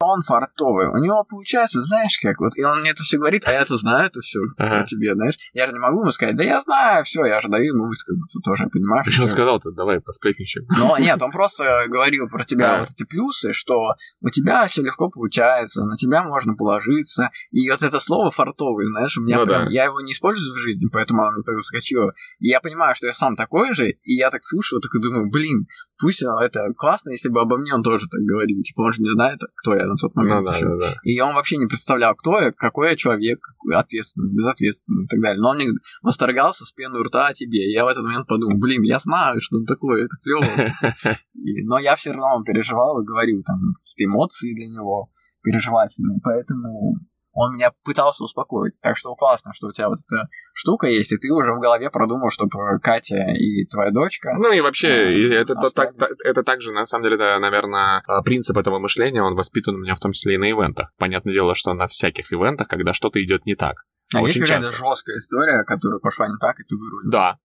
он 0.00 0.22
фартовый. 0.22 0.88
У 0.88 0.96
него 0.98 1.24
получается, 1.24 1.80
знаешь 1.80 2.18
как, 2.22 2.38
вот, 2.38 2.56
и 2.56 2.62
он 2.62 2.80
мне 2.80 2.90
это 2.90 3.02
все 3.02 3.18
говорит, 3.18 3.42
а 3.46 3.52
я-то 3.52 3.76
знаю 3.76 4.06
это 4.06 4.20
все 4.20 4.38
ага. 4.56 4.80
о 4.80 4.84
тебе, 4.84 5.14
знаешь. 5.14 5.34
Я 5.52 5.66
же 5.66 5.72
не 5.72 5.80
могу 5.80 6.02
ему 6.02 6.12
сказать, 6.12 6.36
да 6.36 6.44
я 6.44 6.60
знаю, 6.60 7.04
все, 7.04 7.24
я 7.24 7.40
же 7.40 7.48
даю 7.48 7.74
ему 7.74 7.88
высказаться 7.88 8.38
тоже, 8.44 8.68
понимаешь? 8.72 9.12
Что 9.12 9.22
он 9.22 9.28
сказал-то? 9.28 9.72
Давай 9.72 10.00
посплетничаем. 10.00 10.66
Ну, 10.78 10.96
нет, 10.98 11.20
он 11.20 11.32
просто 11.32 11.86
говорил 11.88 12.28
про 12.28 12.44
тебя 12.44 12.76
а. 12.76 12.80
вот 12.80 12.90
эти 12.90 13.04
плюсы, 13.04 13.52
что 13.52 13.90
у 14.20 14.28
тебя 14.30 14.66
все 14.68 14.82
легко 14.82 15.10
получается, 15.10 15.84
на 15.84 15.96
тебя 15.96 16.22
можно 16.22 16.54
положиться. 16.54 17.30
И 17.50 17.68
вот 17.68 17.82
это 17.82 17.98
слово 17.98 18.30
фартовый, 18.30 18.86
знаешь, 18.86 19.18
у 19.18 19.22
меня 19.22 19.38
ну, 19.38 19.46
прям, 19.46 19.64
да. 19.64 19.70
я 19.70 19.84
его 19.84 20.00
не 20.00 20.12
использую 20.12 20.54
в 20.54 20.58
жизни, 20.58 20.88
поэтому 20.92 21.24
оно 21.24 21.42
так 21.42 21.56
заскочило. 21.56 22.10
И 22.38 22.48
я 22.48 22.60
понимаю, 22.60 22.94
что 22.94 23.06
я 23.06 23.12
сам 23.12 23.34
такой 23.34 23.72
же, 23.72 23.90
и 23.90 24.14
я 24.14 24.30
так 24.30 24.44
слушаю, 24.44 24.80
так 24.80 24.94
и 24.94 25.02
думаю, 25.02 25.28
блин, 25.28 25.66
пусть 25.98 26.22
это 26.22 26.72
классно, 26.76 27.10
если 27.10 27.28
бы 27.28 27.40
обо 27.40 27.58
мне 27.58 27.74
он 27.74 27.82
тоже 27.82 28.06
так 28.08 28.20
говорил. 28.20 28.60
Типа, 28.62 28.82
он 28.82 28.92
же 28.92 29.02
не 29.02 29.10
знает, 29.10 29.40
кто 29.56 29.74
я 29.74 29.87
на 29.88 29.96
тот 29.96 30.14
момент. 30.14 30.44
Ну, 30.44 30.50
да, 30.50 30.60
да, 30.60 30.76
да. 30.76 30.94
И 31.02 31.18
он 31.20 31.34
вообще 31.34 31.56
не 31.56 31.66
представлял, 31.66 32.14
кто 32.14 32.40
я, 32.40 32.52
какой 32.52 32.90
я 32.90 32.96
человек, 32.96 33.40
ответственный, 33.72 34.34
безответственный 34.34 35.04
и 35.04 35.08
так 35.08 35.20
далее. 35.20 35.40
Но 35.40 35.50
он 35.50 35.56
мне 35.56 35.70
восторгался 36.02 36.64
с 36.64 36.72
пеной 36.72 37.00
у 37.00 37.04
рта 37.04 37.28
о 37.28 37.34
тебе. 37.34 37.68
И 37.68 37.72
я 37.72 37.84
в 37.84 37.88
этот 37.88 38.04
момент 38.04 38.26
подумал, 38.26 38.58
блин, 38.58 38.82
я 38.82 38.98
знаю, 38.98 39.40
что 39.40 39.56
он 39.58 39.64
такой, 39.64 40.04
это 40.04 40.16
клево. 40.22 41.16
Но 41.64 41.78
я 41.78 41.96
все 41.96 42.12
равно 42.12 42.44
переживал 42.44 43.00
и 43.00 43.06
говорил 43.06 43.42
там 43.44 43.58
какие-то 43.80 44.10
эмоции 44.10 44.54
для 44.54 44.66
него 44.68 45.10
переживательные. 45.42 46.20
Поэтому 46.22 46.96
он 47.38 47.54
меня 47.54 47.72
пытался 47.84 48.24
успокоить. 48.24 48.74
Так 48.80 48.96
что 48.96 49.14
классно, 49.14 49.52
что 49.54 49.68
у 49.68 49.72
тебя 49.72 49.88
вот 49.88 49.98
эта 50.06 50.28
штука 50.52 50.88
есть, 50.88 51.12
и 51.12 51.16
ты 51.16 51.30
уже 51.30 51.52
в 51.52 51.60
голове 51.60 51.88
продумал, 51.90 52.30
чтобы 52.30 52.50
Катя 52.82 53.32
и 53.32 53.64
твоя 53.66 53.90
дочка... 53.90 54.34
Ну 54.36 54.52
и 54.52 54.60
вообще, 54.60 54.88
э, 54.88 55.34
это, 55.34 55.52
это, 55.52 55.70
так, 55.70 55.94
это 56.24 56.42
также, 56.42 56.72
на 56.72 56.84
самом 56.84 57.04
деле, 57.04 57.14
это, 57.14 57.38
наверное, 57.38 58.02
а, 58.06 58.22
принцип 58.22 58.56
этого 58.56 58.78
мышления, 58.78 59.22
он 59.22 59.36
воспитан 59.36 59.76
у 59.76 59.78
меня 59.78 59.94
в 59.94 60.00
том 60.00 60.12
числе 60.12 60.34
и 60.34 60.38
на 60.38 60.50
ивентах. 60.50 60.92
Понятное 60.98 61.32
дело, 61.32 61.54
что 61.54 61.74
на 61.74 61.86
всяких 61.86 62.32
ивентах, 62.32 62.66
когда 62.66 62.92
что-то 62.92 63.22
идет 63.22 63.46
не 63.46 63.54
так. 63.54 63.76
А 64.14 64.20
очень 64.20 64.40
есть 64.40 64.50
какая-то 64.50 64.72
жесткая 64.72 65.18
история, 65.18 65.62
которая 65.64 66.00
пошла 66.00 66.26
не 66.26 66.38
так, 66.40 66.58
и 66.58 66.64
ты 66.64 66.74
вырулил? 66.74 67.10
Да, 67.10 67.38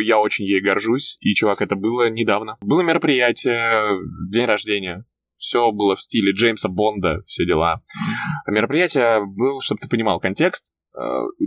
я 0.00 0.18
очень 0.18 0.46
ей 0.46 0.60
горжусь, 0.60 1.18
и, 1.20 1.34
чувак, 1.34 1.62
это 1.62 1.76
было 1.76 2.10
недавно. 2.10 2.56
Было 2.60 2.80
мероприятие, 2.80 4.00
день 4.30 4.46
рождения 4.46 5.04
все 5.36 5.70
было 5.70 5.94
в 5.94 6.00
стиле 6.00 6.32
Джеймса 6.32 6.68
Бонда, 6.68 7.22
все 7.26 7.44
дела. 7.46 7.82
Мероприятие 8.46 9.24
было, 9.24 9.60
чтобы 9.60 9.80
ты 9.80 9.88
понимал 9.88 10.20
контекст, 10.20 10.72
э, 10.96 11.00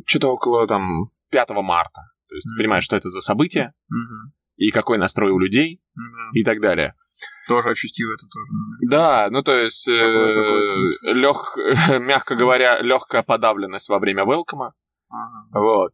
что-то 0.06 0.30
около 0.30 0.68
там 0.68 1.12
5 1.32 1.50
марта. 1.62 2.02
То 2.28 2.36
есть 2.36 2.46
mm-hmm. 2.46 2.56
ты 2.56 2.62
понимаешь, 2.62 2.84
что 2.84 2.96
это 2.96 3.10
за 3.10 3.22
событие, 3.22 3.74
mm-hmm. 3.92 4.32
и 4.58 4.72
какой 4.72 4.98
настрой 4.98 5.32
у 5.32 5.40
людей, 5.40 5.82
mm-hmm. 5.98 6.32
и 6.34 6.44
так 6.44 6.62
далее. 6.62 6.96
Тоже 7.48 7.70
ощутил 7.70 8.10
это 8.12 8.26
тоже. 8.28 8.52
Да, 8.90 9.28
ну 9.32 9.42
то 9.42 9.58
есть, 9.58 9.88
э, 9.88 11.14
лег, 11.14 11.58
мягко 12.00 12.36
говоря, 12.36 12.82
легкая 12.82 13.24
подавленность 13.24 13.90
во 13.90 14.00
время 14.00 14.24
велкома. 14.24 14.74
Ага. 15.10 15.60
Вот. 15.60 15.94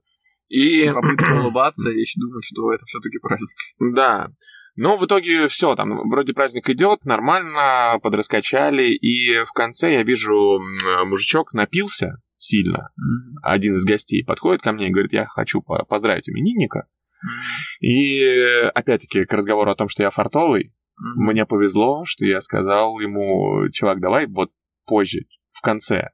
И... 0.49 0.91
Попытка 0.91 1.32
улыбаться 1.41 1.89
и 1.89 2.05
думать, 2.17 2.45
что 2.45 2.74
это 2.74 2.86
все-таки 2.86 3.17
праздник. 3.19 3.95
Да. 3.95 4.30
Но 4.76 4.97
в 4.97 5.05
итоге 5.05 5.47
все, 5.47 5.76
там 5.76 6.09
вроде 6.09 6.34
праздник 6.34 6.69
идет, 6.69 7.05
нормально, 7.05 7.97
подраскачали, 8.03 8.88
и 8.88 9.43
в 9.45 9.51
конце 9.53 9.93
я 9.93 10.03
вижу 10.03 10.59
мужичок 11.05 11.53
напился 11.53 12.21
сильно. 12.38 12.89
Mm-hmm. 12.99 13.39
Один 13.43 13.76
из 13.76 13.86
гостей 13.86 14.23
подходит 14.26 14.61
ко 14.61 14.73
мне 14.73 14.88
и 14.88 14.91
говорит, 14.91 15.13
я 15.13 15.26
хочу 15.26 15.61
поздравить 15.61 16.28
именинника. 16.30 16.88
Mm-hmm. 16.89 17.88
И 17.88 18.69
опять-таки 18.73 19.26
к 19.26 19.34
разговору 19.34 19.71
о 19.71 19.76
том, 19.76 19.88
что 19.88 20.03
я 20.03 20.09
фартовый, 20.09 20.65
mm-hmm. 20.67 21.32
мне 21.32 21.45
повезло, 21.45 22.03
что 22.05 22.26
я 22.26 22.41
сказал 22.41 22.99
ему, 22.99 23.69
чувак, 23.71 24.01
давай 24.01 24.28
вот 24.28 24.51
позже, 24.86 25.21
в 25.51 25.61
конце. 25.61 26.09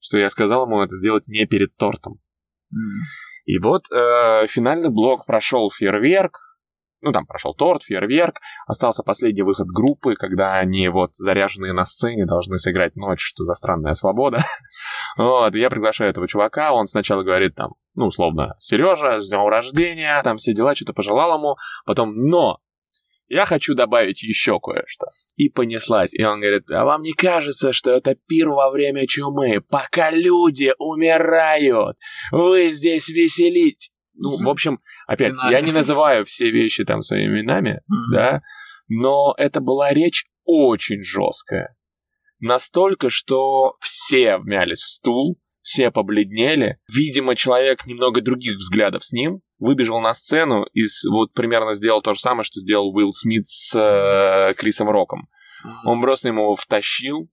что 0.00 0.18
я 0.18 0.30
сказал 0.30 0.66
ему 0.66 0.80
это 0.80 0.94
сделать 0.94 1.26
не 1.26 1.46
перед 1.46 1.76
тортом. 1.76 2.20
Mm. 2.72 3.02
И 3.46 3.58
вот 3.58 3.84
э, 3.92 4.46
финальный 4.48 4.90
блок 4.90 5.26
прошел 5.26 5.70
фейерверк, 5.70 6.38
ну, 7.06 7.12
там 7.12 7.24
прошел 7.24 7.54
торт, 7.54 7.84
фейерверк, 7.84 8.40
остался 8.66 9.04
последний 9.04 9.42
выход 9.42 9.68
группы, 9.68 10.16
когда 10.16 10.54
они 10.54 10.88
вот 10.88 11.14
заряженные 11.14 11.72
на 11.72 11.84
сцене 11.84 12.26
должны 12.26 12.58
сыграть 12.58 12.96
ночь, 12.96 13.20
что 13.20 13.44
за 13.44 13.54
странная 13.54 13.94
свобода. 13.94 14.44
вот, 15.16 15.54
и 15.54 15.60
я 15.60 15.70
приглашаю 15.70 16.10
этого 16.10 16.26
чувака, 16.26 16.72
он 16.72 16.88
сначала 16.88 17.22
говорит 17.22 17.54
там, 17.54 17.74
ну, 17.94 18.06
условно, 18.06 18.56
Сережа, 18.58 19.20
с 19.20 19.28
днем 19.28 19.46
рождения, 19.46 20.20
там 20.24 20.36
все 20.36 20.52
дела, 20.52 20.74
что-то 20.74 20.94
пожелал 20.94 21.38
ему, 21.38 21.56
потом, 21.84 22.10
но 22.10 22.58
я 23.28 23.44
хочу 23.44 23.74
добавить 23.74 24.22
еще 24.24 24.58
кое-что. 24.58 25.06
И 25.36 25.48
понеслась. 25.48 26.12
И 26.12 26.24
он 26.24 26.40
говорит, 26.40 26.70
а 26.70 26.84
вам 26.84 27.02
не 27.02 27.12
кажется, 27.12 27.72
что 27.72 27.92
это 27.92 28.14
пир 28.14 28.48
во 28.48 28.70
время 28.70 29.06
чумы, 29.06 29.60
пока 29.60 30.10
люди 30.10 30.72
умирают? 30.78 31.96
Вы 32.32 32.70
здесь 32.70 33.08
веселить. 33.08 33.90
Ну, 34.18 34.42
в 34.42 34.48
общем, 34.48 34.78
опять, 35.06 35.34
Финально. 35.34 35.52
я 35.54 35.60
не 35.60 35.72
называю 35.72 36.24
все 36.24 36.50
вещи 36.50 36.84
там 36.84 37.02
своими 37.02 37.40
именами, 37.40 37.80
mm-hmm. 37.90 38.12
да, 38.12 38.42
но 38.88 39.34
это 39.36 39.60
была 39.60 39.92
речь 39.92 40.24
очень 40.44 41.02
жесткая. 41.02 41.76
Настолько, 42.38 43.10
что 43.10 43.76
все 43.80 44.38
вмялись 44.38 44.80
в 44.80 44.92
стул, 44.92 45.40
все 45.62 45.90
побледнели. 45.90 46.78
Видимо, 46.94 47.34
человек 47.34 47.86
немного 47.86 48.20
других 48.20 48.56
взглядов 48.56 49.04
с 49.04 49.12
ним 49.12 49.40
выбежал 49.58 50.00
на 50.00 50.14
сцену 50.14 50.64
и 50.72 50.84
вот 51.10 51.32
примерно 51.32 51.74
сделал 51.74 52.02
то 52.02 52.14
же 52.14 52.20
самое, 52.20 52.44
что 52.44 52.60
сделал 52.60 52.94
Уилл 52.94 53.12
Смит 53.12 53.46
с 53.46 53.74
э, 53.74 54.54
Крисом 54.54 54.88
Роком. 54.90 55.28
Он 55.84 56.00
просто 56.00 56.28
ему 56.28 56.54
втащил, 56.54 57.28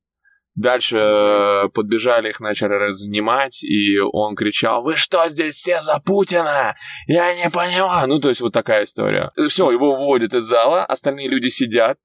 Дальше 0.56 0.98
э, 1.00 1.70
подбежали, 1.74 2.30
их 2.30 2.40
начали 2.40 2.74
разнимать, 2.74 3.64
и 3.64 4.00
он 4.00 4.36
кричал, 4.36 4.84
«Вы 4.84 4.96
что 4.96 5.28
здесь 5.30 5.56
все 5.56 5.82
за 5.82 6.00
Путина? 6.00 6.76
Я 7.08 7.34
не 7.36 7.50
понимаю!» 7.50 8.08
Ну, 8.08 8.20
то 8.20 8.30
есть 8.30 8.42
вот 8.42 8.54
такая 8.54 8.84
история. 8.84 9.32
Все, 9.48 9.72
его 9.72 9.96
выводят 9.96 10.34
из 10.34 10.44
зала, 10.44 10.86
остальные 10.86 11.28
люди 11.28 11.48
сидят 11.48 11.98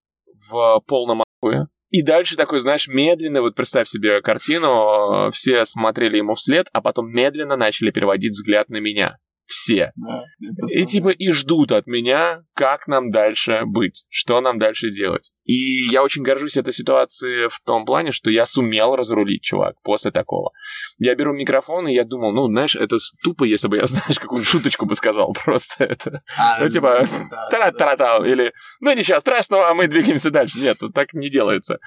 в 0.50 0.80
полном 0.86 1.22
ахуе. 1.22 1.66
И 1.90 2.02
дальше 2.02 2.36
такой, 2.36 2.60
знаешь, 2.60 2.88
медленно, 2.88 3.42
вот 3.42 3.54
представь 3.54 3.88
себе 3.88 4.20
картину, 4.20 5.30
все 5.30 5.64
смотрели 5.64 6.18
ему 6.18 6.34
вслед, 6.34 6.68
а 6.72 6.80
потом 6.80 7.10
медленно 7.10 7.56
начали 7.56 7.90
переводить 7.90 8.32
взгляд 8.32 8.68
на 8.68 8.76
меня 8.76 9.18
все. 9.48 9.92
Да, 9.96 10.24
и 10.68 10.84
типа 10.84 11.08
и 11.08 11.32
ждут 11.32 11.72
от 11.72 11.86
меня, 11.86 12.44
как 12.54 12.86
нам 12.86 13.10
дальше 13.10 13.62
быть, 13.64 14.04
что 14.10 14.40
нам 14.40 14.58
дальше 14.58 14.90
делать. 14.90 15.32
И 15.48 15.88
я 15.90 16.02
очень 16.02 16.22
горжусь 16.22 16.58
этой 16.58 16.74
ситуацией 16.74 17.48
в 17.48 17.58
том 17.64 17.86
плане, 17.86 18.12
что 18.12 18.28
я 18.28 18.44
сумел 18.44 18.94
разрулить, 18.94 19.42
чувак, 19.42 19.76
после 19.82 20.10
такого. 20.10 20.52
Я 20.98 21.14
беру 21.14 21.32
микрофон, 21.32 21.88
и 21.88 21.94
я 21.94 22.04
думал, 22.04 22.32
ну, 22.32 22.48
знаешь, 22.48 22.76
это 22.76 22.98
тупо, 23.24 23.44
если 23.44 23.66
бы 23.68 23.78
я, 23.78 23.86
знаешь, 23.86 24.18
какую-нибудь 24.18 24.46
шуточку 24.46 24.84
бы 24.84 24.94
сказал 24.94 25.32
просто 25.32 25.84
это. 25.84 26.22
А, 26.38 26.60
ну, 26.60 26.68
типа, 26.68 27.06
тара-тара-та, 27.50 28.18
или, 28.26 28.52
ну, 28.80 28.92
ничего 28.92 29.20
страшного, 29.20 29.72
мы 29.72 29.88
двигаемся 29.88 30.30
дальше. 30.30 30.58
Нет, 30.58 30.76
так 30.94 31.14
не 31.14 31.30
делается. 31.30 31.78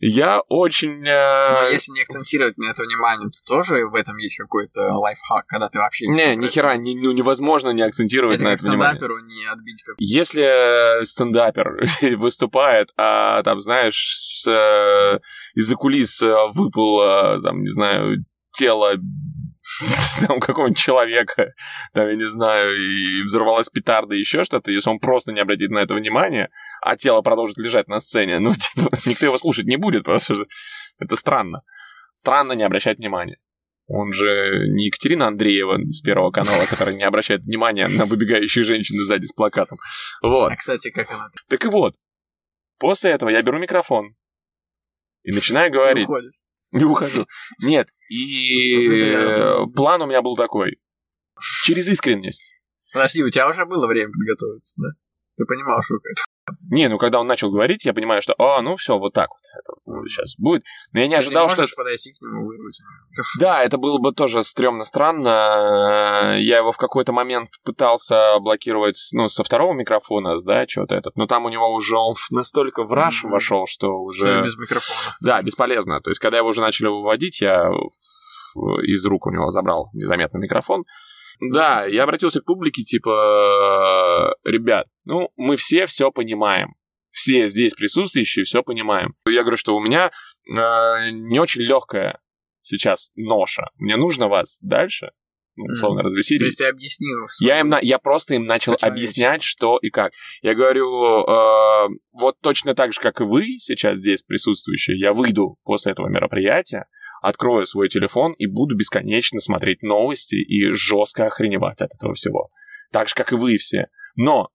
Я 0.00 0.40
очень... 0.48 1.06
Э... 1.06 1.62
Но 1.62 1.68
если 1.68 1.92
не 1.92 2.02
акцентировать 2.02 2.58
на 2.58 2.70
это 2.70 2.82
внимание, 2.82 3.30
то 3.30 3.54
тоже 3.54 3.86
в 3.86 3.94
этом 3.94 4.16
есть 4.16 4.36
какой-то 4.38 4.98
лайфхак, 4.98 5.46
когда 5.46 5.68
ты 5.68 5.78
вообще... 5.78 6.08
Не, 6.08 6.34
ни 6.34 6.48
хера, 6.48 6.76
не 6.76 6.96
ну, 6.96 7.12
невозможно 7.12 7.70
не 7.70 7.82
акцентировать 7.82 8.36
это 8.36 8.44
на 8.44 8.52
это 8.54 8.66
внимание. 8.66 9.00
не 9.00 9.46
отбить 9.46 9.84
как 9.84 9.94
Если 9.98 11.04
стендапер 11.04 11.84
выступает, 12.16 12.90
а 13.04 13.42
там, 13.42 13.60
знаешь, 13.60 14.14
с, 14.16 14.46
э, 14.48 15.20
из-за 15.54 15.76
кулис 15.76 16.20
выпало, 16.54 17.40
там, 17.42 17.62
не 17.62 17.68
знаю, 17.68 18.24
тело 18.52 18.94
там 20.26 20.40
какого-нибудь 20.40 20.78
человека, 20.78 21.54
там, 21.92 22.08
я 22.08 22.14
не 22.14 22.28
знаю, 22.28 22.74
и 22.76 23.22
взорвалась 23.22 23.70
петарда, 23.70 24.14
еще 24.14 24.44
что-то, 24.44 24.70
если 24.70 24.90
он 24.90 24.98
просто 24.98 25.32
не 25.32 25.40
обратит 25.40 25.70
на 25.70 25.78
это 25.78 25.94
внимание, 25.94 26.50
а 26.82 26.96
тело 26.96 27.22
продолжит 27.22 27.58
лежать 27.58 27.88
на 27.88 28.00
сцене, 28.00 28.38
ну, 28.38 28.54
типа, 28.74 28.90
никто 29.06 29.26
его 29.26 29.38
слушать 29.38 29.66
не 29.66 29.76
будет, 29.76 30.04
потому 30.04 30.20
что 30.20 30.46
это 30.98 31.16
странно. 31.16 31.62
Странно 32.14 32.52
не 32.52 32.62
обращать 32.62 32.98
внимания. 32.98 33.38
Он 33.86 34.12
же 34.12 34.66
не 34.68 34.86
Екатерина 34.86 35.26
Андреева 35.26 35.78
с 35.90 36.00
Первого 36.00 36.30
канала, 36.30 36.64
которая 36.64 36.94
не 36.94 37.02
обращает 37.02 37.42
внимания 37.42 37.86
на 37.88 38.06
выбегающие 38.06 38.64
женщины 38.64 39.04
сзади 39.04 39.26
с 39.26 39.32
плакатом. 39.32 39.78
Вот. 40.22 40.52
А, 40.52 40.56
кстати, 40.56 40.90
как 40.90 41.10
она? 41.10 41.26
Так 41.48 41.64
и 41.64 41.68
вот. 41.68 41.94
После 42.78 43.10
этого 43.10 43.30
я 43.30 43.42
беру 43.42 43.58
микрофон 43.58 44.14
и 45.22 45.32
начинаю 45.32 45.72
говорить. 45.72 46.08
Не, 46.72 46.84
ухожу. 46.84 47.26
Нет. 47.62 47.88
И 48.10 49.16
план 49.74 50.02
у 50.02 50.06
меня 50.06 50.22
был 50.22 50.36
такой. 50.36 50.78
Через 51.64 51.88
искренность. 51.88 52.44
Подожди, 52.92 53.22
у 53.22 53.30
тебя 53.30 53.48
уже 53.48 53.64
было 53.64 53.86
время 53.86 54.12
подготовиться, 54.12 54.74
да? 54.80 54.88
Ты 55.36 55.44
понимал, 55.46 55.82
что 55.82 55.96
это 55.96 56.22
не, 56.70 56.88
ну 56.88 56.98
когда 56.98 57.20
он 57.20 57.26
начал 57.26 57.50
говорить, 57.50 57.84
я 57.84 57.94
понимаю, 57.94 58.20
что, 58.20 58.34
а, 58.38 58.60
ну 58.60 58.76
все, 58.76 58.98
вот 58.98 59.14
так 59.14 59.30
вот 59.30 59.40
это 59.58 60.08
сейчас 60.08 60.36
будет. 60.36 60.62
Но 60.92 61.00
я 61.00 61.06
не 61.06 61.14
ожидал, 61.14 61.48
что... 61.48 61.66
подойти 61.74 62.12
к 62.12 62.20
нему 62.20 62.46
вырвать. 62.46 62.78
Да, 63.38 63.62
это 63.62 63.78
было 63.78 63.98
бы 63.98 64.12
тоже 64.12 64.44
стрёмно 64.44 64.84
странно. 64.84 66.36
Я 66.38 66.58
его 66.58 66.72
в 66.72 66.76
какой-то 66.76 67.12
момент 67.12 67.50
пытался 67.64 68.38
блокировать, 68.40 68.98
ну, 69.12 69.28
со 69.28 69.42
второго 69.42 69.72
микрофона, 69.72 70.38
да, 70.42 70.66
что-то 70.68 70.94
этот. 70.94 71.16
Но 71.16 71.26
там 71.26 71.46
у 71.46 71.48
него 71.48 71.72
уже 71.72 71.96
он 71.96 72.14
настолько 72.30 72.84
в 72.84 72.92
раш 72.92 73.24
mm-hmm. 73.24 73.30
вошел, 73.30 73.66
что 73.66 74.00
уже... 74.00 74.42
Все 74.42 74.42
без 74.42 74.56
микрофона. 74.56 75.16
Да, 75.22 75.42
бесполезно. 75.42 76.00
То 76.00 76.10
есть, 76.10 76.20
когда 76.20 76.38
его 76.38 76.48
уже 76.48 76.60
начали 76.60 76.88
выводить, 76.88 77.40
я 77.40 77.70
из 78.82 79.06
рук 79.06 79.26
у 79.26 79.30
него 79.30 79.50
забрал 79.50 79.90
незаметно 79.94 80.38
микрофон. 80.38 80.84
Да, 81.40 81.84
я 81.86 82.04
обратился 82.04 82.40
к 82.40 82.44
публике, 82.44 82.82
типа, 82.82 84.34
ребят, 84.44 84.86
ну, 85.04 85.30
мы 85.36 85.56
все 85.56 85.86
все 85.86 86.10
понимаем. 86.10 86.74
Все 87.10 87.46
здесь 87.46 87.74
присутствующие 87.74 88.44
все 88.44 88.62
понимаем. 88.62 89.14
Я 89.28 89.42
говорю, 89.42 89.56
что 89.56 89.76
у 89.76 89.80
меня 89.80 90.10
э, 90.10 91.10
не 91.10 91.38
очень 91.38 91.60
легкая 91.60 92.20
сейчас 92.60 93.10
ноша. 93.14 93.70
Мне 93.76 93.96
нужно 93.96 94.28
вас 94.28 94.58
дальше 94.60 95.10
ну, 95.56 95.64
условно, 95.72 96.00
mm. 96.00 96.02
развеселить. 96.04 96.40
То 96.40 96.46
есть 96.46 96.58
ты 96.58 96.66
объяснил? 96.66 97.26
Я, 97.40 97.60
им, 97.60 97.72
я 97.82 97.98
просто 97.98 98.34
им 98.34 98.46
начал 98.46 98.76
объяснять, 98.80 99.42
что 99.42 99.78
и 99.78 99.90
как. 99.90 100.12
Я 100.42 100.54
говорю, 100.54 101.24
э, 101.24 101.88
вот 102.12 102.36
точно 102.40 102.74
так 102.74 102.92
же, 102.92 103.00
как 103.00 103.20
и 103.20 103.24
вы 103.24 103.58
сейчас 103.58 103.98
здесь 103.98 104.22
присутствующие, 104.22 104.98
я 104.98 105.12
выйду 105.12 105.56
после 105.64 105.92
этого 105.92 106.08
мероприятия, 106.08 106.86
открою 107.24 107.66
свой 107.66 107.88
телефон 107.88 108.32
и 108.34 108.46
буду 108.46 108.76
бесконечно 108.76 109.40
смотреть 109.40 109.82
новости 109.82 110.36
и 110.36 110.70
жестко 110.72 111.26
охреневать 111.26 111.80
от 111.80 111.94
этого 111.94 112.14
всего. 112.14 112.50
Так 112.92 113.08
же, 113.08 113.14
как 113.14 113.32
и 113.32 113.36
вы 113.36 113.56
все. 113.56 113.86
Но 114.14 114.50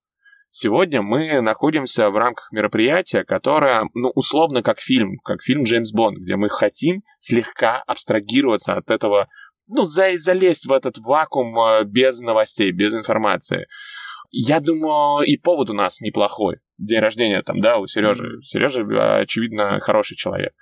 сегодня 0.50 1.02
мы 1.02 1.42
находимся 1.42 2.10
в 2.10 2.18
рамках 2.18 2.52
мероприятия, 2.52 3.24
которое, 3.24 3.84
ну, 3.94 4.10
условно, 4.16 4.64
как 4.64 4.80
фильм, 4.80 5.18
как 5.24 5.42
фильм 5.42 5.64
Джеймс 5.64 5.92
Бонд, 5.92 6.20
где 6.20 6.36
мы 6.36 6.50
хотим 6.50 7.04
слегка 7.20 7.82
абстрагироваться 7.82 8.74
от 8.74 8.90
этого, 8.90 9.28
ну, 9.68 9.86
за, 9.86 10.18
залезть 10.18 10.66
в 10.66 10.72
этот 10.72 10.98
вакуум 10.98 11.60
э, 11.60 11.84
без 11.84 12.22
новостей, 12.22 12.72
без 12.72 12.94
информации. 12.94 13.68
Я 14.32 14.60
думаю, 14.60 15.26
и 15.26 15.38
повод 15.38 15.70
у 15.70 15.74
нас 15.74 16.02
неплохой. 16.02 16.58
День 16.78 17.00
рождения 17.00 17.42
там, 17.42 17.60
да, 17.62 17.78
у 17.78 17.88
Сережи. 17.88 18.42
Сережа, 18.44 19.18
очевидно, 19.18 19.80
хороший 19.82 20.16
человек. 20.16 20.54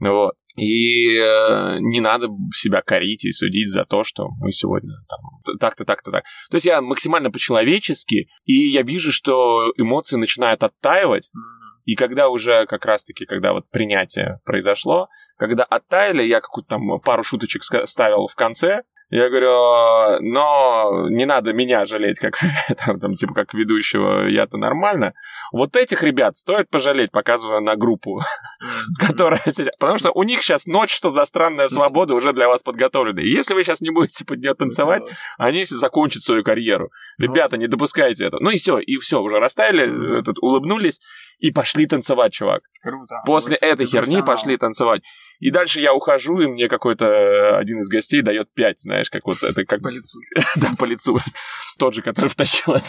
Вот. 0.00 0.34
И 0.56 1.16
э, 1.16 1.78
не 1.80 2.00
надо 2.00 2.28
себя 2.54 2.82
корить 2.82 3.24
и 3.24 3.32
судить 3.32 3.70
за 3.70 3.84
то, 3.84 4.04
что 4.04 4.28
мы 4.40 4.52
сегодня 4.52 4.94
там 5.08 5.58
так-то, 5.58 5.84
так-то, 5.84 6.10
так. 6.10 6.24
То 6.50 6.56
есть 6.56 6.66
я 6.66 6.80
максимально 6.80 7.30
по-человечески, 7.30 8.28
и 8.44 8.52
я 8.52 8.82
вижу, 8.82 9.12
что 9.12 9.72
эмоции 9.76 10.16
начинают 10.16 10.62
оттаивать. 10.62 11.30
И 11.84 11.94
когда 11.94 12.28
уже 12.28 12.66
как 12.66 12.84
раз-таки, 12.84 13.26
когда 13.26 13.52
вот 13.52 13.68
принятие 13.70 14.40
произошло, 14.44 15.08
когда 15.36 15.64
оттаяли, 15.64 16.22
я 16.22 16.40
какую-то 16.40 16.68
там 16.68 17.00
пару 17.00 17.22
шуточек 17.22 17.62
ставил 17.64 18.28
в 18.28 18.34
конце, 18.34 18.82
я 19.10 19.28
говорю, 19.28 20.20
но 20.22 21.08
не 21.10 21.24
надо 21.26 21.52
меня 21.52 21.84
жалеть, 21.84 22.20
как 22.20 22.38
там, 22.86 23.00
там, 23.00 23.14
типа, 23.14 23.34
как 23.34 23.54
ведущего, 23.54 24.28
я-то 24.28 24.56
нормально. 24.56 25.14
Вот 25.52 25.74
этих 25.74 26.04
ребят 26.04 26.36
стоит 26.36 26.70
пожалеть, 26.70 27.10
показывая 27.10 27.58
на 27.60 27.74
группу, 27.74 28.22
которая 28.98 29.42
Потому 29.80 29.98
что 29.98 30.12
у 30.12 30.22
них 30.22 30.42
сейчас 30.42 30.66
ночь, 30.66 30.94
что 30.94 31.10
за 31.10 31.26
странная 31.26 31.68
свобода 31.68 32.14
уже 32.14 32.32
для 32.32 32.46
вас 32.46 32.62
подготовлена. 32.62 33.20
И 33.20 33.28
если 33.28 33.54
вы 33.54 33.64
сейчас 33.64 33.80
не 33.80 33.90
будете 33.90 34.24
под 34.24 34.38
нее 34.38 34.54
танцевать, 34.54 35.02
они 35.38 35.64
закончат 35.64 36.22
свою 36.22 36.44
карьеру. 36.44 36.90
Ребята, 37.18 37.56
не 37.56 37.66
допускайте 37.66 38.26
это. 38.26 38.38
Ну 38.40 38.50
и 38.50 38.58
все, 38.58 38.78
и 38.78 38.96
все, 38.98 39.20
уже 39.20 39.40
расставили, 39.40 40.20
этот, 40.20 40.38
улыбнулись 40.38 41.00
и 41.38 41.50
пошли 41.50 41.86
танцевать, 41.86 42.32
чувак. 42.32 42.62
Круто. 42.82 43.16
После 43.26 43.56
этой 43.56 43.86
херни 43.86 44.22
пошли 44.22 44.56
танцевать. 44.56 45.02
И 45.40 45.50
дальше 45.50 45.80
я 45.80 45.94
ухожу, 45.94 46.40
и 46.40 46.46
мне 46.46 46.68
какой-то 46.68 47.06
э, 47.06 47.56
один 47.56 47.80
из 47.80 47.88
гостей 47.88 48.20
дает 48.20 48.52
5, 48.52 48.80
знаешь, 48.82 49.10
как 49.10 49.26
вот 49.26 49.42
это 49.42 49.64
как... 49.64 49.80
По 49.80 49.88
лицу. 49.88 50.20
да, 50.56 50.68
по 50.78 50.84
лицу. 50.84 51.18
Тот 51.78 51.94
же, 51.94 52.02
который 52.02 52.28
втащил 52.28 52.74
это. 52.74 52.86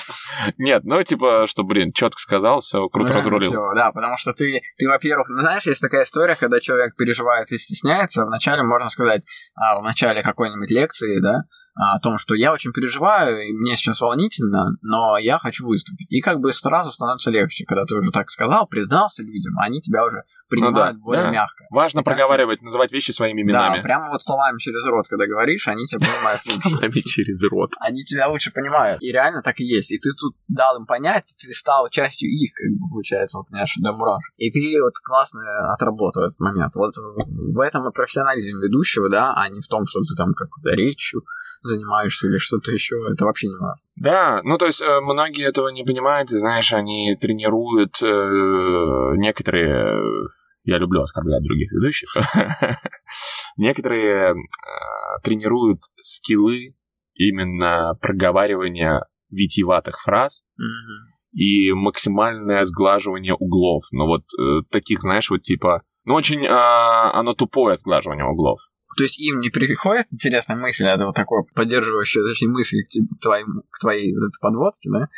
Нет, 0.57 0.83
ну, 0.83 1.01
типа, 1.01 1.45
что, 1.47 1.63
блин, 1.63 1.93
четко 1.93 2.19
сказал, 2.19 2.59
все 2.59 2.89
круто 2.89 3.13
разрулил. 3.13 3.53
Да, 3.73 3.93
потому 3.93 4.17
что 4.17 4.33
ты, 4.33 4.61
ты, 4.77 4.87
во-первых, 4.87 5.29
ну, 5.29 5.39
знаешь, 5.39 5.65
есть 5.65 5.81
такая 5.81 6.03
история, 6.03 6.35
когда 6.35 6.59
человек 6.59 6.95
переживает 6.97 7.49
и 7.53 7.57
стесняется, 7.57 8.25
вначале 8.25 8.63
можно 8.63 8.89
сказать, 8.89 9.23
а, 9.55 9.79
в 9.79 9.83
начале 9.83 10.21
какой-нибудь 10.21 10.69
лекции, 10.71 11.21
да, 11.21 11.45
о 11.75 11.99
том, 11.99 12.17
что 12.17 12.35
я 12.35 12.53
очень 12.53 12.73
переживаю, 12.73 13.47
и 13.47 13.53
мне 13.53 13.75
сейчас 13.75 14.01
волнительно, 14.01 14.77
но 14.81 15.17
я 15.17 15.39
хочу 15.39 15.65
выступить. 15.65 16.11
И 16.11 16.19
как 16.21 16.39
бы 16.39 16.51
сразу 16.51 16.91
становится 16.91 17.31
легче, 17.31 17.65
когда 17.65 17.85
ты 17.85 17.95
уже 17.95 18.11
так 18.11 18.29
сказал, 18.29 18.67
признался 18.67 19.23
людям, 19.23 19.57
они 19.59 19.81
тебя 19.81 20.05
уже 20.05 20.23
принимают 20.49 20.97
ну, 20.97 20.99
да, 20.99 21.05
более 21.05 21.23
да. 21.23 21.31
мягко. 21.31 21.63
Важно 21.69 22.01
и 22.01 22.03
проговаривать, 22.03 22.59
как... 22.59 22.65
называть 22.65 22.91
вещи 22.91 23.11
своими 23.11 23.41
именами. 23.41 23.77
Да, 23.77 23.81
прямо 23.83 24.09
вот 24.11 24.21
словами 24.21 24.59
через 24.59 24.85
рот, 24.85 25.07
когда 25.07 25.25
говоришь, 25.25 25.67
они 25.69 25.85
тебя 25.85 26.05
понимают 26.05 26.41
лучше. 26.45 26.69
Словами 26.69 27.01
через 27.07 27.43
рот. 27.49 27.69
Они 27.79 28.03
тебя 28.03 28.27
лучше 28.27 28.51
понимают. 28.51 29.01
И 29.01 29.11
реально 29.11 29.41
так 29.41 29.59
и 29.61 29.63
есть. 29.63 29.91
И 29.93 29.97
ты 29.97 30.09
тут 30.19 30.35
дал 30.49 30.77
им 30.77 30.85
понять, 30.85 31.33
ты 31.39 31.53
стал 31.53 31.87
частью 31.89 32.29
их, 32.29 32.51
как 32.53 32.69
бы, 32.77 32.89
получается, 32.89 33.37
вот, 33.37 33.47
понимаешь, 33.47 33.73
до 33.77 33.93
мурашек. 33.93 34.33
И 34.37 34.51
ты 34.51 34.77
вот 34.81 34.93
классно 35.01 35.41
отработал 35.73 36.23
этот 36.23 36.39
момент. 36.39 36.75
Вот 36.75 36.93
в 36.97 37.59
этом 37.59 37.87
и 37.87 37.93
профессионализм 37.93 38.59
ведущего, 38.59 39.09
да, 39.09 39.33
а 39.33 39.47
не 39.47 39.61
в 39.61 39.67
том, 39.67 39.87
что 39.87 40.01
ты 40.01 40.15
там 40.17 40.33
как-то 40.33 40.75
речью 40.75 41.23
занимаешься 41.61 42.27
или 42.27 42.37
что-то 42.37 42.71
еще, 42.71 42.95
это 43.11 43.25
вообще 43.25 43.47
не 43.47 43.57
важно. 43.59 43.81
Да, 43.95 44.41
ну 44.43 44.57
то 44.57 44.65
есть 44.65 44.81
э, 44.81 44.99
многие 45.01 45.47
этого 45.47 45.69
не 45.69 45.83
понимают, 45.83 46.31
и 46.31 46.37
знаешь, 46.37 46.73
они 46.73 47.15
тренируют 47.19 48.01
э, 48.01 49.15
некоторые 49.17 49.99
я 50.63 50.77
люблю 50.77 51.01
оскорблять 51.01 51.43
других 51.43 51.71
ведущих. 51.71 52.09
Некоторые 53.57 54.31
э, 54.31 54.35
тренируют 55.23 55.79
скиллы 56.01 56.75
именно 57.15 57.95
проговаривания 57.99 59.05
витиеватых 59.29 59.99
фраз 60.01 60.43
и 61.33 61.71
максимальное 61.71 62.63
сглаживание 62.63 63.33
углов. 63.33 63.83
Но 63.91 64.05
вот 64.05 64.21
э, 64.39 64.61
таких, 64.69 65.01
знаешь, 65.01 65.29
вот 65.29 65.41
типа... 65.41 65.81
Ну, 66.03 66.15
очень 66.15 66.45
э, 66.45 66.49
оно 66.49 67.33
тупое 67.33 67.75
сглаживание 67.75 68.25
углов. 68.25 68.59
То 69.01 69.05
есть 69.05 69.19
им 69.19 69.39
не 69.39 69.49
приходит 69.49 70.05
интересная 70.11 70.55
мысль, 70.55 70.85
это 70.85 71.07
вот 71.07 71.15
такое 71.15 71.41
поддерживающее, 71.55 72.23
точнее, 72.23 72.49
мысль 72.49 72.83
к, 72.83 73.19
твоему, 73.19 73.63
к 73.71 73.79
твоей 73.79 74.13
вот 74.13 74.27
этой 74.27 74.39
подводке, 74.39 74.91
да, 74.91 75.09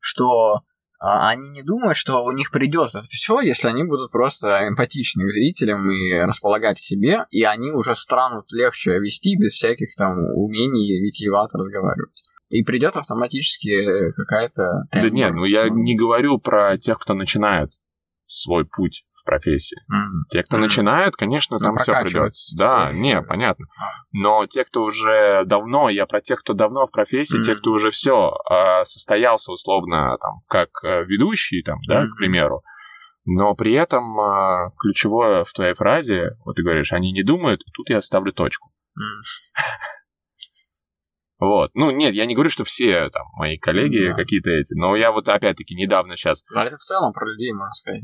что 0.00 0.62
а, 0.98 1.28
они 1.28 1.48
не 1.50 1.62
думают, 1.62 1.96
что 1.96 2.24
у 2.24 2.32
них 2.32 2.50
придет 2.50 2.88
это 2.88 3.02
все, 3.02 3.38
если 3.38 3.68
они 3.68 3.84
будут 3.84 4.10
просто 4.10 4.66
эмпатичны 4.66 5.24
к 5.28 5.30
зрителям 5.30 5.88
и 5.88 6.14
располагать 6.14 6.80
к 6.80 6.84
себе, 6.84 7.26
и 7.30 7.44
они 7.44 7.70
уже 7.70 7.94
станут 7.94 8.50
легче 8.50 8.98
вести 8.98 9.36
без 9.38 9.52
всяких 9.52 9.94
там 9.94 10.18
умений 10.34 11.00
витиевато 11.00 11.58
разговаривать. 11.58 12.20
И 12.48 12.64
придет 12.64 12.96
автоматически 12.96 14.10
какая-то... 14.16 14.88
Да 14.90 15.10
нет, 15.10 15.32
ну 15.32 15.44
я 15.44 15.68
не 15.68 15.94
говорю 15.94 16.38
про 16.38 16.76
тех, 16.76 16.98
кто 16.98 17.14
начинает 17.14 17.70
свой 18.26 18.64
путь 18.66 19.04
профессии. 19.28 19.76
Mm-hmm. 19.92 20.28
Те, 20.30 20.42
кто 20.42 20.56
mm-hmm. 20.56 20.60
начинают, 20.60 21.16
конечно, 21.16 21.58
там 21.58 21.76
все 21.76 22.00
придет. 22.00 22.32
Да, 22.56 22.90
не, 22.92 23.20
понятно. 23.20 23.66
А. 23.76 23.84
Но 24.12 24.46
те, 24.46 24.64
кто 24.64 24.82
уже 24.82 25.44
давно, 25.44 25.90
я 25.90 26.06
про 26.06 26.22
тех, 26.22 26.40
кто 26.40 26.54
давно 26.54 26.86
в 26.86 26.90
профессии, 26.90 27.38
mm-hmm. 27.38 27.42
те, 27.42 27.56
кто 27.56 27.72
уже 27.72 27.90
все 27.90 28.32
а, 28.50 28.84
состоялся 28.84 29.52
условно 29.52 30.16
там 30.20 30.40
как 30.48 30.68
э, 30.82 31.04
ведущий, 31.04 31.62
там, 31.62 31.78
да, 31.86 32.02
mm-hmm. 32.02 32.08
к 32.08 32.16
примеру. 32.16 32.62
Но 33.26 33.54
при 33.54 33.74
этом 33.74 34.18
а, 34.18 34.70
ключевое 34.78 35.44
в 35.44 35.52
твоей 35.52 35.74
фразе, 35.74 36.30
вот 36.46 36.56
ты 36.56 36.62
говоришь, 36.62 36.92
они 36.92 37.12
не 37.12 37.22
думают, 37.22 37.62
тут 37.74 37.90
я 37.90 38.00
ставлю 38.00 38.32
точку. 38.32 38.70
Mm. 38.96 39.62
Вот. 41.38 41.70
Ну, 41.74 41.90
нет, 41.92 42.14
я 42.14 42.26
не 42.26 42.34
говорю, 42.34 42.50
что 42.50 42.64
все 42.64 43.10
там 43.10 43.26
мои 43.36 43.58
коллеги 43.58 44.08
да. 44.08 44.14
какие-то 44.14 44.50
эти, 44.50 44.74
но 44.74 44.96
я 44.96 45.12
вот 45.12 45.28
опять-таки 45.28 45.74
недавно 45.76 46.16
сейчас... 46.16 46.42
А 46.54 46.64
это 46.64 46.76
в 46.76 46.80
целом 46.80 47.12
про 47.12 47.26
людей, 47.26 47.52
можно 47.52 47.72
сказать. 47.72 48.02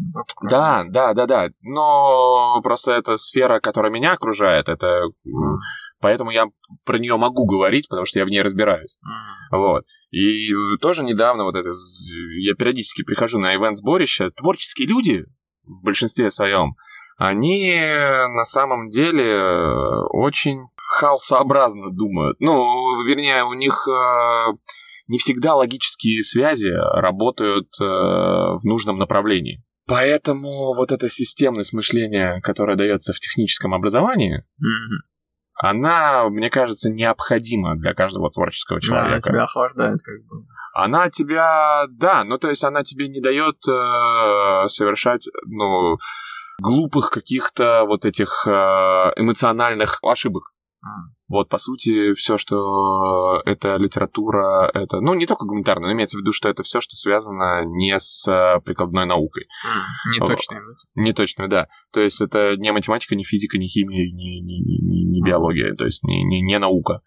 Да, 0.49 0.85
да, 0.89 1.15
да, 1.15 1.27
да. 1.27 1.49
Но 1.63 2.61
просто 2.63 2.93
эта 2.93 3.17
сфера, 3.17 3.59
которая 3.59 3.91
меня 3.91 4.13
окружает, 4.13 4.69
это... 4.69 4.87
Mm. 5.27 5.57
Поэтому 6.01 6.31
я 6.31 6.47
про 6.85 6.99
нее 6.99 7.17
могу 7.17 7.45
говорить, 7.47 7.89
потому 7.89 8.07
что 8.07 8.21
я 8.21 8.25
в 8.25 8.29
ней 8.29 8.43
разбираюсь. 8.43 8.99
Mm. 9.05 9.59
Вот. 9.59 9.85
И 10.13 10.51
тоже 10.81 11.03
недавно 11.03 11.43
вот 11.43 11.57
это... 11.57 11.71
Я 12.39 12.55
периодически 12.55 13.03
прихожу 13.03 13.41
на 13.41 13.57
ивент-сборище. 13.57 14.31
Творческие 14.31 14.87
люди, 14.87 15.25
в 15.65 15.83
большинстве 15.83 16.31
своем, 16.31 16.77
они 17.17 17.81
на 17.81 18.45
самом 18.45 18.91
деле 18.91 19.43
очень 20.11 20.67
хаосообразно 20.95 21.91
думают. 21.91 22.39
Ну, 22.41 23.03
вернее, 23.05 23.45
у 23.45 23.55
них 23.55 23.87
э, 23.89 24.53
не 25.09 25.19
всегда 25.19 25.55
логические 25.55 26.23
связи 26.23 26.71
работают 26.71 27.69
э, 27.81 27.85
в 27.85 28.61
нужном 28.65 28.99
направлении. 28.99 29.63
Поэтому 29.87 30.75
вот 30.75 30.93
эта 30.93 31.09
системность 31.09 31.75
мышления, 31.75 32.41
которая 32.43 32.77
дается 32.77 33.13
в 33.13 33.21
техническом 33.21 33.75
образовании, 33.75 34.39
mm-hmm. 34.39 34.99
она, 35.57 36.29
мне 36.31 36.49
кажется, 36.49 36.91
необходима 36.91 37.77
для 37.77 37.93
каждого 37.93 38.31
творческого 38.31 38.81
человека. 38.81 39.21
Да, 39.27 39.31
тебя 39.31 39.43
охлаждает 39.45 40.01
как 40.03 40.25
бы. 40.27 40.47
Она 40.75 41.11
тебя, 41.11 41.85
да, 41.91 42.25
ну 42.25 42.39
то 42.39 42.49
есть 42.49 42.65
она 42.65 42.83
тебе 42.83 43.09
не 43.09 43.21
дает 43.21 43.57
э, 43.69 44.69
совершать, 44.69 45.29
ну, 45.47 45.99
глупых 46.63 47.11
каких-то 47.11 47.85
вот 47.85 48.05
этих 48.05 48.47
э, 48.47 48.51
эмоциональных 49.17 49.99
ошибок. 50.03 50.55
Вот, 51.29 51.49
по 51.49 51.59
сути, 51.59 52.13
все, 52.13 52.37
что 52.37 53.41
это 53.47 53.77
литература, 53.77 54.71
это, 54.75 55.01
ну, 55.01 55.15
не 55.15 55.27
только 55.27 55.47
гуманитарная, 55.47 55.89
но 55.89 55.95
имеется 55.95 56.19
в 56.19 56.21
виду, 56.21 56.33
что 56.33 56.49
это 56.49 56.63
все, 56.63 56.81
что 56.81 56.97
связано 56.97 57.65
не 57.65 57.99
с 57.99 58.29
э, 58.31 58.61
прикладной 58.61 59.07
наукой. 59.07 59.47
Не 60.13 60.19
точно. 60.19 60.61
Не 60.95 61.13
точно, 61.13 61.49
да. 61.49 61.69
То 61.93 62.01
есть 62.01 62.21
это 62.21 62.57
не 62.57 62.73
математика, 62.73 63.15
не 63.17 63.25
физика, 63.25 63.59
не 63.59 63.69
химия, 63.69 64.13
не, 64.13 64.41
не, 64.41 64.61
не, 64.61 65.05
не 65.05 65.23
биология, 65.23 65.75
то 65.75 65.85
есть 65.85 66.05
не, 66.05 66.25
не, 66.25 66.43
не 66.43 66.59
наука. 66.59 67.01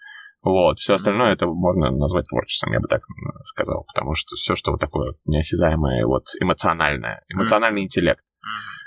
Вот, 0.44 0.80
все 0.80 0.94
остальное 0.94 1.34
это 1.34 1.46
можно 1.46 1.92
назвать 1.92 2.26
творчеством, 2.30 2.72
я 2.72 2.80
бы 2.80 2.88
так 2.88 3.02
сказал, 3.44 3.86
потому 3.86 4.14
что 4.14 4.36
все, 4.36 4.56
что 4.56 4.72
вот 4.72 4.80
такое 4.80 5.14
неосязаемое, 5.26 6.06
вот 6.06 6.26
эмоциональное, 6.40 7.24
эмоциональный 7.28 7.84
интеллект. 7.84 8.24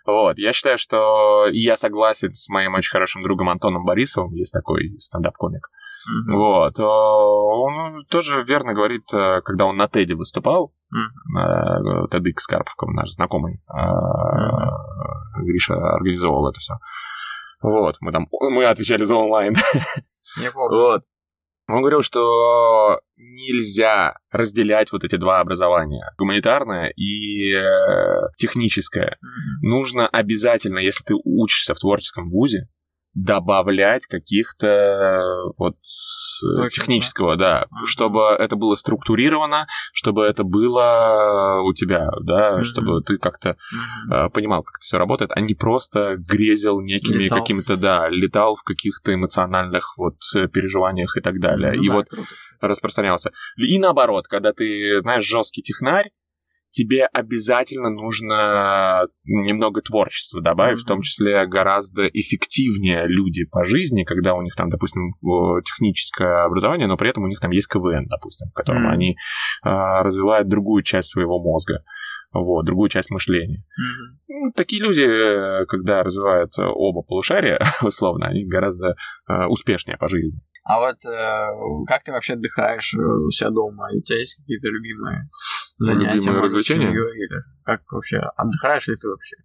Вот, 0.06 0.38
я 0.38 0.52
считаю, 0.52 0.78
что 0.78 1.46
я 1.52 1.76
согласен 1.76 2.32
с 2.32 2.48
моим 2.48 2.74
очень 2.74 2.90
хорошим 2.90 3.22
другом 3.22 3.48
Антоном 3.48 3.84
Борисовым, 3.84 4.32
есть 4.32 4.52
такой 4.52 4.96
стендап-комик. 4.98 5.66
Mm-hmm. 5.66 6.36
Вот, 6.36 6.80
он 6.80 8.04
тоже 8.06 8.42
верно 8.42 8.72
говорит, 8.72 9.04
э, 9.12 9.42
когда 9.42 9.66
он 9.66 9.76
на 9.76 9.88
Теди 9.88 10.14
выступал, 10.14 10.72
mm-hmm. 10.94 12.08
TEDx 12.10 12.36
Карповков, 12.48 12.90
наш 12.90 13.10
знакомый, 13.10 13.60
mm-hmm. 13.68 15.44
Гриша 15.44 15.74
организовал 15.74 16.48
это 16.48 16.60
все. 16.60 16.74
Вот, 17.62 17.96
мы 18.00 18.12
там, 18.12 18.26
мы 18.30 18.64
отвечали 18.64 19.04
за 19.04 19.16
онлайн. 19.16 19.54
Не 20.40 20.50
помню. 20.50 20.78
Вот. 20.78 21.02
Он 21.70 21.80
говорил, 21.80 22.02
что 22.02 23.00
нельзя 23.16 24.16
разделять 24.30 24.92
вот 24.92 25.04
эти 25.04 25.16
два 25.16 25.40
образования, 25.40 26.04
гуманитарное 26.18 26.90
и 26.90 27.52
э, 27.52 28.28
техническое. 28.36 29.18
Mm-hmm. 29.22 29.68
Нужно 29.68 30.08
обязательно, 30.08 30.78
если 30.78 31.04
ты 31.04 31.14
учишься 31.24 31.74
в 31.74 31.78
творческом 31.78 32.30
вузе, 32.30 32.68
добавлять 33.14 34.06
каких-то 34.06 35.20
вот 35.58 35.76
Точно, 36.56 36.70
технического, 36.70 37.36
да, 37.36 37.66
да 37.70 37.86
чтобы 37.86 38.22
это 38.38 38.56
было 38.56 38.76
структурировано, 38.76 39.66
чтобы 39.92 40.24
это 40.24 40.44
было 40.44 41.60
у 41.64 41.72
тебя, 41.72 42.08
да, 42.22 42.58
mm-hmm. 42.58 42.62
чтобы 42.62 43.02
ты 43.02 43.18
как-то 43.18 43.50
mm-hmm. 43.50 44.14
э, 44.26 44.30
понимал, 44.30 44.62
как 44.62 44.76
это 44.78 44.84
все 44.84 44.98
работает, 44.98 45.32
а 45.34 45.40
не 45.40 45.54
просто 45.54 46.16
грезил 46.18 46.80
некими 46.80 47.24
летал. 47.24 47.40
какими-то, 47.40 47.76
да, 47.76 48.08
летал 48.08 48.54
в 48.54 48.62
каких-то 48.62 49.12
эмоциональных 49.12 49.96
вот 49.96 50.16
переживаниях 50.52 51.16
и 51.16 51.20
так 51.20 51.40
далее, 51.40 51.72
mm-hmm. 51.72 51.84
и 51.84 51.88
да, 51.88 51.94
вот 51.94 52.08
круто. 52.08 52.28
распространялся. 52.60 53.32
И 53.56 53.78
наоборот, 53.78 54.28
когда 54.28 54.52
ты, 54.52 55.00
знаешь, 55.00 55.24
жесткий 55.24 55.62
технарь, 55.62 56.10
тебе 56.70 57.06
обязательно 57.06 57.90
нужно 57.90 59.06
немного 59.24 59.82
творчества 59.82 60.40
добавить, 60.40 60.78
mm-hmm. 60.78 60.84
в 60.84 60.88
том 60.88 61.02
числе 61.02 61.46
гораздо 61.46 62.06
эффективнее 62.06 63.06
люди 63.06 63.44
по 63.44 63.64
жизни, 63.64 64.04
когда 64.04 64.34
у 64.34 64.42
них 64.42 64.54
там, 64.54 64.70
допустим, 64.70 65.14
техническое 65.64 66.44
образование, 66.44 66.86
но 66.86 66.96
при 66.96 67.10
этом 67.10 67.24
у 67.24 67.28
них 67.28 67.40
там 67.40 67.50
есть 67.50 67.68
КВН, 67.68 68.06
допустим, 68.06 68.48
в 68.48 68.52
котором 68.52 68.86
mm-hmm. 68.86 68.92
они 68.92 69.16
а, 69.62 70.02
развивают 70.02 70.48
другую 70.48 70.82
часть 70.82 71.10
своего 71.10 71.42
мозга, 71.42 71.82
вот, 72.32 72.64
другую 72.64 72.88
часть 72.88 73.10
мышления. 73.10 73.58
Mm-hmm. 73.58 74.16
Ну, 74.28 74.52
такие 74.52 74.80
люди, 74.80 75.02
э, 75.02 75.66
когда 75.66 76.02
развивают 76.02 76.52
оба 76.58 77.02
полушария, 77.02 77.60
условно, 77.82 78.28
они 78.28 78.46
гораздо 78.46 78.94
а, 79.26 79.48
успешнее 79.48 79.98
по 79.98 80.08
жизни. 80.08 80.40
А 80.64 80.78
вот 80.78 80.96
э, 81.04 81.84
как 81.86 82.04
ты 82.04 82.12
вообще 82.12 82.34
отдыхаешь 82.34 82.94
э, 82.94 82.98
у 82.98 83.30
себя 83.30 83.50
дома? 83.50 83.88
У 83.92 84.00
тебя 84.02 84.18
есть 84.18 84.36
какие-то 84.36 84.68
любимые 84.68 85.26
занятия, 85.80 86.14
любимые 86.14 86.42
развлечения? 86.42 86.90
Или 86.90 87.42
как 87.64 87.82
вообще? 87.90 88.18
Отдыхаешь 88.36 88.88
ли 88.88 88.96
ты 88.96 89.08
вообще? 89.08 89.36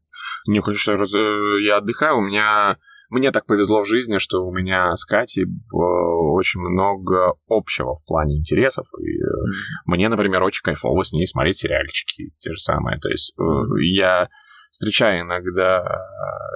Не, 0.48 0.62
конечно, 0.62 0.98
раз... 0.98 1.14
Э, 1.16 1.64
я 1.64 1.78
отдыхаю. 1.78 2.18
У 2.18 2.22
меня 2.22 2.78
мне 3.10 3.32
так 3.32 3.46
повезло 3.46 3.84
в 3.84 3.88
жизни, 3.88 4.18
что 4.18 4.46
у 4.46 4.52
меня 4.52 4.94
с 4.96 5.06
Катей 5.06 5.44
э, 5.44 5.48
очень 5.76 6.60
много 6.60 7.34
общего 7.48 7.96
в 7.96 8.06
плане 8.06 8.38
интересов. 8.38 8.88
И 9.00 9.04
mm-hmm. 9.04 9.82
Мне, 9.86 10.10
например, 10.10 10.44
очень 10.44 10.64
кайфово 10.64 11.04
с 11.04 11.12
ней 11.12 11.28
смотреть 11.28 11.58
сериальчики, 11.58 12.34
те 12.40 12.52
же 12.52 12.60
самые. 12.60 13.00
То 13.00 13.10
есть 13.10 13.34
mm-hmm. 13.40 13.78
я 13.94 14.30
встречаю 14.72 15.22
иногда 15.22 15.84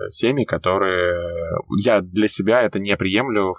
семьи, 0.10 0.46
которые... 0.46 1.16
Я 1.82 2.02
для 2.02 2.28
себя 2.28 2.62
это 2.64 2.80
не 2.80 2.98
приемлю, 2.98 3.54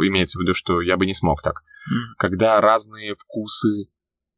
имеется 0.00 0.38
в 0.38 0.42
виду, 0.42 0.52
что 0.54 0.80
я 0.80 0.96
бы 0.96 1.06
не 1.06 1.14
смог 1.14 1.42
так. 1.42 1.54
Mm-hmm. 1.54 2.14
Когда 2.18 2.60
разные 2.60 3.14
вкусы 3.14 3.88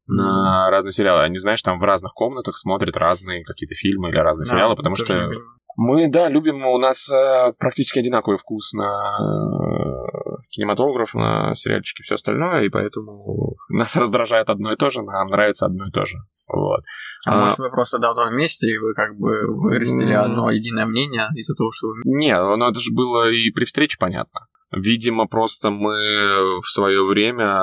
на 0.07 0.69
разные 0.69 0.91
сериалы. 0.91 1.23
Они, 1.23 1.37
знаешь, 1.37 1.61
там 1.61 1.79
в 1.79 1.83
разных 1.83 2.13
комнатах 2.13 2.57
смотрят 2.57 2.95
разные 2.97 3.43
какие-то 3.43 3.75
фильмы 3.75 4.09
или 4.09 4.17
разные 4.17 4.45
да, 4.45 4.51
сериалы, 4.51 4.75
потому 4.75 4.95
что 4.95 5.29
мы, 5.77 6.07
да, 6.07 6.29
любим, 6.29 6.65
у 6.65 6.77
нас 6.77 7.09
э, 7.09 7.53
практически 7.57 7.99
одинаковый 7.99 8.37
вкус 8.37 8.71
на 8.73 9.17
э, 9.19 10.35
кинематограф, 10.49 11.13
на 11.15 11.53
сериальчики, 11.55 12.01
все 12.01 12.15
остальное, 12.15 12.63
и 12.63 12.69
поэтому 12.69 13.57
нас 13.69 13.95
раздражает 13.97 14.49
одно 14.49 14.71
и 14.71 14.77
то 14.77 14.89
же, 14.89 15.01
нам 15.01 15.27
нравится 15.27 15.65
одно 15.65 15.87
и 15.87 15.91
то 15.91 16.05
же. 16.05 16.17
Вот. 16.53 16.81
А, 17.27 17.33
а 17.33 17.41
может, 17.41 17.59
вы 17.59 17.69
просто 17.71 17.99
давно 17.99 18.29
вместе, 18.29 18.67
и 18.67 18.77
вы 18.77 18.93
как 18.93 19.17
бы 19.17 19.47
вырастили 19.47 20.13
одно 20.13 20.49
единое 20.49 20.85
мнение 20.85 21.27
из-за 21.35 21.55
того, 21.55 21.71
что. 21.73 21.87
Не, 22.05 22.39
ну 22.39 22.69
это 22.69 22.79
же 22.79 22.93
было 22.93 23.29
и 23.29 23.51
при 23.51 23.65
встрече 23.65 23.97
понятно. 23.99 24.47
Видимо, 24.71 25.27
просто 25.27 25.71
мы 25.71 26.59
в 26.61 26.67
свое 26.67 27.05
время 27.05 27.59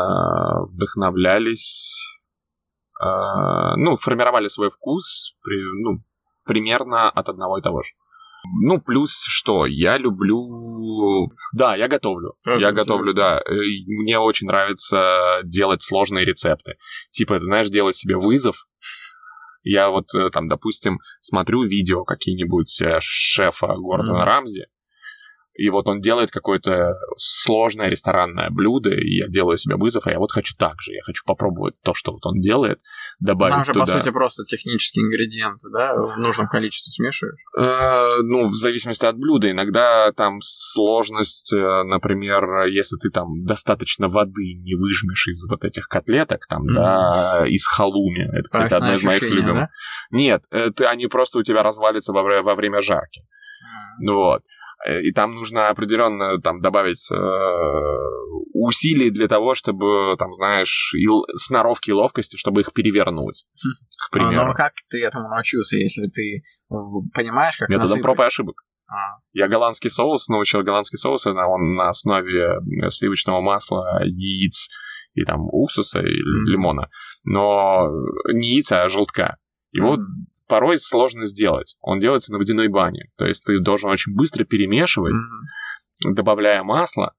вдохновлялись, 0.71 1.97
ну, 3.77 3.97
формировали 3.97 4.49
свой 4.49 4.71
вкус, 4.71 5.35
ну, 5.45 6.03
примерно 6.45 7.11
от 7.11 7.29
одного 7.29 7.59
и 7.59 7.63
того 7.63 7.83
же. 7.83 7.89
Ну, 8.65 8.81
плюс 8.81 9.13
что, 9.25 9.67
я 9.67 9.99
люблю... 9.99 11.31
Да, 11.55 11.77
я 11.77 11.87
готовлю. 11.87 12.35
Как 12.43 12.61
я 12.61 12.73
готовлю, 12.73 13.15
да. 13.15 13.41
Мне 13.87 14.19
очень 14.19 14.49
нравится 14.49 15.41
делать 15.45 15.83
сложные 15.83 16.25
рецепты. 16.25 16.75
Типа, 17.13 17.39
ты 17.39 17.45
знаешь, 17.45 17.69
делать 17.69 17.97
себе 17.97 18.17
вызов. 18.17 18.57
Я 19.65 19.91
вот 19.91 20.13
э, 20.15 20.31
там, 20.31 20.49
допустим, 20.49 20.99
смотрю 21.21 21.63
видео 21.63 22.03
какие-нибудь 22.03 22.83
э, 22.83 22.99
шефа 23.01 23.69
Гордона 23.69 24.23
mm-hmm. 24.23 24.25
Рамзи, 24.25 24.67
и 25.55 25.69
вот 25.69 25.87
он 25.87 26.01
делает 26.01 26.31
какое-то 26.31 26.95
сложное 27.17 27.89
ресторанное 27.89 28.49
блюдо, 28.51 28.91
и 28.91 29.17
я 29.19 29.29
делаю 29.29 29.57
себе 29.57 29.77
вызов, 29.77 30.07
а 30.07 30.11
я 30.11 30.19
вот 30.19 30.33
хочу 30.33 30.55
так 30.57 30.81
же, 30.81 30.93
я 30.93 31.03
хочу 31.03 31.23
попробовать 31.27 31.75
то, 31.83 31.93
что 31.95 32.13
вот 32.13 32.25
он 32.25 32.41
делает, 32.41 32.79
добавить 33.21 33.55
Там 33.55 33.65
же, 33.65 33.73
туда... 33.73 33.87
по 33.87 33.93
сути, 33.93 34.11
просто 34.11 34.45
технические 34.45 35.05
ингредиенты, 35.05 35.69
да, 35.71 35.95
в 35.95 36.19
нужном 36.19 36.49
количестве 36.49 36.91
смешиваешь? 36.91 37.39
Э, 37.59 38.23
ну, 38.23 38.45
в 38.45 38.55
зависимости 38.55 39.05
от 39.05 39.17
блюда. 39.17 39.51
Иногда 39.51 40.13
там 40.13 40.39
сложность, 40.41 41.53
э, 41.53 41.83
например, 41.85 42.65
если 42.67 42.97
ты 42.97 43.11
там 43.11 43.45
достаточно 43.45 44.09
воды 44.09 44.55
не 44.55 44.75
выжмешь 44.75 45.29
из 45.29 45.47
вот 45.49 45.65
этих 45.65 45.87
котлеток, 45.89 46.47
там, 46.49 46.63
mm-hmm. 46.63 46.75
да, 46.75 47.43
из 47.47 47.67
халуми, 47.67 48.27
это, 48.39 48.49
кстати, 48.49 48.75
одно 48.75 48.95
из 48.95 49.03
моих 49.03 49.23
любимых. 49.23 49.55
Да? 49.55 49.69
Нет, 50.11 50.45
это 50.51 50.89
они 50.89 51.07
просто 51.09 51.39
у 51.39 51.43
тебя 51.43 51.63
развалится 51.63 52.13
во, 52.13 52.23
во 52.43 52.55
время 52.55 52.81
жарки. 52.81 53.21
Mm-hmm. 53.21 54.13
Вот. 54.13 54.43
Э, 54.85 55.01
и 55.03 55.13
там 55.13 55.35
нужно 55.35 55.69
определенно 55.69 56.41
там 56.41 56.61
добавить 56.61 57.09
э, 57.11 57.17
усилий 58.55 59.11
для 59.11 59.29
того, 59.29 59.55
чтобы, 59.55 60.17
там, 60.19 60.33
знаешь, 60.33 60.95
и 60.95 61.07
сноровки 61.37 61.91
и 61.91 61.93
ловкости, 61.93 62.37
чтобы 62.37 62.63
их 62.63 62.73
перевернуть, 62.73 63.47
к 64.09 64.13
примеру. 64.13 64.43
А, 64.43 64.47
ну, 64.49 64.55
как 64.55 64.73
ты 64.91 65.05
этому 65.05 65.29
научился, 65.29 65.77
если 65.77 66.03
ты 66.03 66.43
понимаешь, 67.15 67.57
как 67.57 67.69
Методом 67.69 67.91
насыпать? 67.91 68.03
проб 68.03 68.21
и 68.21 68.25
ошибок. 68.25 68.63
А. 68.89 69.21
Я 69.33 69.49
голландский 69.49 69.89
соус 69.89 70.29
научил 70.29 70.63
голландский 70.63 70.99
соус, 70.99 71.27
он 71.27 71.75
на 71.77 71.89
основе 71.89 72.59
э, 72.85 72.91
сливочного 72.91 73.41
масла, 73.41 74.03
яиц 74.05 74.69
и 75.15 75.25
там 75.25 75.43
уксуса 75.51 76.01
и 76.01 76.03
mm-hmm. 76.03 76.51
лимона, 76.51 76.89
но 77.25 77.89
не 78.33 78.55
яйца, 78.55 78.83
а 78.83 78.89
желтка. 78.89 79.37
Его 79.71 79.97
mm-hmm 79.97 80.32
порой 80.53 80.77
сложно 80.77 81.25
сделать. 81.25 81.77
Он 81.81 81.99
делается 81.99 82.31
на 82.31 82.37
водяной 82.37 82.69
бане. 82.69 83.07
То 83.17 83.25
есть 83.25 83.43
ты 83.43 83.59
должен 83.59 83.89
очень 83.89 84.15
быстро 84.15 84.45
перемешивать, 84.45 85.15
mm-hmm. 85.15 86.13
добавляя 86.13 86.63
масло, 86.63 87.15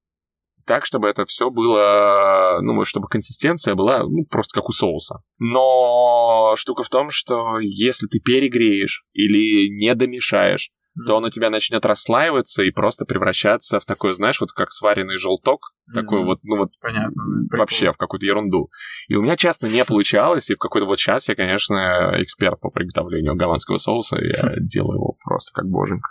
так, 0.67 0.85
чтобы 0.85 1.07
это 1.07 1.25
все 1.25 1.49
было, 1.49 2.59
ну, 2.61 2.83
чтобы 2.83 3.07
консистенция 3.07 3.73
была 3.73 4.03
ну, 4.03 4.23
просто 4.29 4.61
как 4.61 4.69
у 4.69 4.71
соуса. 4.71 5.23
Но 5.39 6.53
штука 6.57 6.83
в 6.83 6.89
том, 6.89 7.09
что 7.09 7.57
если 7.59 8.05
ты 8.05 8.19
перегреешь 8.19 9.03
или 9.13 9.67
не 9.67 9.95
домешаешь, 9.95 10.69
mm-hmm. 10.97 11.05
то 11.07 11.15
он 11.15 11.25
у 11.25 11.29
тебя 11.29 11.49
начнет 11.49 11.85
расслаиваться 11.85 12.63
и 12.63 12.71
просто 12.71 13.05
превращаться 13.05 13.79
в 13.79 13.85
такой, 13.85 14.13
знаешь, 14.13 14.39
вот 14.39 14.51
как 14.51 14.71
сваренный 14.71 15.17
желток, 15.17 15.61
mm-hmm. 15.61 15.93
такой 15.93 16.23
вот, 16.23 16.39
ну 16.43 16.57
вот, 16.57 16.71
Понятно. 16.81 17.23
вообще 17.51 17.91
в 17.91 17.97
какую-то 17.97 18.25
ерунду. 18.25 18.69
И 19.07 19.15
у 19.15 19.21
меня 19.21 19.35
часто 19.37 19.67
не 19.67 19.83
получалось, 19.85 20.49
и 20.49 20.55
в 20.55 20.59
какой-то 20.59 20.85
вот 20.85 20.97
час 20.97 21.29
я, 21.29 21.35
конечно, 21.35 22.13
эксперт 22.17 22.59
по 22.59 22.69
приготовлению 22.69 23.35
голландского 23.35 23.77
соуса, 23.77 24.17
я 24.17 24.53
делаю 24.57 24.95
его 24.95 25.17
просто 25.23 25.51
как 25.53 25.69
боженька. 25.69 26.09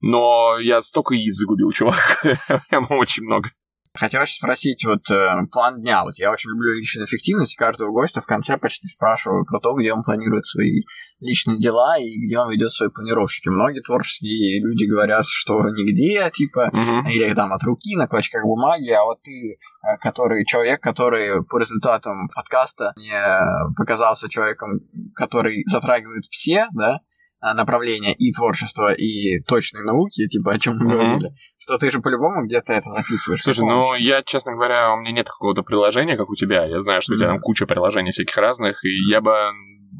Но 0.00 0.58
я 0.60 0.80
столько 0.80 1.14
яиц 1.14 1.34
загубил, 1.34 1.72
чувак. 1.72 2.24
Прямо 2.70 2.86
очень 2.94 3.24
много. 3.24 3.50
Хотелось 3.98 4.32
спросить, 4.32 4.84
вот 4.84 5.10
э, 5.10 5.46
план 5.50 5.80
дня. 5.80 6.04
Вот 6.04 6.14
я 6.18 6.30
очень 6.30 6.50
люблю 6.50 6.72
личную 6.74 7.06
эффективность, 7.06 7.54
и 7.54 7.58
каждого 7.58 7.90
гостя 7.90 8.20
в 8.20 8.26
конце 8.26 8.56
почти 8.56 8.86
спрашиваю 8.86 9.44
про 9.44 9.58
то, 9.58 9.74
где 9.74 9.92
он 9.92 10.04
планирует 10.04 10.46
свои 10.46 10.82
личные 11.18 11.58
дела 11.58 11.98
и 11.98 12.16
где 12.16 12.38
он 12.38 12.48
ведет 12.48 12.70
свои 12.70 12.90
планировщики. 12.90 13.48
Многие 13.48 13.82
творческие 13.82 14.62
люди 14.62 14.84
говорят, 14.84 15.24
что 15.26 15.68
нигде, 15.70 16.30
типа, 16.32 16.70
uh-huh. 16.72 17.10
или 17.10 17.34
там 17.34 17.52
от 17.52 17.64
руки 17.64 17.96
на 17.96 18.06
клочках 18.06 18.44
бумаги, 18.44 18.90
а 18.90 19.02
вот 19.02 19.20
ты, 19.22 19.58
э, 19.58 19.96
который 20.00 20.44
человек, 20.44 20.80
который 20.80 21.44
по 21.44 21.58
результатам 21.58 22.28
подкаста 22.32 22.92
не 22.96 23.74
показался 23.76 24.28
человеком, 24.28 24.78
который 25.16 25.64
затрагивает 25.66 26.24
все, 26.30 26.68
да, 26.72 27.00
направления 27.40 28.14
и 28.14 28.32
творчества, 28.32 28.92
и 28.92 29.40
точной 29.46 29.84
науки, 29.84 30.26
типа 30.28 30.52
о 30.52 30.58
чем 30.58 30.76
мы 30.76 30.84
mm-hmm. 30.84 30.94
говорили, 30.94 31.30
что 31.58 31.78
ты 31.78 31.90
же 31.90 32.00
по-любому 32.00 32.44
где-то 32.46 32.72
это 32.72 32.88
записываешь. 32.90 33.42
Слушай, 33.42 33.66
ну 33.66 33.94
я, 33.94 34.22
честно 34.22 34.52
говоря, 34.52 34.92
у 34.92 34.98
меня 34.98 35.12
нет 35.12 35.28
какого-то 35.28 35.62
приложения, 35.62 36.16
как 36.16 36.28
у 36.28 36.34
тебя. 36.34 36.66
Я 36.66 36.80
знаю, 36.80 37.00
что 37.00 37.12
mm-hmm. 37.12 37.16
у 37.16 37.18
тебя 37.18 37.28
там 37.28 37.40
куча 37.40 37.66
приложений 37.66 38.10
всяких 38.12 38.36
разных, 38.36 38.84
и 38.84 39.10
я 39.10 39.20
бы 39.20 39.32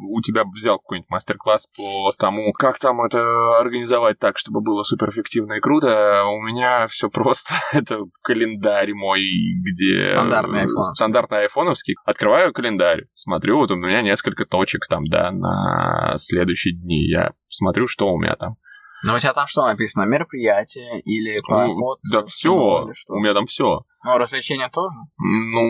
у 0.00 0.20
тебя 0.20 0.44
взял 0.44 0.78
какой-нибудь 0.78 1.10
мастер-класс 1.10 1.68
по 1.76 2.12
тому, 2.18 2.52
как 2.52 2.78
там 2.78 3.00
это 3.02 3.58
организовать 3.58 4.18
так, 4.18 4.38
чтобы 4.38 4.60
было 4.60 4.82
суперэффективно 4.82 5.54
и 5.54 5.60
круто. 5.60 6.24
У 6.26 6.40
меня 6.42 6.86
все 6.86 7.08
просто. 7.08 7.54
это 7.72 8.00
календарь 8.22 8.92
мой, 8.94 9.20
где... 9.64 10.06
Стандартный 10.06 10.64
iPhone. 10.64 10.80
Стандартный 10.94 11.42
айфоновский. 11.42 11.94
Открываю 12.04 12.52
календарь, 12.52 13.06
смотрю, 13.14 13.58
вот 13.58 13.70
у 13.70 13.76
меня 13.76 14.02
несколько 14.02 14.44
точек 14.44 14.86
там, 14.88 15.06
да, 15.06 15.30
на 15.30 16.14
следующие 16.16 16.74
дни. 16.74 17.08
Я 17.08 17.32
смотрю, 17.48 17.86
что 17.86 18.12
у 18.12 18.18
меня 18.18 18.34
там. 18.36 18.56
Ну, 19.04 19.14
у 19.14 19.18
тебя 19.18 19.32
там 19.32 19.46
что 19.46 19.66
написано? 19.66 20.04
Мероприятие 20.04 21.00
или 21.02 21.38
поход? 21.46 22.00
Ну, 22.02 22.12
да 22.12 22.22
все, 22.26 22.52
у 22.52 23.18
меня 23.20 23.32
там 23.32 23.46
все. 23.46 23.82
Ну, 24.08 24.16
развлечения 24.16 24.70
тоже? 24.70 24.96
Ну, 25.18 25.60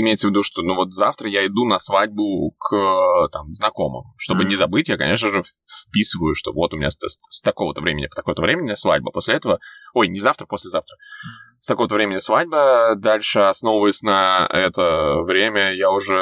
имеется 0.00 0.26
в 0.26 0.30
виду, 0.30 0.42
что 0.42 0.60
ну 0.60 0.74
вот 0.74 0.92
завтра 0.92 1.30
я 1.30 1.46
иду 1.46 1.64
на 1.64 1.78
свадьбу 1.78 2.54
к 2.58 3.28
там, 3.32 3.54
знакомым. 3.54 4.12
Чтобы 4.18 4.42
mm-hmm. 4.42 4.48
не 4.48 4.54
забыть, 4.54 4.88
я, 4.90 4.98
конечно 4.98 5.30
же, 5.30 5.42
вписываю, 5.64 6.34
что 6.34 6.52
вот 6.52 6.74
у 6.74 6.76
меня 6.76 6.90
с, 6.90 6.96
с, 6.96 7.18
с 7.26 7.40
такого-то 7.40 7.80
времени 7.80 8.06
по 8.06 8.16
такое-то 8.16 8.42
времени 8.42 8.74
свадьба. 8.74 9.10
После 9.12 9.36
этого... 9.36 9.60
Ой, 9.94 10.08
не 10.08 10.18
завтра, 10.18 10.44
послезавтра. 10.44 10.94
Mm-hmm. 10.94 11.60
С 11.60 11.66
такого-то 11.68 11.94
времени 11.94 12.18
свадьба. 12.18 12.96
Дальше, 12.96 13.40
основываясь 13.40 14.02
на 14.02 14.46
это 14.52 15.22
время, 15.22 15.74
я 15.74 15.90
уже... 15.90 16.20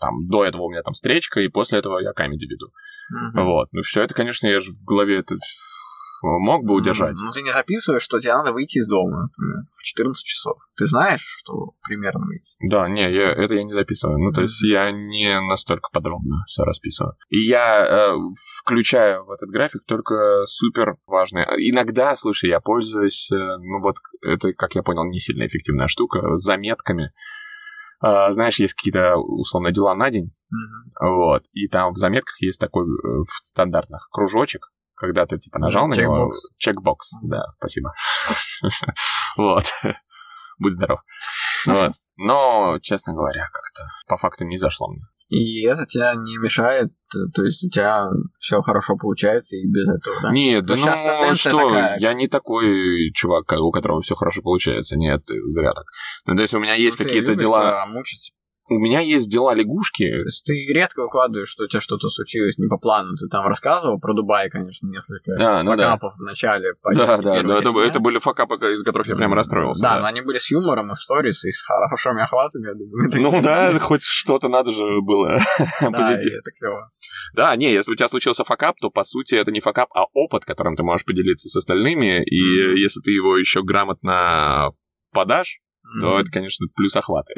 Там, 0.00 0.26
до 0.26 0.44
этого 0.44 0.62
у 0.62 0.70
меня 0.70 0.82
там 0.82 0.94
встречка, 0.94 1.38
и 1.40 1.48
после 1.48 1.78
этого 1.78 2.00
я 2.00 2.12
камеди 2.12 2.46
веду. 2.46 2.66
Mm-hmm. 2.66 3.44
Вот. 3.44 3.68
Ну, 3.70 3.82
все 3.82 4.02
это, 4.02 4.14
конечно, 4.14 4.48
я 4.48 4.58
же 4.58 4.72
в 4.72 4.84
голове 4.84 5.18
это 5.18 5.36
мог 6.22 6.64
бы 6.64 6.74
удержать. 6.74 7.16
Ну, 7.22 7.30
ты 7.30 7.42
не 7.42 7.52
записываешь, 7.52 8.02
что 8.02 8.18
тебе 8.18 8.34
надо 8.34 8.52
выйти 8.52 8.78
из 8.78 8.88
дома, 8.88 9.22
например, 9.22 9.64
в 9.76 9.82
14 9.82 10.24
часов. 10.24 10.56
Ты 10.76 10.86
знаешь, 10.86 11.22
что 11.22 11.72
примерно 11.82 12.26
выйти? 12.26 12.56
Да, 12.68 12.88
не, 12.88 13.10
я, 13.12 13.32
это 13.32 13.54
я 13.54 13.64
не 13.64 13.72
записываю. 13.72 14.18
Ну, 14.18 14.32
то 14.32 14.42
есть 14.42 14.62
я 14.62 14.90
не 14.90 15.40
настолько 15.48 15.90
подробно 15.92 16.44
все 16.46 16.64
расписываю. 16.64 17.14
И 17.28 17.38
я 17.38 17.84
э, 17.84 18.16
включаю 18.56 19.24
в 19.24 19.30
этот 19.30 19.50
график 19.50 19.82
только 19.86 20.44
супер 20.46 20.96
важные. 21.06 21.46
Иногда, 21.58 22.16
слушай, 22.16 22.48
я 22.48 22.60
пользуюсь, 22.60 23.30
э, 23.30 23.36
ну 23.36 23.80
вот, 23.80 23.96
это, 24.22 24.52
как 24.52 24.74
я 24.74 24.82
понял, 24.82 25.04
не 25.04 25.18
сильно 25.18 25.46
эффективная 25.46 25.88
штука, 25.88 26.36
заметками. 26.36 27.12
Uh, 28.00 28.30
знаешь, 28.30 28.60
есть 28.60 28.74
какие-то 28.74 29.16
условно 29.16 29.72
дела 29.72 29.92
на 29.96 30.08
день, 30.08 30.26
mm-hmm. 30.26 31.16
вот, 31.16 31.42
и 31.52 31.66
там 31.66 31.92
в 31.92 31.96
заметках 31.96 32.40
есть 32.40 32.60
такой 32.60 32.84
uh, 32.84 33.22
в 33.24 33.44
стандартных 33.44 34.08
кружочек, 34.12 34.70
когда 34.98 35.26
ты 35.26 35.38
типа 35.38 35.58
нажал 35.58 35.88
на 35.88 35.94
него. 35.94 36.32
Чекбокс. 36.58 37.10
Да, 37.22 37.44
спасибо. 37.58 37.92
Вот. 39.36 39.64
Будь 40.58 40.72
здоров. 40.72 41.00
Вот. 41.66 41.92
Но, 42.16 42.78
честно 42.82 43.14
говоря, 43.14 43.48
как-то 43.52 43.84
по 44.08 44.16
факту 44.16 44.44
не 44.44 44.56
зашло 44.56 44.88
мне. 44.88 45.02
И 45.28 45.62
это 45.66 45.84
тебя 45.84 46.14
не 46.14 46.38
мешает, 46.38 46.90
то 47.34 47.44
есть 47.44 47.62
у 47.62 47.68
тебя 47.68 48.08
все 48.38 48.62
хорошо 48.62 48.96
получается 48.96 49.56
и 49.56 49.66
без 49.66 49.86
этого, 49.86 50.22
да? 50.22 50.32
Нет, 50.32 50.64
да 50.64 50.74
ну 50.74 51.34
что, 51.34 51.68
такая... 51.68 51.98
я 51.98 52.14
не 52.14 52.28
такой 52.28 53.12
чувак, 53.12 53.52
у 53.52 53.70
которого 53.70 54.00
все 54.00 54.14
хорошо 54.14 54.40
получается. 54.40 54.96
Нет, 54.96 55.22
зря 55.26 55.74
так. 55.74 55.84
Ну, 56.24 56.34
то 56.34 56.40
есть 56.40 56.54
у 56.54 56.60
меня 56.60 56.74
есть 56.74 56.98
ну, 56.98 57.04
какие-то 57.04 57.34
дела... 57.34 57.84
мучить 57.86 58.32
у 58.70 58.78
меня 58.78 59.00
есть 59.00 59.30
дела 59.30 59.54
лягушки. 59.54 60.04
То 60.04 60.24
есть 60.24 60.44
ты 60.44 60.52
редко 60.72 61.02
выкладываешь, 61.02 61.48
что 61.48 61.64
у 61.64 61.68
тебя 61.68 61.80
что-то 61.80 62.08
случилось 62.08 62.58
не 62.58 62.68
по 62.68 62.78
плану. 62.78 63.16
Ты 63.16 63.28
там 63.28 63.46
рассказывал 63.46 63.98
про 63.98 64.14
Дубай, 64.14 64.50
конечно, 64.50 64.86
несколько 64.88 65.32
а, 65.38 65.62
ну 65.62 65.72
факапов 65.72 66.14
да. 66.18 66.24
в 66.24 66.26
начале. 66.26 66.72
Да, 66.94 67.16
да, 67.16 67.42
да, 67.42 67.56
это, 67.56 67.70
это 67.80 68.00
были 68.00 68.18
факапы, 68.18 68.54
из 68.72 68.82
которых 68.82 69.08
я 69.08 69.16
прямо 69.16 69.36
расстроился. 69.36 69.82
Да, 69.82 69.94
да, 69.96 70.00
но 70.00 70.06
они 70.06 70.20
были 70.20 70.38
с 70.38 70.50
юмором 70.50 70.92
и 70.92 70.94
в 70.94 70.98
сторис, 70.98 71.44
и 71.44 71.50
с 71.50 71.62
хорошими 71.62 72.22
охватами, 72.22 72.66
я 72.66 72.74
думаю. 72.74 73.10
Ну 73.14 73.42
да, 73.42 73.78
хоть 73.78 74.02
что-то 74.02 74.48
надо 74.48 74.70
же 74.70 75.00
было 75.02 75.38
Да, 75.80 76.12
это 76.12 76.50
клево. 76.58 76.86
Да, 77.34 77.56
не, 77.56 77.72
если 77.72 77.92
у 77.92 77.94
тебя 77.94 78.08
случился 78.08 78.44
факап, 78.44 78.76
то 78.80 78.90
по 78.90 79.02
сути 79.02 79.34
это 79.34 79.50
не 79.50 79.60
факап, 79.60 79.88
а 79.94 80.04
опыт, 80.12 80.44
которым 80.44 80.76
ты 80.76 80.82
можешь 80.82 81.04
поделиться 81.04 81.48
с 81.48 81.56
остальными, 81.56 82.22
и 82.24 82.80
если 82.80 83.00
ты 83.00 83.10
его 83.10 83.36
еще 83.36 83.62
грамотно 83.62 84.72
подашь, 85.12 85.60
то 86.00 86.20
это, 86.20 86.30
конечно, 86.30 86.66
плюс 86.74 86.96
охваты. 86.96 87.34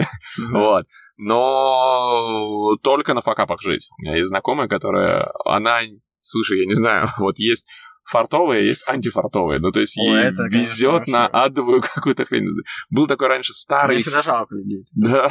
Вот 0.50 0.86
но 1.22 2.76
только 2.82 3.12
на 3.12 3.20
факапах 3.20 3.60
жить. 3.60 3.90
У 3.98 4.02
меня 4.02 4.16
есть 4.16 4.30
знакомая, 4.30 4.68
которая, 4.68 5.26
она, 5.44 5.80
слушай, 6.20 6.60
я 6.60 6.66
не 6.66 6.72
знаю, 6.72 7.08
вот 7.18 7.38
есть 7.38 7.66
фартовые, 8.10 8.66
есть 8.66 8.88
антифартовые. 8.88 9.60
Ну, 9.60 9.70
то 9.70 9.80
есть 9.80 9.96
О, 9.98 10.00
ей 10.00 10.24
это, 10.24 10.44
везет 10.44 11.06
на 11.06 11.26
адовую 11.26 11.82
какую-то 11.94 12.24
хрень. 12.24 12.46
Был 12.88 13.06
такой 13.06 13.28
раньше 13.28 13.52
старый... 13.52 13.96
Мне 13.96 14.02
всегда 14.02 14.22
жалко 14.22 14.54
людей. 14.54 14.84
Да. 14.94 15.30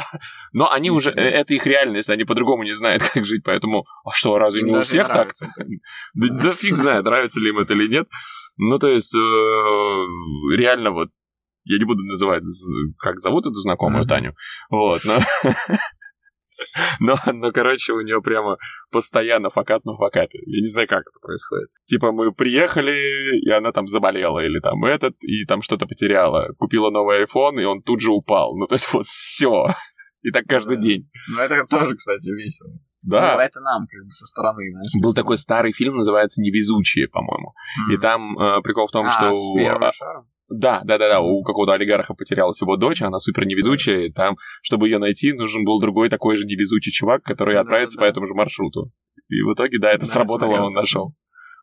Но 0.52 0.70
они 0.70 0.90
уже... 0.90 1.10
Э, 1.10 1.20
это 1.20 1.54
их 1.54 1.66
реальность, 1.66 2.08
они 2.08 2.24
по-другому 2.24 2.62
не 2.62 2.74
знают, 2.74 3.02
как 3.02 3.26
жить, 3.26 3.42
поэтому... 3.44 3.84
А 4.04 4.12
что, 4.12 4.38
разве 4.38 4.62
не 4.62 4.70
у 4.70 4.82
всех 4.82 5.08
так? 5.08 5.34
Да, 6.14 6.28
да 6.30 6.54
фиг 6.54 6.76
знает, 6.76 7.04
нравится 7.04 7.40
ли 7.40 7.50
им 7.50 7.58
это 7.58 7.74
или 7.74 7.88
нет. 7.88 8.08
Ну, 8.58 8.78
то 8.78 8.88
есть, 8.88 9.14
э, 9.14 9.18
реально 10.56 10.92
вот 10.92 11.08
я 11.64 11.78
не 11.78 11.84
буду 11.84 12.04
называть, 12.04 12.42
как 12.98 13.20
зовут 13.20 13.46
эту 13.46 13.54
знакомую 13.54 14.04
mm-hmm. 14.04 14.08
Таню. 14.08 14.34
Вот, 14.70 15.02
но... 15.04 15.18
Но, 17.00 17.16
но, 17.32 17.52
короче, 17.52 17.92
у 17.92 18.00
нее 18.00 18.20
прямо 18.20 18.56
постоянно 18.90 19.48
факат 19.48 19.84
на 19.84 19.96
факате. 19.96 20.38
Я 20.46 20.60
не 20.60 20.66
знаю, 20.66 20.88
как 20.88 21.00
это 21.00 21.18
происходит. 21.20 21.70
Типа 21.86 22.12
мы 22.12 22.32
приехали, 22.32 23.40
и 23.40 23.50
она 23.50 23.72
там 23.72 23.86
заболела, 23.86 24.40
или 24.40 24.60
там 24.60 24.84
этот, 24.84 25.14
и 25.22 25.44
там 25.46 25.62
что-то 25.62 25.86
потеряла. 25.86 26.52
Купила 26.58 26.90
новый 26.90 27.24
iPhone, 27.24 27.60
и 27.60 27.64
он 27.64 27.82
тут 27.82 28.00
же 28.00 28.12
упал. 28.12 28.56
Ну, 28.56 28.66
то 28.66 28.74
есть 28.74 28.92
вот 28.92 29.06
все. 29.06 29.68
И 30.22 30.30
так 30.30 30.44
каждый 30.44 30.76
да. 30.76 30.82
день. 30.82 31.10
Ну, 31.34 31.40
это 31.40 31.64
тоже, 31.64 31.96
кстати, 31.96 32.28
весело. 32.28 32.72
Да. 33.02 33.36
Ну, 33.36 33.40
это 33.40 33.60
нам, 33.60 33.86
как 33.86 34.04
бы, 34.04 34.10
со 34.10 34.26
стороны, 34.26 34.70
знаешь. 34.70 35.02
Был 35.02 35.14
такой 35.14 35.38
старый 35.38 35.72
фильм, 35.72 35.96
называется 35.96 36.42
«Невезучие», 36.42 37.08
по-моему. 37.08 37.54
Mm-hmm. 37.54 37.94
И 37.94 37.96
там 37.96 38.38
э, 38.38 38.60
прикол 38.62 38.86
в 38.86 38.90
том, 38.90 39.06
а, 39.06 39.10
что... 39.10 39.34
С 39.34 39.54
первым 39.56 39.90
шаром? 39.92 40.28
Да, 40.50 40.82
да, 40.84 40.98
да, 40.98 41.08
да, 41.08 41.20
у 41.20 41.42
какого-то 41.42 41.74
олигарха 41.74 42.12
потерялась 42.12 42.60
его 42.60 42.76
дочь, 42.76 43.02
она 43.02 43.18
супер 43.18 43.46
невезучая, 43.46 44.06
и 44.06 44.12
там, 44.12 44.36
чтобы 44.62 44.88
ее 44.88 44.98
найти, 44.98 45.32
нужен 45.32 45.64
был 45.64 45.80
другой 45.80 46.08
такой 46.08 46.34
же 46.34 46.44
невезучий 46.44 46.90
чувак, 46.90 47.22
который 47.22 47.54
да, 47.54 47.60
отправится 47.60 47.96
да, 47.96 48.00
да. 48.00 48.06
по 48.06 48.10
этому 48.10 48.26
же 48.26 48.34
маршруту. 48.34 48.90
И 49.28 49.42
в 49.42 49.54
итоге, 49.54 49.78
да, 49.78 49.92
это 49.92 50.06
да, 50.06 50.12
сработало, 50.12 50.60
он 50.60 50.72
нашел. 50.72 51.14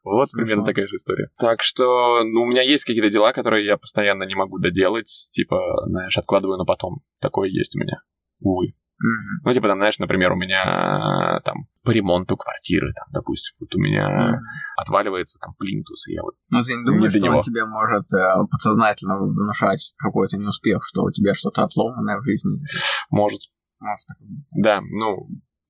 Вот 0.06 0.30
Смешно. 0.30 0.46
примерно 0.46 0.66
такая 0.66 0.88
же 0.88 0.96
история. 0.96 1.30
Так 1.38 1.62
что, 1.62 2.24
ну, 2.24 2.44
у 2.44 2.46
меня 2.46 2.62
есть 2.62 2.86
какие-то 2.86 3.10
дела, 3.10 3.34
которые 3.34 3.66
я 3.66 3.76
постоянно 3.76 4.24
не 4.24 4.36
могу 4.36 4.58
доделать, 4.58 5.10
типа, 5.32 5.60
знаешь, 5.88 6.18
откладываю 6.18 6.58
на 6.58 6.64
потом. 6.64 7.02
Такое 7.20 7.50
есть 7.50 7.76
у 7.76 7.80
меня, 7.80 8.00
увы. 8.40 8.74
Mm-hmm. 8.98 9.46
Ну, 9.46 9.54
типа, 9.54 9.68
там, 9.68 9.78
знаешь, 9.78 10.00
например, 10.00 10.32
у 10.32 10.36
меня 10.36 11.40
там 11.46 11.68
по 11.84 11.92
ремонту 11.92 12.36
квартиры, 12.36 12.92
там, 12.94 13.06
допустим, 13.14 13.56
вот 13.60 13.76
у 13.76 13.80
меня 13.80 14.10
mm-hmm. 14.10 14.38
отваливается 14.82 15.38
там 15.40 15.54
плинтус, 15.60 16.08
и 16.08 16.14
я 16.14 16.24
вот 16.24 16.34
Ну, 16.50 16.64
ты 16.64 16.74
не 16.74 16.84
думаешь, 16.84 17.14
не 17.14 17.20
что 17.20 17.28
него. 17.28 17.38
он 17.38 17.44
тебе 17.44 17.66
может 17.66 18.12
э, 18.12 18.48
подсознательно 18.50 19.18
внушать 19.20 19.94
какой-то 19.98 20.38
неуспех, 20.38 20.82
что 20.84 21.04
у 21.04 21.12
тебя 21.12 21.36
что-то 21.36 21.64
отломанное 21.64 22.18
в 22.18 22.24
жизни? 22.24 22.60
Может. 23.12 23.42
Может. 23.80 24.08
Да, 24.56 24.82
ну, 24.82 25.28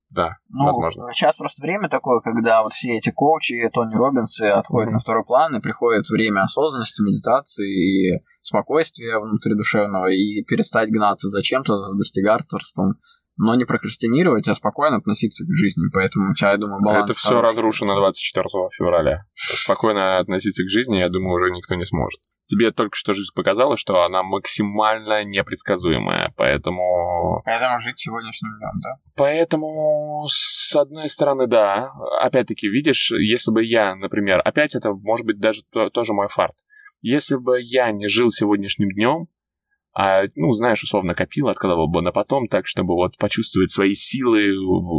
да, 0.09 0.38
ну, 0.49 0.65
возможно. 0.65 1.11
Сейчас 1.11 1.36
просто 1.36 1.61
время 1.61 1.89
такое, 1.89 2.21
когда 2.21 2.63
вот 2.63 2.71
все 2.71 2.97
эти 2.97 3.11
коучи, 3.11 3.69
Тони 3.73 3.93
Робинсы 3.93 4.43
отходят 4.43 4.89
mm-hmm. 4.89 4.93
на 4.93 4.99
второй 4.99 5.25
план, 5.25 5.55
и 5.57 5.59
приходит 5.59 6.07
время 6.09 6.43
осознанности, 6.43 7.01
медитации 7.01 8.15
и 8.15 8.19
спокойствия 8.41 9.19
внутридушевного, 9.19 10.07
и 10.07 10.43
перестать 10.43 10.89
гнаться 10.89 11.28
за 11.28 11.43
чем-то, 11.43 11.78
за 11.78 11.97
достигаторством, 11.97 12.93
но 13.38 13.55
не 13.55 13.65
прокрастинировать, 13.65 14.47
а 14.47 14.55
спокойно 14.55 14.97
относиться 14.97 15.45
к 15.45 15.55
жизни. 15.55 15.83
Поэтому, 15.93 16.33
я 16.39 16.57
думаю, 16.57 16.81
баланс... 16.81 17.09
Это 17.09 17.17
все 17.17 17.41
разрушено 17.41 17.95
24 17.95 18.45
февраля. 18.77 19.25
Спокойно 19.33 20.19
относиться 20.19 20.63
к 20.63 20.69
жизни, 20.69 20.97
я 20.97 21.09
думаю, 21.09 21.35
уже 21.35 21.51
никто 21.51 21.75
не 21.75 21.85
сможет. 21.85 22.19
Тебе 22.47 22.71
только 22.71 22.95
что 22.95 23.13
жизнь 23.13 23.31
показала, 23.35 23.75
что 23.75 24.03
она 24.03 24.23
максимально 24.23 25.25
непредсказуемая, 25.25 26.33
поэтому... 26.38 27.41
Поэтому 27.43 27.79
жить 27.81 27.99
сегодняшним 27.99 28.51
днем, 28.57 28.81
да? 28.81 28.89
Поэтому, 29.17 30.25
с 30.29 30.73
одной 30.75 31.09
стороны, 31.09 31.47
да. 31.47 31.89
Опять-таки, 32.21 32.69
видишь, 32.69 33.11
если 33.11 33.51
бы 33.51 33.65
я, 33.65 33.95
например, 33.95 34.41
опять 34.45 34.75
это 34.75 34.93
может 34.93 35.25
быть 35.25 35.39
даже 35.39 35.61
то, 35.71 35.89
тоже 35.89 36.13
мой 36.13 36.29
фарт. 36.29 36.55
Если 37.01 37.35
бы 37.35 37.59
я 37.61 37.91
не 37.91 38.07
жил 38.07 38.31
сегодняшним 38.31 38.91
днем, 38.91 39.27
а, 39.99 40.25
ну, 40.35 40.51
знаешь, 40.51 40.83
условно 40.83 41.15
копил, 41.15 41.47
откладывал 41.47 41.87
бы 41.87 42.03
на 42.03 42.11
потом, 42.11 42.47
так, 42.47 42.67
чтобы 42.67 42.93
вот 42.93 43.17
почувствовать 43.17 43.71
свои 43.71 43.95
силы, 43.95 44.43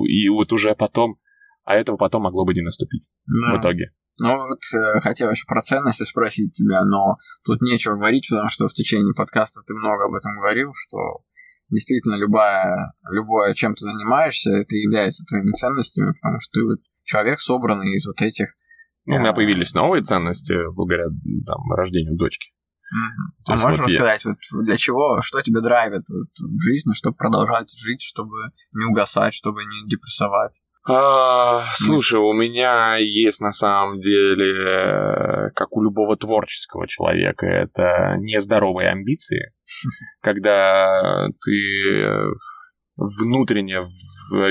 и 0.09 0.29
вот 0.29 0.53
уже 0.53 0.75
потом, 0.75 1.21
а 1.65 1.77
этого 1.77 1.97
потом 1.97 2.23
могло 2.23 2.45
бы 2.45 2.53
не 2.53 2.63
наступить 2.63 3.09
да. 3.27 3.55
в 3.55 3.61
итоге. 3.61 3.93
Ну 4.19 4.35
вот 4.35 4.59
э, 4.75 4.99
хотел 4.99 5.31
еще 5.31 5.45
про 5.47 5.63
ценности 5.63 6.03
спросить 6.03 6.53
тебя, 6.55 6.85
но 6.85 7.15
тут 7.45 7.63
нечего 7.63 7.95
говорить, 7.95 8.27
потому 8.29 8.49
что 8.49 8.67
в 8.67 8.75
течение 8.75 9.15
подкаста 9.15 9.61
ты 9.65 9.73
много 9.73 10.07
об 10.07 10.15
этом 10.15 10.35
говорил, 10.35 10.73
что 10.75 11.23
действительно 11.71 12.17
любая, 12.17 12.93
любое, 13.09 13.55
чем 13.55 13.77
ты 13.77 13.85
занимаешься, 13.85 14.51
это 14.51 14.75
является 14.75 15.25
твоими 15.27 15.53
ценностями, 15.53 16.13
потому 16.21 16.41
что 16.41 16.59
ты 16.59 16.67
вот 16.67 16.79
человек, 17.05 17.39
собранный 17.39 17.95
из 17.95 18.05
вот 18.05 18.21
этих... 18.21 18.49
Ну, 19.07 19.15
у 19.15 19.19
меня 19.21 19.31
э, 19.31 19.35
появились 19.35 19.75
новые 19.75 20.03
ценности 20.03 20.57
благодаря 20.75 21.07
там, 21.47 21.71
рождению 21.71 22.17
дочки. 22.17 22.51
Mm-hmm. 22.95 23.33
А 23.47 23.57
можешь 23.57 23.81
вот 23.81 23.89
рассказать, 23.89 24.25
я... 24.25 24.31
вот 24.31 24.65
для 24.65 24.77
чего, 24.77 25.21
что 25.23 25.43
тебя 25.43 25.61
драйвит 25.61 26.05
вот, 26.09 26.29
в 26.39 26.63
жизни, 26.63 26.95
чтобы 26.95 27.17
продолжать 27.17 27.71
жить, 27.77 28.03
чтобы 28.03 28.37
не 28.73 28.85
угасать, 28.85 29.35
чтобы 29.35 29.65
не 29.65 29.87
депрессовать? 29.89 30.53
А, 30.91 31.67
слушай, 31.75 32.19
у 32.19 32.33
меня 32.33 32.97
есть 32.97 33.41
на 33.43 33.53
самом 33.53 34.01
деле, 34.01 35.51
как 35.55 35.77
у 35.77 35.83
любого 35.83 36.17
творческого 36.17 36.89
человека, 36.89 37.45
это 37.47 38.17
нездоровые 38.21 38.89
амбиции, 38.89 39.53
когда 40.23 41.27
ты 41.45 42.09
внутренне 42.97 43.83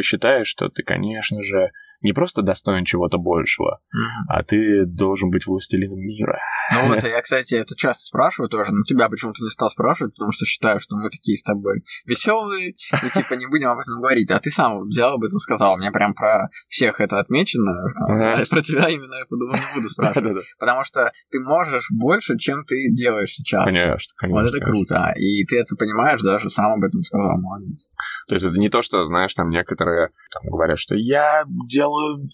считаешь, 0.03 0.47
что 0.47 0.69
ты, 0.69 0.83
конечно 0.83 1.41
же, 1.41 1.71
не 2.01 2.13
просто 2.13 2.41
достоин 2.41 2.85
чего-то 2.85 3.17
большего, 3.17 3.79
mm-hmm. 3.93 4.23
а 4.29 4.43
ты 4.43 4.85
должен 4.85 5.29
быть 5.29 5.47
властелином 5.47 5.99
мира. 5.99 6.37
Ну 6.73 6.89
вот, 6.89 7.03
я, 7.03 7.21
кстати, 7.21 7.55
это 7.55 7.75
часто 7.75 8.03
спрашиваю 8.03 8.49
тоже, 8.49 8.71
но 8.71 8.83
тебя 8.83 9.09
почему-то 9.09 9.43
не 9.43 9.49
стал 9.49 9.69
спрашивать, 9.69 10.13
потому 10.13 10.31
что 10.31 10.45
считаю, 10.45 10.79
что 10.79 10.95
мы 10.95 11.09
такие 11.09 11.37
с 11.37 11.43
тобой 11.43 11.83
веселые, 12.05 12.75
и 13.03 13.09
типа 13.13 13.33
не 13.33 13.47
будем 13.47 13.69
об 13.69 13.79
этом 13.79 13.99
говорить. 13.99 14.29
А 14.31 14.39
ты 14.39 14.51
сам 14.51 14.87
взял 14.87 15.13
об 15.13 15.23
этом 15.23 15.39
сказал, 15.39 15.73
у 15.73 15.77
меня 15.77 15.91
прям 15.91 16.13
про 16.13 16.49
всех 16.69 16.99
это 16.99 17.19
отмечено, 17.19 17.73
а 18.07 18.45
про 18.49 18.61
тебя 18.61 18.89
именно 18.89 19.15
я 19.15 19.25
подумал, 19.25 19.55
не 19.55 19.75
буду 19.75 19.89
спрашивать. 19.89 20.45
Потому 20.59 20.83
что 20.83 21.11
ты 21.31 21.39
можешь 21.39 21.87
больше, 21.91 22.37
чем 22.37 22.63
ты 22.65 22.91
делаешь 22.91 23.31
сейчас. 23.31 23.65
Конечно, 23.65 24.13
конечно. 24.17 24.41
Вот 24.41 24.49
это 24.49 24.63
круто, 24.63 25.13
и 25.17 25.45
ты 25.45 25.59
это 25.59 25.75
понимаешь, 25.75 26.21
даже 26.21 26.49
сам 26.49 26.73
об 26.73 26.83
этом 26.83 27.01
сказал, 27.01 27.39
молодец. 27.39 27.89
То 28.27 28.35
есть 28.35 28.45
это 28.45 28.59
не 28.59 28.69
то, 28.69 28.81
что, 28.81 29.03
знаешь, 29.03 29.33
там 29.33 29.49
некоторые 29.49 30.09
там, 30.31 30.43
говорят, 30.49 30.77
что 30.77 30.95
я 30.95 31.43
делаю 31.47 31.86
делаю 31.87 32.29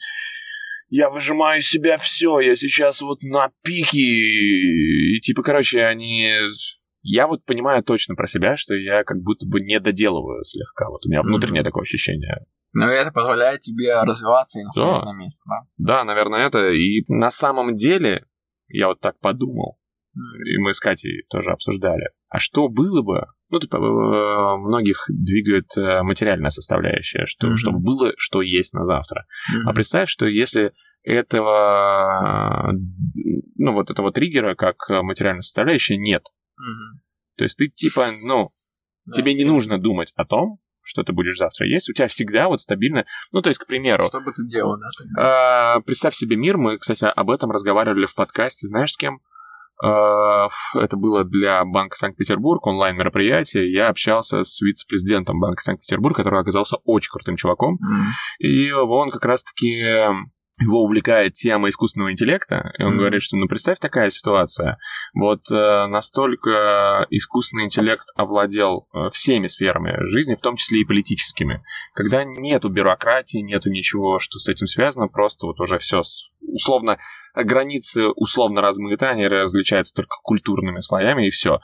я 0.95 1.10
выжимаю 1.10 1.60
из 1.60 1.70
себя 1.70 1.97
все, 1.97 2.39
я 2.39 2.56
сейчас 2.56 3.01
вот 3.01 3.24
на 3.24 3.49
пике. 3.64 3.97
И 3.97 5.20
типа, 5.22 5.41
короче, 5.41 5.84
они... 5.84 6.32
Я 7.01 7.28
вот 7.28 7.43
понимаю 7.45 7.84
точно 7.84 8.14
про 8.14 8.28
себя, 8.28 8.56
что 8.56 8.76
я 8.76 9.04
как 9.04 9.18
будто 9.24 9.47
бы 9.47 9.60
не 9.62 9.80
доделываю 9.80 10.43
слегка. 10.43 10.89
Вот 10.89 11.04
у 11.04 11.10
меня 11.10 11.24
внутреннее 11.24 11.62
mm-hmm. 11.62 11.66
такое 11.66 11.82
ощущение. 11.82 12.45
Но 12.74 12.86
это 12.86 13.12
позволяет 13.12 13.62
тебе 13.62 13.91
развиваться 14.04 14.60
и 14.60 14.64
настоять 14.64 15.01
да. 15.01 15.06
на 15.06 15.18
месте, 15.18 15.41
да? 15.47 15.56
Да, 15.78 16.04
наверное, 16.04 16.45
это. 16.45 16.70
И 16.70 17.04
на 17.08 17.32
самом 17.32 17.74
деле, 17.74 18.28
я 18.68 18.88
вот 18.88 18.99
так 18.99 19.20
подумал, 19.20 19.80
и 20.16 20.58
мы 20.60 20.74
с 20.74 20.80
Катей 20.80 21.24
тоже 21.28 21.51
обсуждали, 21.51 22.10
а 22.30 22.38
что 22.38 22.70
было 22.70 23.01
бы, 23.01 23.26
ну, 23.54 23.60
типа, 23.60 23.78
э, 23.78 24.58
многих 24.58 25.06
двигает 25.08 25.78
э, 25.78 26.01
материальная 26.01 26.49
составляющая, 26.49 27.26
что, 27.26 27.47
mm-hmm. 27.47 27.58
чтобы 27.58 27.80
было, 27.80 28.14
что 28.18 28.41
есть 28.41 28.74
на 28.74 28.84
завтра. 28.84 29.22
Mm-hmm. 29.22 29.62
А 29.68 29.74
представь, 29.74 30.10
что 30.10 30.26
если 30.26 30.74
этого, 31.04 32.74
ну, 33.58 33.72
вот 33.74 33.91
этого 33.91 34.12
триггера, 34.12 34.56
как 34.56 34.78
материальная 34.89 35.41
составляющая, 35.41 35.97
нет. 35.97 36.24
Mm-hmm. 36.60 36.99
То 37.38 37.43
есть 37.43 37.58
ты, 37.60 37.68
типа, 37.68 38.08
ну, 38.24 38.49
да, 39.06 39.14
тебе 39.14 39.36
не 39.36 39.45
нужно 39.45 39.78
думать 39.78 40.12
о 40.16 40.26
том, 40.26 40.60
что 40.82 41.04
ты 41.04 41.14
будешь 41.14 41.38
завтра 41.38 41.68
есть, 41.68 41.89
у 41.89 41.93
тебя 41.93 42.08
всегда 42.08 42.47
вот 42.47 42.60
стабильно... 42.60 43.06
Ну, 43.32 43.41
то 43.41 43.49
есть, 43.49 43.60
к 43.60 43.68
примеру... 43.68 44.08
Что 44.08 44.20
бы 44.20 44.34
ты 44.34 44.43
делал, 44.49 44.78
да? 45.16 45.78
Э, 45.78 45.82
представь 45.82 46.16
себе 46.16 46.36
мир, 46.36 46.58
мы, 46.58 46.78
кстати, 46.80 47.06
об 47.06 47.30
этом 47.30 47.51
разговаривали 47.51 48.06
в 48.06 48.16
подкасте, 48.16 48.68
знаешь, 48.68 48.91
с 48.91 48.97
кем? 48.97 49.22
Э, 49.82 50.50
это 50.76 50.98
было 50.98 51.24
для 51.24 51.64
Банка 51.66 51.96
Санкт-Петербург, 51.98 52.66
онлайн-мероприятие. 52.66 53.72
Я 53.72 53.90
общался 53.90 54.44
с 54.44 54.62
вице-президентом 54.62 55.40
Банка 55.40 55.62
Санкт-Петербург, 55.62 56.16
который 56.16 56.40
оказался 56.40 56.78
очень 56.84 57.12
крутым 57.12 57.36
чуваком. 57.36 57.76
Mm. 57.76 58.02
И 58.40 58.72
он 58.72 59.10
как 59.10 59.26
раз-таки 59.26 59.84
его 60.64 60.84
увлекает 60.84 61.34
тема 61.34 61.70
искусственного 61.70 62.11
интеллекта, 62.11 62.74
и 62.78 62.84
он 62.84 62.93
mm-hmm. 62.93 62.97
говорит, 62.97 63.22
что, 63.22 63.38
ну, 63.38 63.47
представь 63.47 63.80
такая 63.80 64.09
ситуация, 64.09 64.78
вот 65.14 65.49
э, 65.51 65.88
настолько 65.88 67.05
искусственный 67.09 67.66
интеллект 67.66 68.05
овладел 68.16 68.88
э, 68.93 69.09
всеми 69.11 69.47
сферами 69.47 69.95
жизни, 70.09 70.36
в 70.36 70.41
том 70.41 70.55
числе 70.55 70.82
и 70.82 70.86
политическими, 70.86 71.64
когда 71.93 72.24
нету 72.24 72.70
бюрократии, 72.70 73.39
нету 73.39 73.70
ничего, 73.70 74.20
что 74.20 74.39
с 74.39 74.47
этим 74.49 74.68
связано, 74.68 75.07
просто 75.07 75.47
вот 75.47 75.59
уже 75.59 75.78
все, 75.78 76.01
условно, 76.41 76.97
границы 77.36 78.07
условно 78.09 78.61
размыты, 78.61 79.05
они 79.05 79.28
различаются 79.28 79.93
только 79.95 80.16
культурными 80.24 80.80
слоями, 80.80 81.28
и 81.28 81.30
все 81.30 81.59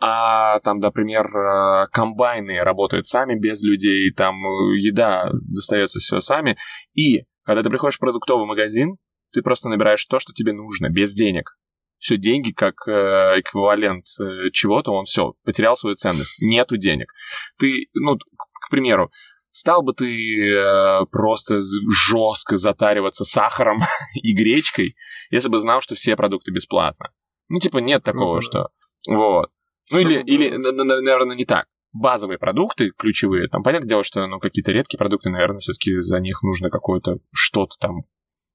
а 0.00 0.60
там, 0.60 0.80
например, 0.80 1.26
э, 1.26 1.86
комбайны 1.90 2.62
работают 2.62 3.06
сами 3.06 3.38
без 3.38 3.62
людей, 3.62 4.12
там 4.12 4.34
э, 4.34 4.78
еда 4.78 5.30
достается 5.32 5.98
все 5.98 6.20
сами, 6.20 6.56
и 6.94 7.24
когда 7.44 7.62
ты 7.62 7.70
приходишь 7.70 7.96
в 7.96 8.00
продуктовый 8.00 8.46
магазин, 8.46 8.96
ты 9.32 9.42
просто 9.42 9.68
набираешь 9.68 10.04
то, 10.06 10.18
что 10.18 10.32
тебе 10.32 10.52
нужно, 10.52 10.88
без 10.88 11.12
денег. 11.12 11.56
Все, 11.98 12.16
деньги 12.16 12.52
как 12.52 12.86
э, 12.86 13.40
эквивалент 13.40 14.04
э, 14.20 14.50
чего-то, 14.52 14.92
он 14.92 15.04
все, 15.04 15.34
потерял 15.44 15.76
свою 15.76 15.96
ценность. 15.96 16.40
Нету 16.42 16.76
денег. 16.76 17.12
Ты, 17.58 17.86
ну, 17.94 18.16
к 18.16 18.70
примеру, 18.70 19.10
стал 19.50 19.82
бы 19.82 19.94
ты 19.94 20.50
э, 20.50 21.06
просто 21.10 21.60
жестко 21.62 22.56
затариваться 22.56 23.24
сахаром 23.24 23.80
и 24.14 24.34
гречкой, 24.34 24.96
если 25.30 25.48
бы 25.48 25.58
знал, 25.58 25.80
что 25.80 25.94
все 25.94 26.16
продукты 26.16 26.50
бесплатно. 26.50 27.10
Ну, 27.48 27.58
типа, 27.58 27.78
нет 27.78 28.02
такого, 28.02 28.36
ну, 28.36 28.40
что... 28.40 28.68
Вот. 29.08 29.50
Ну, 29.90 29.98
или, 29.98 30.22
или, 30.22 30.50
наверное, 30.50 31.36
не 31.36 31.44
так 31.44 31.66
базовые 31.94 32.38
продукты 32.38 32.90
ключевые, 32.90 33.48
там 33.48 33.62
понятное 33.62 33.88
дело, 33.88 34.04
что 34.04 34.26
ну, 34.26 34.38
какие-то 34.40 34.72
редкие 34.72 34.98
продукты, 34.98 35.30
наверное, 35.30 35.60
все-таки 35.60 36.02
за 36.02 36.20
них 36.20 36.42
нужно 36.42 36.68
какое-то 36.68 37.18
что-то 37.32 37.76
там 37.80 38.02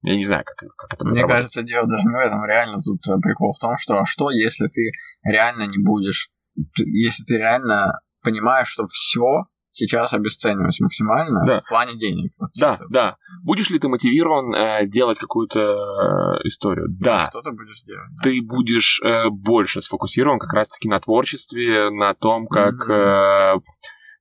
я 0.01 0.15
не 0.15 0.25
знаю, 0.25 0.45
как, 0.45 0.55
как 0.77 0.93
это 0.93 1.05
Мне 1.05 1.21
работать. 1.21 1.37
кажется, 1.37 1.63
дело 1.63 1.85
даже 1.85 2.07
не 2.07 2.15
в 2.15 2.19
этом. 2.19 2.45
Реально 2.45 2.81
тут 2.81 3.05
э, 3.09 3.19
прикол 3.21 3.53
в 3.53 3.59
том, 3.59 3.75
что 3.77 3.99
а 3.99 4.05
что, 4.05 4.31
если 4.31 4.67
ты 4.67 4.91
реально 5.23 5.67
не 5.67 5.77
будешь... 5.77 6.29
Если 6.77 7.23
ты 7.25 7.37
реально 7.37 7.99
понимаешь, 8.23 8.69
что 8.69 8.85
все 8.87 9.43
сейчас 9.71 10.13
обесценивать 10.13 10.79
максимально 10.79 11.45
да. 11.45 11.61
в 11.61 11.69
плане 11.69 11.97
денег. 11.97 12.33
Вот 12.37 12.49
да, 12.55 12.71
чисто. 12.71 12.85
да. 12.89 13.17
Будешь 13.43 13.69
ли 13.69 13.79
ты 13.79 13.87
мотивирован 13.87 14.53
э, 14.53 14.87
делать 14.87 15.17
какую-то 15.19 15.59
э, 15.59 16.47
историю? 16.47 16.87
Да. 16.89 17.27
Что 17.29 17.41
ты 17.41 17.51
будешь 17.51 17.81
делать? 17.83 18.09
Да. 18.17 18.23
Ты 18.23 18.41
будешь 18.41 19.01
э, 19.03 19.29
больше 19.29 19.81
сфокусирован 19.81 20.39
как 20.39 20.53
раз-таки 20.53 20.87
на 20.87 20.99
творчестве, 20.99 21.89
на 21.89 22.13
том, 22.13 22.47
как, 22.47 22.75
mm-hmm. 22.89 23.57
э, 23.57 23.61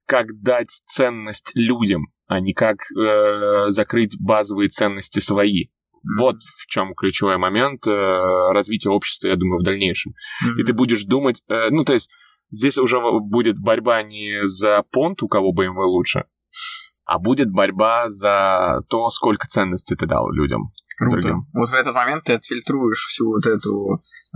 как 0.06 0.26
дать 0.40 0.70
ценность 0.86 1.52
людям, 1.54 2.06
а 2.26 2.40
не 2.40 2.52
как 2.52 2.78
э, 2.96 3.70
закрыть 3.70 4.16
базовые 4.20 4.68
ценности 4.68 5.20
свои. 5.20 5.64
Mm-hmm. 5.64 6.20
Вот 6.20 6.36
в 6.42 6.66
чем 6.66 6.94
ключевой 6.94 7.38
момент 7.38 7.86
э, 7.86 7.90
развития 8.52 8.90
общества, 8.90 9.28
я 9.28 9.36
думаю, 9.36 9.60
в 9.60 9.64
дальнейшем. 9.64 10.12
Mm-hmm. 10.12 10.60
И 10.60 10.64
ты 10.64 10.72
будешь 10.72 11.04
думать, 11.04 11.42
э, 11.48 11.70
ну, 11.70 11.84
то 11.84 11.94
есть 11.94 12.10
Здесь 12.50 12.78
уже 12.78 12.98
будет 13.00 13.58
борьба 13.58 14.02
не 14.02 14.46
за 14.46 14.82
понт, 14.90 15.22
у 15.22 15.28
кого 15.28 15.52
BMW 15.52 15.84
лучше, 15.84 16.24
а 17.04 17.18
будет 17.18 17.50
борьба 17.50 18.08
за 18.08 18.82
то, 18.88 19.08
сколько 19.10 19.46
ценностей 19.46 19.96
ты 19.96 20.06
дал 20.06 20.30
людям. 20.30 20.72
Круто. 20.98 21.20
Другим. 21.20 21.46
Вот 21.52 21.68
в 21.68 21.74
этот 21.74 21.94
момент 21.94 22.24
ты 22.24 22.34
отфильтруешь 22.34 23.06
всю 23.06 23.28
вот 23.28 23.46
эту 23.46 23.70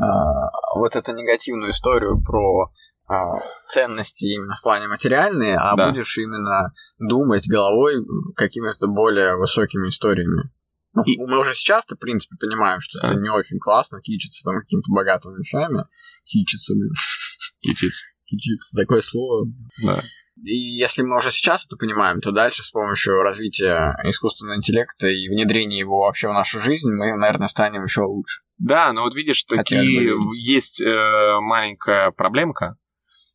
а, 0.00 0.78
вот 0.78 0.94
эту 0.94 1.12
негативную 1.12 1.72
историю 1.72 2.22
про 2.22 2.70
а, 3.08 3.34
ценности 3.68 4.26
именно 4.26 4.54
в 4.54 4.62
плане 4.62 4.88
материальные, 4.88 5.56
а 5.56 5.74
да. 5.74 5.88
будешь 5.88 6.16
именно 6.18 6.72
думать 6.98 7.48
головой 7.48 7.96
какими-то 8.36 8.86
более 8.86 9.36
высокими 9.36 9.88
историями. 9.88 10.50
Ну, 10.94 11.02
и... 11.04 11.18
Мы 11.18 11.38
уже 11.38 11.54
сейчас-то, 11.54 11.96
в 11.96 11.98
принципе, 11.98 12.36
понимаем, 12.38 12.80
что 12.80 13.00
да. 13.00 13.08
это 13.08 13.20
не 13.20 13.30
очень 13.30 13.58
классно 13.58 14.00
кичиться 14.00 14.44
там 14.44 14.60
какими-то 14.60 14.92
богатыми 14.92 15.38
вещами. 15.38 15.84
Хичиться, 16.24 16.74
блин. 16.74 16.92
Кичиться. 17.62 18.06
Кичиться, 18.26 18.76
такое 18.76 19.00
слово. 19.00 19.46
Да. 19.84 20.02
И 20.44 20.56
если 20.56 21.02
мы 21.02 21.18
уже 21.18 21.30
сейчас 21.30 21.66
это 21.66 21.76
понимаем, 21.76 22.20
то 22.20 22.32
дальше 22.32 22.62
с 22.62 22.70
помощью 22.70 23.22
развития 23.22 23.94
искусственного 24.04 24.56
интеллекта 24.56 25.06
и 25.06 25.28
внедрения 25.28 25.78
его 25.78 26.00
вообще 26.00 26.28
в 26.28 26.32
нашу 26.32 26.60
жизнь 26.60 26.88
мы, 26.90 27.16
наверное, 27.16 27.48
станем 27.48 27.84
еще 27.84 28.02
лучше. 28.02 28.40
Да, 28.58 28.92
но 28.92 29.02
вот 29.02 29.14
видишь, 29.14 29.44
такие 29.44 30.12
есть 30.34 30.80
э, 30.80 31.38
маленькая 31.40 32.10
проблемка 32.10 32.76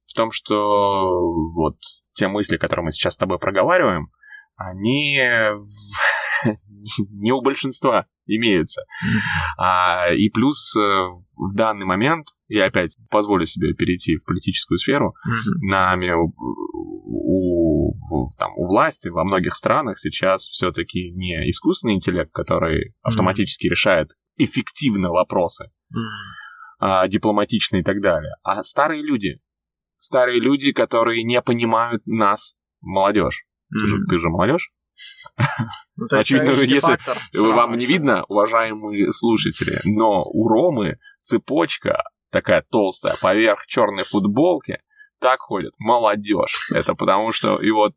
в 0.08 0.14
том, 0.14 0.32
что 0.32 1.20
вот 1.54 1.78
те 2.14 2.28
мысли, 2.28 2.58
которые 2.58 2.86
мы 2.86 2.92
сейчас 2.92 3.14
с 3.14 3.18
тобой 3.18 3.38
проговариваем, 3.40 4.10
они 4.58 5.20
не 7.12 7.32
у 7.32 7.42
большинства 7.42 8.08
имеется. 8.26 8.84
А, 9.58 10.12
и 10.14 10.30
плюс 10.30 10.76
э, 10.76 10.80
в 10.80 11.56
данный 11.56 11.86
момент, 11.86 12.28
я 12.48 12.66
опять 12.66 12.96
позволю 13.10 13.46
себе 13.46 13.74
перейти 13.74 14.18
в 14.18 14.26
политическую 14.26 14.78
сферу, 14.78 15.14
нами 15.62 16.12
у, 16.12 16.34
у, 17.08 18.32
там, 18.38 18.52
у 18.56 18.68
власти 18.68 19.10
во 19.10 19.24
многих 19.24 19.54
странах 19.56 20.00
сейчас 20.00 20.44
все-таки 20.44 21.12
не 21.12 21.50
искусственный 21.50 21.96
интеллект, 21.96 22.32
который 22.32 22.94
автоматически 23.02 23.68
решает 23.68 24.12
эффективно 24.38 25.10
вопросы, 25.10 25.72
а, 26.80 27.08
дипломатично 27.08 27.78
и 27.78 27.84
так 27.84 28.02
далее, 28.02 28.34
а 28.44 28.64
старые 28.64 29.02
люди. 29.02 29.40
Старые 30.00 30.40
люди, 30.40 30.72
которые 30.72 31.24
не 31.24 31.42
понимают 31.42 32.06
нас, 32.06 32.56
молодежь. 32.82 33.46
Ты, 33.72 33.80
же, 33.88 33.98
ты 34.08 34.20
же 34.20 34.30
молодежь? 34.30 34.72
Ну, 35.96 36.06
Очевидно, 36.12 36.52
если 36.52 36.98
вам 37.34 37.76
не 37.76 37.88
видно, 37.88 38.24
уважаемые 38.26 39.12
слушатели, 39.12 39.80
но 39.86 40.24
у 40.24 40.48
Ромы 40.48 41.00
цепочка 41.22 42.04
такая 42.32 42.64
толстая 42.70 43.16
поверх 43.22 43.66
черной 43.68 44.04
футболки, 44.04 44.80
так 45.20 45.40
ходит 45.40 45.74
молодежь. 45.78 46.70
Это 46.74 46.94
потому 46.94 47.32
что 47.32 47.58
и 47.62 47.72
вот, 47.72 47.94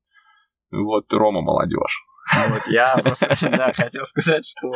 вот 0.71 1.13
Рома 1.13 1.41
молодежь. 1.43 2.05
Вот, 2.49 2.63
я 2.69 2.97
просто 3.03 3.29
да, 3.51 3.73
хотел 3.73 4.05
сказать, 4.05 4.45
что 4.47 4.73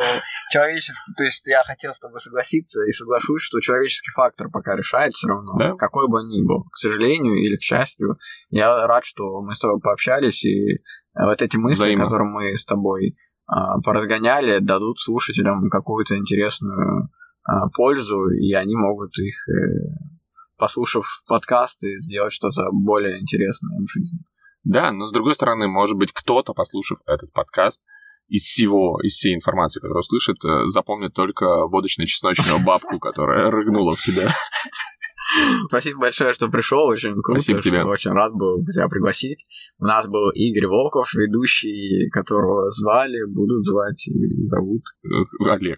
человеческий, 0.51 1.13
то 1.15 1.23
есть 1.23 1.47
я 1.47 1.63
хотел 1.63 1.93
с 1.93 1.99
тобой 1.99 2.19
согласиться 2.19 2.81
и 2.85 2.91
соглашусь, 2.91 3.43
что 3.43 3.59
человеческий 3.61 4.11
фактор 4.11 4.49
пока 4.49 4.75
решает 4.75 5.13
все 5.13 5.27
равно, 5.27 5.53
да? 5.57 5.75
какой 5.75 6.09
бы 6.09 6.19
он 6.19 6.27
ни 6.27 6.45
был. 6.45 6.63
К 6.65 6.77
сожалению 6.77 7.35
или 7.35 7.55
к 7.55 7.61
счастью, 7.61 8.17
я 8.49 8.85
рад, 8.87 9.05
что 9.05 9.41
мы 9.41 9.53
с 9.53 9.59
тобой 9.59 9.79
пообщались, 9.79 10.43
и 10.43 10.81
вот 11.13 11.41
эти 11.41 11.55
мысли, 11.55 11.83
Взаимно. 11.83 12.03
которые 12.03 12.29
мы 12.29 12.57
с 12.57 12.65
тобой 12.65 13.15
а, 13.47 13.79
поразгоняли, 13.81 14.59
дадут 14.59 14.99
слушателям 14.99 15.69
какую-то 15.69 16.17
интересную 16.17 17.09
пользу, 17.73 18.29
и 18.31 18.53
они 18.53 18.75
могут 18.75 19.17
их, 19.17 19.35
э, 19.49 19.53
послушав 20.57 21.05
подкасты, 21.27 21.99
сделать 21.99 22.33
что-то 22.33 22.69
более 22.71 23.19
интересное 23.21 23.79
в 23.79 23.89
жизни. 23.91 24.19
Да, 24.63 24.91
но 24.91 25.05
с 25.05 25.11
другой 25.11 25.35
стороны, 25.35 25.67
может 25.67 25.97
быть, 25.97 26.11
кто-то, 26.11 26.53
послушав 26.53 26.97
этот 27.05 27.31
подкаст, 27.31 27.81
из 28.27 28.41
всего, 28.41 28.99
из 29.03 29.13
всей 29.13 29.35
информации, 29.35 29.79
которую 29.79 29.99
услышит, 29.99 30.37
э, 30.43 30.65
запомнит 30.65 31.13
только 31.13 31.45
водочно-чесночную 31.67 32.65
бабку, 32.65 32.99
которая 32.99 33.51
рыгнула 33.51 33.95
в 33.95 34.01
тебя. 34.01 34.29
Спасибо 35.67 35.99
большое, 36.01 36.33
что 36.33 36.47
пришел, 36.49 36.85
очень 36.85 37.13
круто, 37.21 37.41
Спасибо 37.41 37.61
тебе. 37.61 37.83
очень 37.83 38.11
рад 38.11 38.31
был 38.33 38.63
тебя 38.65 38.87
пригласить. 38.87 39.45
У 39.79 39.85
нас 39.85 40.07
был 40.07 40.31
Игорь 40.31 40.67
Волков, 40.67 41.13
ведущий, 41.13 42.09
которого 42.09 42.71
звали, 42.71 43.25
будут 43.31 43.65
звать 43.65 44.07
и 44.07 44.45
зовут. 44.45 44.81
Э, 45.03 45.49
Олег. 45.51 45.77